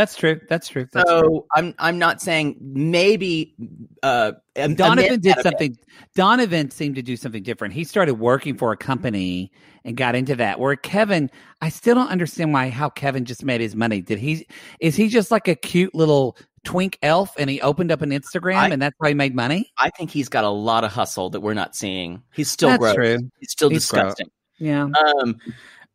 [0.00, 0.40] That's true.
[0.48, 0.86] That's true.
[0.94, 1.46] That's so true.
[1.54, 3.54] I'm I'm not saying maybe
[4.02, 5.42] uh Donovan did out of it.
[5.42, 5.76] something.
[6.14, 7.74] Donovan seemed to do something different.
[7.74, 9.52] He started working for a company
[9.84, 10.58] and got into that.
[10.58, 14.00] Where Kevin, I still don't understand why how Kevin just made his money.
[14.00, 14.46] Did he?
[14.80, 18.56] Is he just like a cute little twink elf and he opened up an Instagram
[18.56, 19.70] I- and that's why he made money?
[19.76, 22.22] I think he's got a lot of hustle that we're not seeing.
[22.32, 22.94] He's still that's gross.
[22.94, 23.18] true.
[23.38, 24.14] He's still He's gross.
[24.14, 24.30] disgusting.
[24.58, 24.84] Yeah.
[25.20, 25.36] Um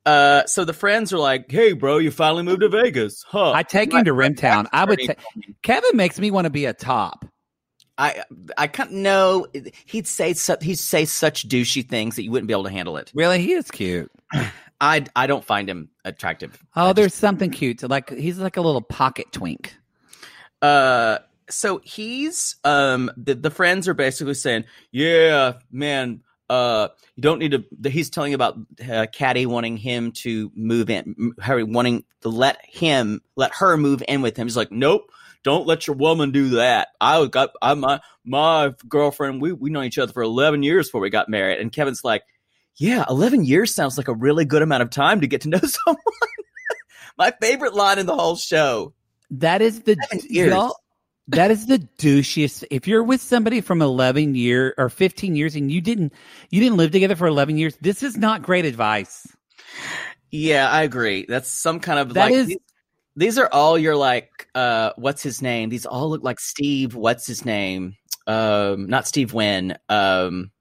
[0.06, 3.52] uh so the friends are like, "Hey bro, you finally moved to Vegas." Huh.
[3.52, 4.68] I take him to Rimtown.
[4.72, 5.00] I would.
[5.06, 5.16] ta-
[5.64, 7.26] Kevin makes me want to be a top.
[7.98, 8.24] I
[8.58, 9.48] I can't know
[9.86, 12.98] he'd say su- he'd say such douchey things that you wouldn't be able to handle
[12.98, 13.12] it.
[13.16, 14.12] Really, he is cute.
[14.82, 16.62] I I don't find him attractive.
[16.76, 17.82] Oh, I there's something cute.
[17.90, 19.76] Like he's like a little pocket twink.
[20.62, 21.20] uh
[21.50, 27.52] so he's um the the friends are basically saying, "Yeah, man, uh you don't need
[27.52, 28.58] to he's telling about
[28.90, 34.04] uh, Caddy wanting him to move in Harry wanting to let him let her move
[34.08, 34.46] in with him.
[34.48, 35.12] He's like, "Nope,
[35.44, 36.90] don't let your woman do that.
[37.02, 41.02] I got I my my girlfriend, we we know each other for 11 years before
[41.02, 42.24] we got married." And Kevin's like,
[42.76, 45.60] "Yeah, 11 years sounds like a really good amount of time to get to know
[45.64, 46.02] someone."
[47.18, 48.94] my favorite line in the whole show.
[49.32, 49.98] That is the
[50.52, 50.80] y'all-
[51.30, 52.64] that is the douchiest.
[52.72, 56.14] If you're with somebody from 11 year or 15 years and you didn't
[56.50, 59.26] you didn't live together for 11 years, this is not great advice.
[60.32, 61.26] Yeah, I agree.
[61.28, 62.58] That's some kind of That like is- these,
[63.16, 65.70] these are all your like uh what's his name?
[65.70, 67.96] These all look like Steve, what's his name?
[68.28, 69.78] Um not Steve Wynn.
[69.90, 70.52] Um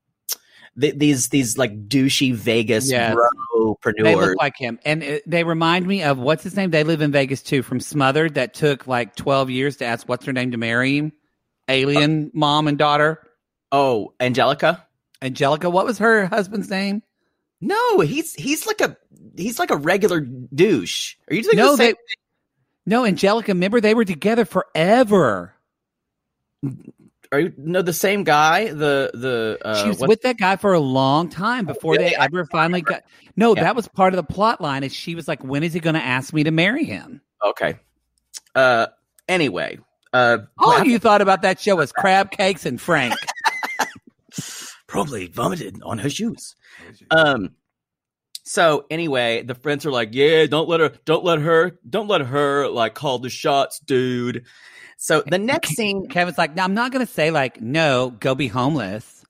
[0.80, 3.14] th- these these like douchey Vegas Yes.
[3.14, 4.02] bro-preneurs.
[4.02, 6.70] They look like him, and uh, they remind me of what's his name.
[6.70, 7.62] They live in Vegas too.
[7.62, 11.12] From Smothered, that took like 12 years to ask what's her name to marry him.
[11.68, 13.26] Alien mom and daughter,
[13.72, 14.86] oh, Angelica?
[15.22, 15.70] Angelica.
[15.70, 17.02] What was her husband's name?
[17.60, 18.96] No, he's he's like a
[19.36, 21.14] he's like a regular douche.
[21.30, 22.14] Are you thinking No, the same they.
[22.86, 23.52] No, Angelica.
[23.52, 25.54] Remember, they were together forever.
[27.34, 28.68] Are you no the same guy?
[28.68, 32.16] The the uh she was with that guy for a long time before they really?
[32.16, 33.02] I ever finally got.
[33.36, 33.64] No, Yeah.
[33.64, 34.84] that was part of the plot line.
[34.84, 37.20] Is she was like, when is he going to ask me to marry him?
[37.44, 37.78] okay.
[38.54, 38.86] Uh
[39.28, 39.78] anyway.
[40.12, 43.14] Uh All you thought about that show was crab cakes and Frank.
[44.86, 46.54] probably vomited on her shoes.
[47.10, 47.50] Um.
[48.46, 52.20] So anyway, the friends are like, "Yeah, don't let her, don't let her, don't let
[52.20, 54.44] her like call the shots, dude."
[55.04, 58.34] So the next scene Kevin's like, no, I'm not going to say like, no, go
[58.34, 59.22] be homeless.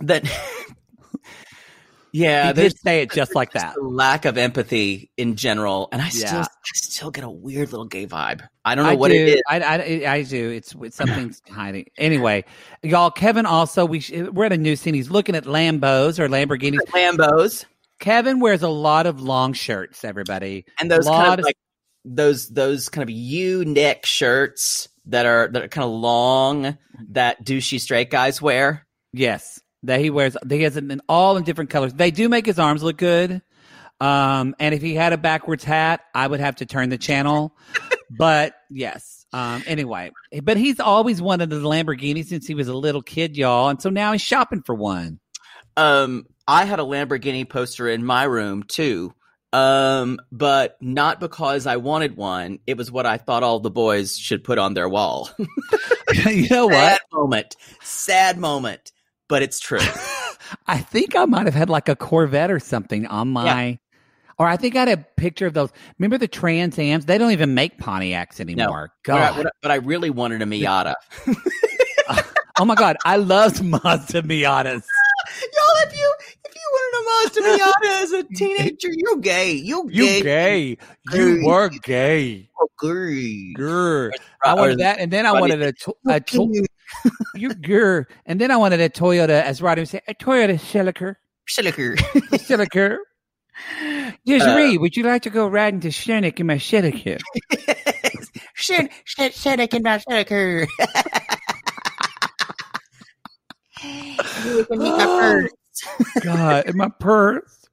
[0.00, 0.24] that,
[2.12, 3.74] yeah, he did say it just like that.
[3.82, 8.06] lack of empathy in general, and I still, I still get a weird little gay
[8.06, 8.40] vibe.
[8.64, 9.14] I don't know I what do.
[9.16, 9.42] it is.
[9.46, 10.48] I, I, I do.
[10.48, 11.90] It's, it's something's hiding.
[11.98, 12.46] Anyway,
[12.82, 14.94] y'all, Kevin also, we sh- we're at a new scene.
[14.94, 16.78] He's looking at Lambos or Lamborghinis.
[16.88, 17.66] Lambos
[17.98, 20.64] Kevin wears a lot of long shirts, everybody.
[20.80, 21.56] and those kind of of- like
[22.06, 26.78] those those kind of U neck shirts that are that are kind of long
[27.10, 28.86] that douchey straight guys wear.
[29.12, 30.36] Yes, that he wears.
[30.48, 31.92] He has it in all in different colors.
[31.92, 33.42] They do make his arms look good.
[34.00, 37.56] Um, and if he had a backwards hat, I would have to turn the channel.
[38.10, 39.26] but yes.
[39.32, 40.10] Um, anyway,
[40.42, 43.88] but he's always wanted a Lamborghini since he was a little kid, y'all, and so
[43.88, 45.20] now he's shopping for one.
[45.76, 49.14] Um, I had a Lamborghini poster in my room too.
[49.52, 52.58] Um, but not because I wanted one.
[52.66, 55.30] It was what I thought all the boys should put on their wall.
[56.26, 56.74] you know what?
[56.74, 57.56] Sad moment.
[57.82, 58.92] Sad moment.
[59.28, 59.78] But it's true.
[60.66, 63.78] I think I might have had like a Corvette or something on my,
[64.38, 65.70] or I think I had a picture of those.
[65.98, 67.06] Remember the Trans Ams?
[67.06, 68.92] They don't even make Pontiacs anymore.
[69.06, 69.36] But I, God.
[69.36, 70.94] but I- but I really wanted a Miata.
[72.58, 72.96] oh my God.
[73.04, 74.82] I loved Mazda Miatas.
[75.40, 76.14] Y'all, if you
[76.74, 79.52] if you wanted a Mazda Miata as a teenager, you're gay.
[79.52, 80.22] You're You gay.
[80.22, 80.76] gay.
[81.10, 81.18] Gay.
[81.18, 82.48] You were gay.
[82.80, 83.54] You're gay.
[83.56, 84.10] Grr.
[84.44, 86.66] I wanted that, and then I wanted a, to- a to-
[87.34, 91.16] you grr, and then I wanted a Toyota, as Rodney would say, a Toyota Celica.
[91.48, 91.96] Siliker.
[92.38, 92.98] Celica.
[94.24, 97.20] Desiree, would you like to go riding to Sonic in my Celica?
[98.54, 100.66] Shit, shit, shit, I cannot Siliker.
[104.44, 105.18] You can meet my oh.
[105.20, 105.50] purse.
[106.22, 107.58] God, in my purse.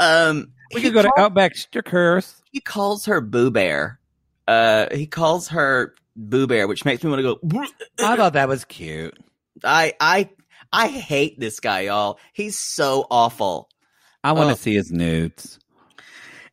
[0.00, 2.40] Um, We could go to call- Outback Steakhouse.
[2.50, 4.00] He calls her Boo Bear.
[4.48, 7.66] Uh, he calls her Boo Bear, which makes me want to go.
[8.04, 9.16] I thought that was cute.
[9.62, 10.30] I I
[10.72, 12.18] I hate this guy, y'all.
[12.32, 13.68] He's so awful.
[14.24, 14.56] I want to Oh.
[14.56, 15.58] see his nudes.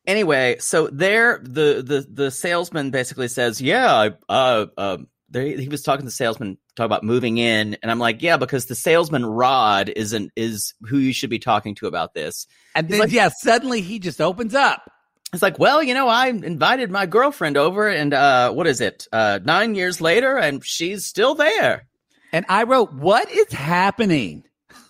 [0.06, 4.97] Anyway, so there, the the the salesman basically says, "Yeah, I, uh, uh,
[5.30, 8.38] there, he was talking to the salesman, talk about moving in, and I'm like, yeah,
[8.38, 12.47] because the salesman Rod isn't is who you should be talking to about this.
[12.76, 14.91] And then, like- yeah, suddenly he just opens up.
[15.34, 19.07] It's like, well, you know, I invited my girlfriend over, and uh, what is it?
[19.11, 21.88] Uh, nine years later, and she's still there.
[22.31, 24.43] And I wrote, What is happening?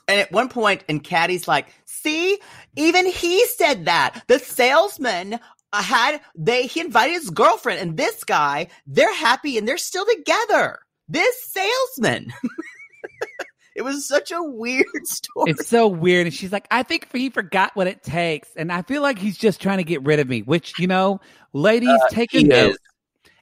[0.08, 2.40] And at one point, and Caddy's like, see,
[2.76, 4.24] even he said that.
[4.28, 5.40] The salesman
[5.74, 10.06] uh, had, they, he invited his girlfriend and this guy, they're happy and they're still
[10.06, 10.80] together.
[11.08, 12.32] This salesman.
[13.76, 15.52] it was such a weird story.
[15.52, 16.28] It's so weird.
[16.28, 18.50] And she's like, I think he forgot what it takes.
[18.56, 21.20] And I feel like he's just trying to get rid of me, which, you know,
[21.54, 22.70] ladies, take a Uh, note.
[22.72, 22.78] is.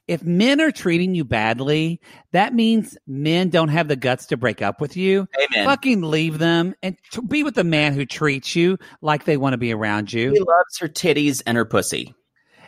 [0.06, 1.98] If men are treating you badly,
[2.32, 5.26] that means men don't have the guts to break up with you.
[5.42, 5.64] Amen.
[5.64, 9.54] Fucking leave them and t- be with the man who treats you like they want
[9.54, 10.32] to be around you.
[10.32, 12.12] He loves her titties and her pussy.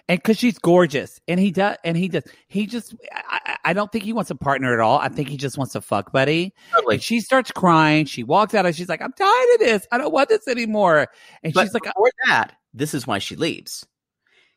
[0.08, 1.20] And because she's gorgeous.
[1.26, 4.36] And he does, and he does, he just, I, I don't think he wants a
[4.36, 4.98] partner at all.
[4.98, 6.54] I think he just wants a fuck buddy.
[6.72, 6.98] Totally.
[6.98, 8.06] She starts crying.
[8.06, 9.86] She walks out and she's like, I'm tired of this.
[9.90, 11.08] I don't want this anymore.
[11.42, 13.84] And But she's like, before that, this is why she leaves.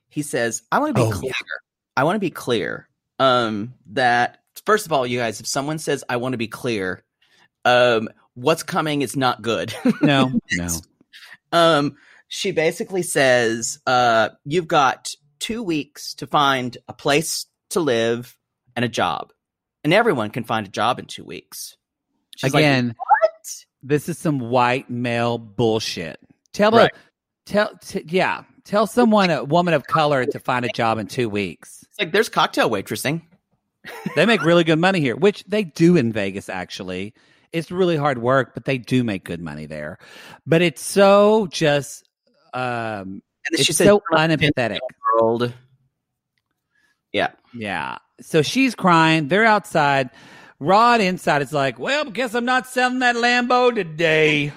[0.09, 1.31] He says, I want to be Oh, clear.
[1.97, 2.87] I want to be clear.
[3.17, 7.03] Um, that first of all, you guys, if someone says I want to be clear,
[7.65, 9.73] um, what's coming is not good.
[10.01, 10.67] no, no.
[11.51, 11.97] um,
[12.27, 18.37] she basically says, uh, you've got two weeks to find a place to live
[18.75, 19.31] and a job.
[19.83, 21.77] And everyone can find a job in two weeks.
[22.35, 23.65] She's like, Again, what?
[23.81, 26.19] this is some white male bullshit.
[26.53, 26.91] Tell Right.
[26.93, 31.07] a, tell, t- yeah, tell someone, a woman of color, to find a job in
[31.07, 31.83] two weeks.
[31.89, 33.21] It's like there's cocktail waitressing.
[34.15, 37.13] They make really good money here, which they do in Vegas, actually.
[37.53, 39.97] It's really hard work, but they do make good money there.
[40.45, 42.03] But it's so just,
[42.53, 43.21] um, And
[43.51, 44.79] then it's she says, so "You're not in unempathetic.
[45.13, 45.53] World.
[47.11, 47.31] Yeah.
[47.53, 47.97] Yeah.
[48.21, 49.27] So she's crying.
[49.27, 50.09] They're outside.
[50.59, 54.51] Rod inside is like, well, guess I'm not selling that Lambo today.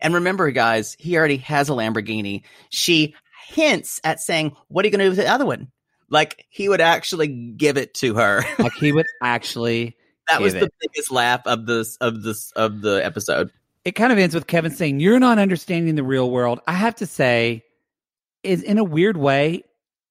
[0.00, 2.42] And remember, guys, he already has a Lamborghini.
[2.70, 3.14] She
[3.48, 5.70] hints at saying, What are you going to do with the other one?
[6.10, 8.44] Like he would actually give it to her.
[8.58, 9.96] Like he would actually.
[10.28, 10.74] that was the it.
[10.80, 13.50] biggest laugh of this of this of the episode.
[13.84, 16.60] It kind of ends with Kevin saying, You're not understanding the real world.
[16.66, 17.64] I have to say,
[18.42, 19.62] is in a weird way,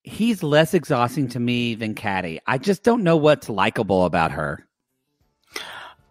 [0.05, 2.39] he's less exhausting to me than Caddy.
[2.45, 4.65] I just don't know what's likable about her.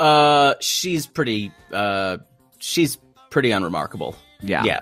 [0.00, 2.18] Uh she's pretty uh
[2.58, 2.98] she's
[3.30, 4.16] pretty unremarkable.
[4.40, 4.64] Yeah.
[4.64, 4.80] Yeah.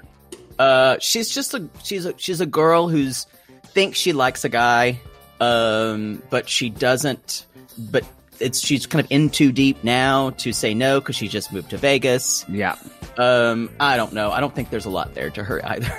[0.59, 3.27] Uh she's just a she's a she's a girl who's
[3.67, 5.01] thinks she likes a guy,
[5.41, 7.47] um, but she doesn't
[7.79, 8.05] but
[8.41, 11.71] it's she's kind of in too deep now to say no because she just moved
[11.71, 12.45] to Vegas.
[12.49, 12.77] Yeah.
[13.19, 14.31] Um, I don't know.
[14.31, 15.93] I don't think there's a lot there to her either.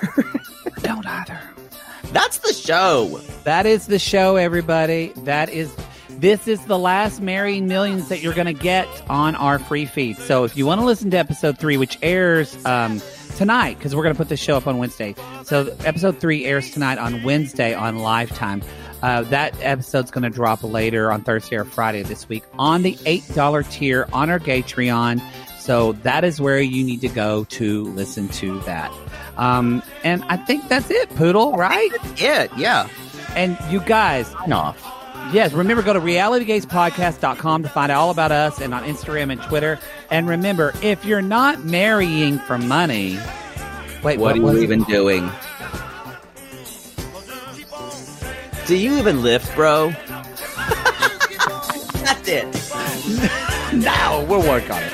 [0.81, 1.39] Don't either.
[2.11, 3.19] That's the show.
[3.43, 5.13] That is the show, everybody.
[5.17, 5.75] That is
[6.09, 10.17] this is the last Marrying Millions that you're going to get on our free feed.
[10.17, 13.01] So if you want to listen to episode three, which airs um,
[13.35, 15.15] tonight, because we're going to put this show up on Wednesday.
[15.43, 18.61] So episode three airs tonight on Wednesday on Lifetime.
[19.01, 22.93] Uh, that episode's going to drop later on Thursday or Friday this week on the
[22.93, 25.21] $8 tier on our Gatreon.
[25.59, 28.93] So that is where you need to go to listen to that.
[29.37, 31.89] Um, and I think that's it, Poodle, right?
[32.17, 32.51] It.
[32.57, 32.87] yeah.
[33.35, 34.79] And you guys, Sign off.
[35.31, 39.41] Yes, remember go to realitygazepodcast.com to find out all about us and on Instagram and
[39.41, 39.79] Twitter.
[40.11, 43.17] And remember, if you're not marrying for money,
[44.03, 44.63] wait, What, what, are was you it?
[44.63, 45.31] even doing?
[48.67, 49.89] Do you even lift, bro?
[52.03, 53.39] That's it.
[53.73, 54.93] Now we'll work on it.